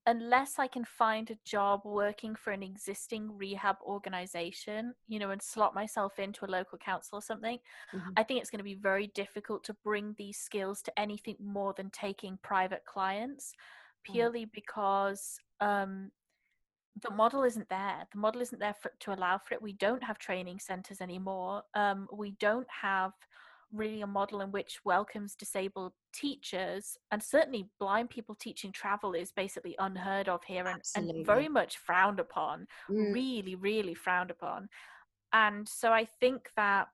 Unless 0.06 0.60
I 0.60 0.68
can 0.68 0.84
find 0.84 1.32
a 1.32 1.38
job 1.45 1.82
working 1.86 2.36
for 2.36 2.51
an 2.51 2.62
existing 2.62 3.38
rehab 3.38 3.78
organization, 3.82 4.95
you 5.08 5.18
know, 5.18 5.30
and 5.32 5.41
slot 5.41 5.74
myself 5.74 6.20
into 6.20 6.43
a 6.45 6.47
local 6.47 6.78
council 6.78 7.20
or 7.20 7.22
something, 7.22 7.60
Mhm. 7.93 8.14
I 8.18 8.24
think 8.24 8.41
it's 8.41 8.49
going 8.49 8.60
to 8.60 8.64
be 8.66 8.76
very 8.76 9.08
difficult 9.08 9.64
to 9.66 9.74
bring 9.74 10.14
these 10.16 10.38
skills 10.38 10.82
to 10.84 10.99
anything 10.99 11.38
more 11.39 11.74
than 11.74 11.89
taking 11.89 12.38
private 12.39 12.84
clients, 12.86 13.54
purely 14.04 14.45
because 14.45 15.39
um, 15.62 16.12
the 17.01 17.10
model 17.10 17.43
isn't 17.43 17.70
there. 17.70 18.06
The 18.12 18.18
model 18.20 18.41
isn't 18.41 18.60
there 18.60 18.74
for, 18.74 18.91
to 18.99 19.14
allow 19.14 19.38
for 19.38 19.54
it. 19.56 19.62
We 19.62 19.74
don't 19.74 20.04
have 20.04 20.20
training 20.20 20.60
centers 20.60 21.01
anymore. 21.01 21.64
Um, 21.74 22.08
we 22.12 22.32
don't 22.32 22.70
have 22.70 23.14
really 23.74 24.01
a 24.01 24.07
model 24.07 24.41
in 24.41 24.51
which 24.51 24.80
welcomes 24.86 25.36
disabled 25.36 25.93
teachers 26.13 26.97
and 27.11 27.21
certainly 27.21 27.67
blind 27.80 28.09
people 28.09 28.36
teaching 28.36 28.71
travel 28.71 29.13
is 29.13 29.32
basically 29.32 29.76
unheard 29.80 30.30
of 30.30 30.43
here 30.43 30.67
and, 30.67 30.82
and 30.95 31.26
very 31.26 31.49
much 31.49 31.78
frowned 31.78 32.19
upon 32.19 32.67
Mm. 32.89 33.13
really 33.13 33.55
really 33.55 33.93
frowned 33.95 34.30
upon 34.32 34.69
and 35.34 35.67
so 35.67 35.91
i 35.91 36.05
think 36.05 36.49
that 36.55 36.88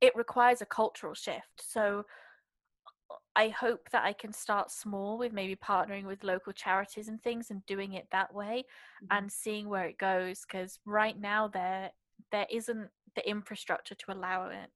it 0.00 0.14
requires 0.16 0.60
a 0.60 0.66
cultural 0.66 1.14
shift 1.14 1.62
so 1.62 2.04
i 3.36 3.48
hope 3.48 3.88
that 3.90 4.04
i 4.04 4.12
can 4.12 4.32
start 4.32 4.70
small 4.70 5.16
with 5.18 5.32
maybe 5.32 5.54
partnering 5.56 6.04
with 6.04 6.24
local 6.24 6.52
charities 6.52 7.08
and 7.08 7.22
things 7.22 7.50
and 7.50 7.64
doing 7.66 7.92
it 7.92 8.08
that 8.10 8.34
way 8.34 8.64
Mhm. 9.02 9.06
and 9.16 9.32
seeing 9.32 9.68
where 9.68 9.84
it 9.86 9.98
goes 9.98 10.42
because 10.42 10.80
right 10.84 11.18
now 11.18 11.46
there 11.48 11.92
there 12.30 12.46
isn't 12.50 12.90
the 13.14 13.28
infrastructure 13.28 13.94
to 13.94 14.12
allow 14.12 14.46
it 14.48 14.70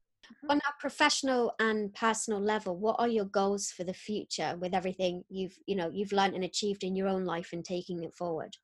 On 0.49 0.59
a 0.59 0.81
professional 0.81 1.55
and 1.59 1.93
personal 1.95 2.41
level, 2.41 2.77
what 2.77 2.97
are 2.99 3.09
your 3.09 3.25
goals 3.27 3.71
for 3.71 3.85
the 3.85 3.95
future 3.95 4.57
with 4.61 4.75
everything 4.75 5.25
you've 5.29 5.57
you 5.67 5.77
know 5.77 5.91
you've 5.93 6.13
learned 6.13 6.35
and 6.35 6.45
achieved 6.45 6.85
in 6.85 6.97
your 6.97 7.09
own 7.09 7.25
life 7.25 7.51
and 7.53 7.65
taking 7.65 8.03
it 8.03 8.15
forward? 8.15 8.57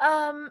Um, 0.00 0.50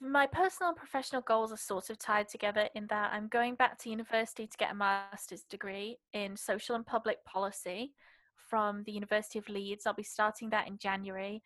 my 0.00 0.26
personal 0.26 0.70
and 0.70 0.76
professional 0.76 1.22
goals 1.22 1.52
are 1.52 1.56
sort 1.56 1.90
of 1.90 1.98
tied 1.98 2.28
together 2.28 2.68
in 2.74 2.86
that 2.88 3.12
I'm 3.12 3.28
going 3.28 3.54
back 3.54 3.78
to 3.78 3.90
university 3.90 4.46
to 4.46 4.56
get 4.58 4.72
a 4.72 4.74
master's 4.74 5.42
degree 5.42 5.98
in 6.12 6.36
social 6.36 6.74
and 6.74 6.84
public 6.84 7.24
policy 7.24 7.92
from 8.48 8.82
the 8.84 8.92
University 8.92 9.38
of 9.38 9.48
Leeds. 9.48 9.86
I'll 9.86 9.94
be 9.94 10.02
starting 10.02 10.50
that 10.50 10.66
in 10.66 10.78
January. 10.78 11.42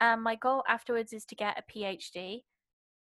And 0.00 0.22
my 0.22 0.34
goal 0.34 0.64
afterwards 0.68 1.12
is 1.12 1.24
to 1.26 1.36
get 1.36 1.58
a 1.58 1.72
PhD, 1.72 2.42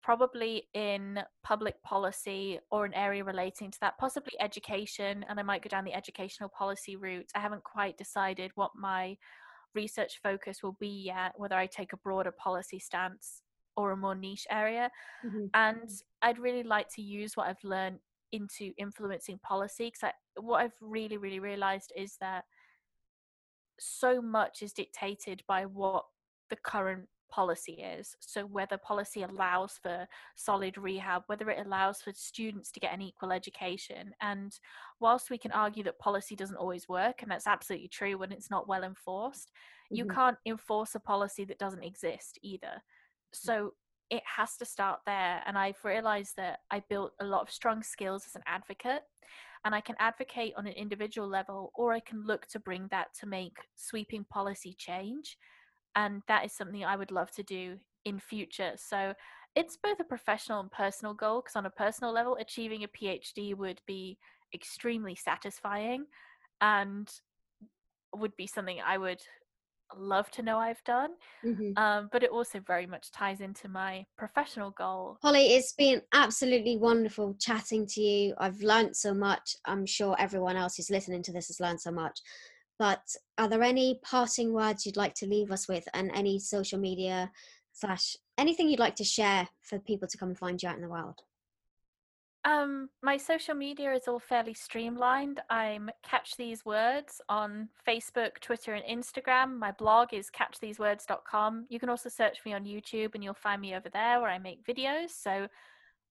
probably 0.03 0.69
in 0.73 1.23
public 1.43 1.81
policy 1.83 2.59
or 2.71 2.85
an 2.85 2.93
area 2.93 3.23
relating 3.23 3.71
to 3.71 3.79
that, 3.81 3.97
possibly 3.97 4.33
education. 4.39 5.23
And 5.29 5.39
I 5.39 5.43
might 5.43 5.63
go 5.63 5.69
down 5.69 5.85
the 5.85 5.93
educational 5.93 6.49
policy 6.49 6.95
route. 6.97 7.31
I 7.35 7.39
haven't 7.39 7.63
quite 7.63 7.97
decided 7.97 8.51
what 8.55 8.71
my 8.75 9.17
research 9.75 10.19
focus 10.21 10.61
will 10.63 10.73
be 10.73 11.03
yet, 11.05 11.33
whether 11.37 11.55
I 11.55 11.67
take 11.67 11.93
a 11.93 11.97
broader 11.97 12.31
policy 12.31 12.79
stance 12.79 13.41
or 13.77 13.91
a 13.91 13.97
more 13.97 14.15
niche 14.15 14.47
area. 14.51 14.91
Mhm. 15.23 15.53
And 15.53 15.89
I'd 16.21 16.39
really 16.39 16.63
like 16.63 16.89
to 16.95 17.01
use 17.01 17.37
what 17.37 17.47
I've 17.47 17.63
learned 17.63 17.99
into 18.31 18.73
influencing 18.77 19.39
policy 19.39 19.91
because 19.91 20.11
what 20.37 20.57
I've 20.63 20.77
really, 20.81 21.17
really 21.17 21.39
realized 21.39 21.93
is 21.95 22.17
that 22.17 22.45
so 23.79 24.21
much 24.21 24.61
is 24.61 24.73
dictated 24.73 25.43
by 25.47 25.65
what 25.65 26.05
the 26.49 26.55
current 26.55 27.09
policy 27.33 27.73
is. 27.73 28.15
So, 28.19 28.45
whether 28.45 28.77
policy 28.77 29.23
allows 29.23 29.79
for 29.81 30.07
solid 30.35 30.77
rehab, 30.77 31.23
whether 31.25 31.49
it 31.49 31.65
allows 31.65 32.01
for 32.01 32.13
students 32.13 32.71
to 32.71 32.79
get 32.79 32.93
an 32.93 33.01
equal 33.01 33.31
education. 33.31 34.13
And 34.21 34.57
whilst 34.99 35.31
we 35.31 35.39
can 35.39 35.51
argue 35.51 35.83
that 35.85 35.97
policy 35.97 36.35
doesn't 36.35 36.57
always 36.57 36.87
work, 36.87 37.21
and 37.21 37.31
that's 37.31 37.47
absolutely 37.47 37.87
true 37.87 38.17
when 38.17 38.31
it's 38.31 38.51
not 38.51 38.67
well 38.67 38.83
enforced, 38.83 39.47
mm-hmm. 39.49 39.95
you 39.95 40.05
can't 40.05 40.37
enforce 40.45 40.93
a 40.93 40.99
policy 40.99 41.43
that 41.45 41.57
doesn't 41.57 41.83
exist 41.83 42.37
either. 42.43 42.83
So, 43.31 43.73
it 44.11 44.21
has 44.25 44.57
to 44.57 44.65
start 44.65 44.99
there. 45.07 45.41
And 45.47 45.57
I've 45.57 45.83
realized 45.83 46.35
that 46.37 46.59
I 46.69 46.83
built 46.87 47.13
a 47.19 47.25
lot 47.25 47.41
of 47.41 47.49
strong 47.49 47.81
skills 47.81 48.25
as 48.27 48.35
an 48.35 48.43
advocate. 48.45 49.01
And 49.65 49.73
I 49.73 49.81
can 49.81 49.95
advocate 49.97 50.53
on 50.57 50.67
an 50.67 50.73
individual 50.73 51.27
level, 51.27 51.71
or 51.73 51.93
I 51.93 52.01
can 52.01 52.27
look 52.27 52.45
to 52.47 52.59
bring 52.59 52.87
that 52.91 53.07
to 53.21 53.25
make 53.25 53.55
sweeping 53.75 54.25
policy 54.25 54.75
change 54.77 55.37
and 55.95 56.21
that 56.27 56.45
is 56.45 56.53
something 56.53 56.83
I 56.83 56.95
would 56.95 57.11
love 57.11 57.31
to 57.31 57.43
do 57.43 57.77
in 58.05 58.19
future. 58.19 58.73
So 58.75 59.13
it's 59.55 59.77
both 59.77 59.99
a 59.99 60.03
professional 60.03 60.59
and 60.59 60.71
personal 60.71 61.13
goal 61.13 61.41
because 61.41 61.55
on 61.55 61.65
a 61.65 61.71
personal 61.71 62.13
level 62.13 62.37
achieving 62.39 62.83
a 62.83 62.87
PhD 62.87 63.55
would 63.55 63.81
be 63.85 64.17
extremely 64.53 65.15
satisfying 65.15 66.05
and 66.61 67.09
would 68.15 68.35
be 68.35 68.47
something 68.47 68.79
I 68.85 68.97
would 68.97 69.21
love 69.95 70.29
to 70.31 70.41
know 70.41 70.57
I've 70.57 70.83
done. 70.83 71.11
Mm-hmm. 71.45 71.77
Um, 71.77 72.09
but 72.11 72.23
it 72.23 72.31
also 72.31 72.59
very 72.59 72.85
much 72.85 73.11
ties 73.11 73.41
into 73.41 73.67
my 73.67 74.05
professional 74.17 74.71
goal. 74.71 75.17
Holly, 75.21 75.53
it's 75.53 75.73
been 75.73 76.01
absolutely 76.13 76.77
wonderful 76.77 77.35
chatting 77.39 77.85
to 77.87 78.01
you. 78.01 78.33
I've 78.37 78.61
learned 78.61 78.95
so 78.95 79.13
much. 79.13 79.55
I'm 79.65 79.85
sure 79.85 80.15
everyone 80.19 80.55
else 80.55 80.75
who's 80.77 80.89
listening 80.89 81.23
to 81.23 81.31
this 81.31 81.47
has 81.47 81.59
learned 81.59 81.81
so 81.81 81.91
much. 81.91 82.19
But 82.79 83.03
are 83.37 83.47
there 83.47 83.63
any 83.63 83.99
parting 84.03 84.51
words 84.53 84.85
you'd 84.85 84.97
like 84.97 85.13
to 85.15 85.27
leave 85.27 85.51
us 85.51 85.67
with 85.67 85.87
and 85.93 86.11
any 86.13 86.39
social 86.39 86.79
media 86.79 87.31
slash 87.73 88.15
anything 88.37 88.69
you'd 88.69 88.79
like 88.79 88.95
to 88.95 89.03
share 89.03 89.47
for 89.61 89.79
people 89.79 90.07
to 90.07 90.17
come 90.17 90.29
and 90.29 90.37
find 90.37 90.61
you 90.61 90.69
out 90.69 90.75
in 90.75 90.81
the 90.81 90.89
world? 90.89 91.21
Um, 92.45 92.89
my 93.01 93.15
social 93.15 93.55
media 93.55 93.93
is 93.93 94.07
all 94.07 94.19
fairly 94.19 94.53
streamlined. 94.53 95.39
I'm 95.49 95.89
Catch 96.03 96.35
These 96.35 96.65
Words 96.65 97.21
on 97.29 97.69
Facebook, 97.87 98.39
Twitter, 98.41 98.73
and 98.73 98.83
Instagram. 98.83 99.57
My 99.57 99.71
blog 99.71 100.13
is 100.13 100.29
catchthesewords.com. 100.29 101.67
You 101.69 101.79
can 101.79 101.89
also 101.89 102.09
search 102.09 102.39
me 102.45 102.53
on 102.53 102.65
YouTube 102.65 103.15
and 103.15 103.23
you'll 103.23 103.33
find 103.33 103.61
me 103.61 103.75
over 103.75 103.87
there 103.87 104.19
where 104.19 104.29
I 104.29 104.39
make 104.39 104.65
videos. 104.65 105.11
So 105.11 105.47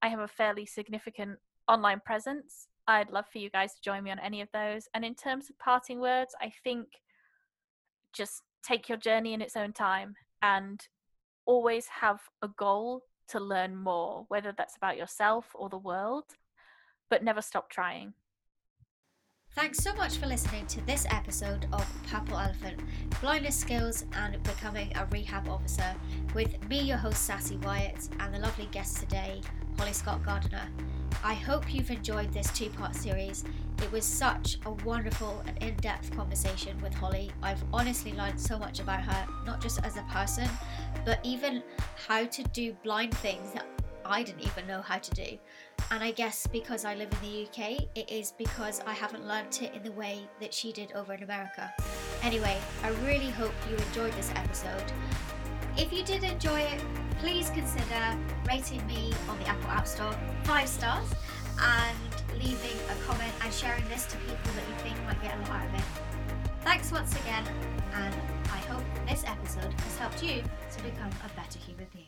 I 0.00 0.08
have 0.08 0.20
a 0.20 0.28
fairly 0.28 0.64
significant 0.64 1.38
online 1.68 2.00
presence. 2.00 2.68
I'd 2.86 3.10
love 3.10 3.26
for 3.30 3.38
you 3.38 3.50
guys 3.50 3.74
to 3.74 3.80
join 3.82 4.02
me 4.02 4.10
on 4.10 4.18
any 4.18 4.40
of 4.40 4.48
those. 4.52 4.88
And 4.94 5.04
in 5.04 5.14
terms 5.14 5.48
of 5.50 5.58
parting 5.58 6.00
words, 6.00 6.34
I 6.40 6.52
think 6.64 6.86
just 8.12 8.42
take 8.62 8.88
your 8.88 8.98
journey 8.98 9.34
in 9.34 9.42
its 9.42 9.56
own 9.56 9.72
time 9.72 10.14
and 10.42 10.86
always 11.46 11.86
have 11.88 12.20
a 12.42 12.48
goal 12.48 13.02
to 13.28 13.40
learn 13.40 13.76
more, 13.76 14.24
whether 14.28 14.52
that's 14.56 14.76
about 14.76 14.96
yourself 14.96 15.46
or 15.54 15.68
the 15.68 15.78
world, 15.78 16.24
but 17.08 17.24
never 17.24 17.42
stop 17.42 17.70
trying. 17.70 18.14
Thanks 19.54 19.84
so 19.84 19.94
much 19.94 20.16
for 20.16 20.24
listening 20.24 20.66
to 20.68 20.80
this 20.86 21.06
episode 21.10 21.66
of 21.74 21.86
Purple 22.10 22.38
Elephant 22.38 22.80
Blindness 23.20 23.54
Skills 23.54 24.06
and 24.14 24.42
Becoming 24.44 24.90
a 24.96 25.04
Rehab 25.10 25.46
Officer 25.46 25.94
with 26.34 26.66
me, 26.70 26.80
your 26.80 26.96
host, 26.96 27.26
Sassy 27.26 27.58
Wyatt, 27.58 28.08
and 28.18 28.32
the 28.32 28.38
lovely 28.38 28.66
guest 28.72 28.96
today, 28.96 29.42
Holly 29.76 29.92
Scott 29.92 30.24
Gardner. 30.24 30.66
I 31.22 31.34
hope 31.34 31.72
you've 31.72 31.90
enjoyed 31.90 32.32
this 32.32 32.50
two 32.52 32.70
part 32.70 32.96
series. 32.96 33.44
It 33.82 33.92
was 33.92 34.06
such 34.06 34.56
a 34.64 34.70
wonderful 34.70 35.44
and 35.46 35.62
in 35.62 35.76
depth 35.76 36.16
conversation 36.16 36.80
with 36.80 36.94
Holly. 36.94 37.30
I've 37.42 37.62
honestly 37.74 38.14
learned 38.14 38.40
so 38.40 38.58
much 38.58 38.80
about 38.80 39.02
her, 39.02 39.26
not 39.44 39.60
just 39.60 39.84
as 39.84 39.98
a 39.98 40.02
person, 40.04 40.48
but 41.04 41.20
even 41.24 41.62
how 42.08 42.24
to 42.24 42.42
do 42.42 42.72
blind 42.82 43.14
things 43.18 43.52
that 43.52 43.66
I 44.06 44.22
didn't 44.22 44.42
even 44.42 44.66
know 44.66 44.80
how 44.80 44.98
to 44.98 45.10
do. 45.10 45.38
And 45.90 46.02
I 46.02 46.10
guess 46.10 46.46
because 46.46 46.84
I 46.84 46.94
live 46.94 47.10
in 47.12 47.30
the 47.30 47.42
UK, 47.46 47.82
it 47.94 48.10
is 48.10 48.32
because 48.32 48.80
I 48.86 48.92
haven't 48.92 49.26
learnt 49.26 49.62
it 49.62 49.74
in 49.74 49.82
the 49.82 49.92
way 49.92 50.20
that 50.40 50.54
she 50.54 50.72
did 50.72 50.92
over 50.92 51.12
in 51.12 51.22
America. 51.22 51.72
Anyway, 52.22 52.58
I 52.82 52.88
really 53.06 53.30
hope 53.30 53.52
you 53.68 53.76
enjoyed 53.76 54.12
this 54.14 54.30
episode. 54.34 54.92
If 55.76 55.92
you 55.92 56.02
did 56.04 56.24
enjoy 56.24 56.60
it, 56.60 56.82
please 57.18 57.50
consider 57.50 58.18
rating 58.46 58.86
me 58.86 59.12
on 59.28 59.38
the 59.38 59.46
Apple 59.48 59.70
App 59.70 59.86
Store 59.86 60.14
five 60.44 60.68
stars 60.68 61.06
and 61.60 61.98
leaving 62.34 62.78
a 62.90 63.06
comment 63.06 63.32
and 63.42 63.52
sharing 63.52 63.86
this 63.88 64.06
to 64.06 64.16
people 64.18 64.52
that 64.54 64.68
you 64.68 64.74
think 64.82 64.96
might 65.04 65.20
get 65.22 65.34
a 65.34 65.40
lot 65.40 65.50
out 65.50 65.66
of 65.66 65.74
it. 65.74 65.84
Thanks 66.62 66.92
once 66.92 67.14
again, 67.20 67.44
and 67.94 68.14
I 68.46 68.58
hope 68.68 68.84
this 69.08 69.24
episode 69.26 69.72
has 69.72 69.96
helped 69.98 70.22
you 70.22 70.42
to 70.42 70.82
become 70.82 71.10
a 71.24 71.28
better 71.36 71.58
human 71.58 71.86
being. 71.92 72.01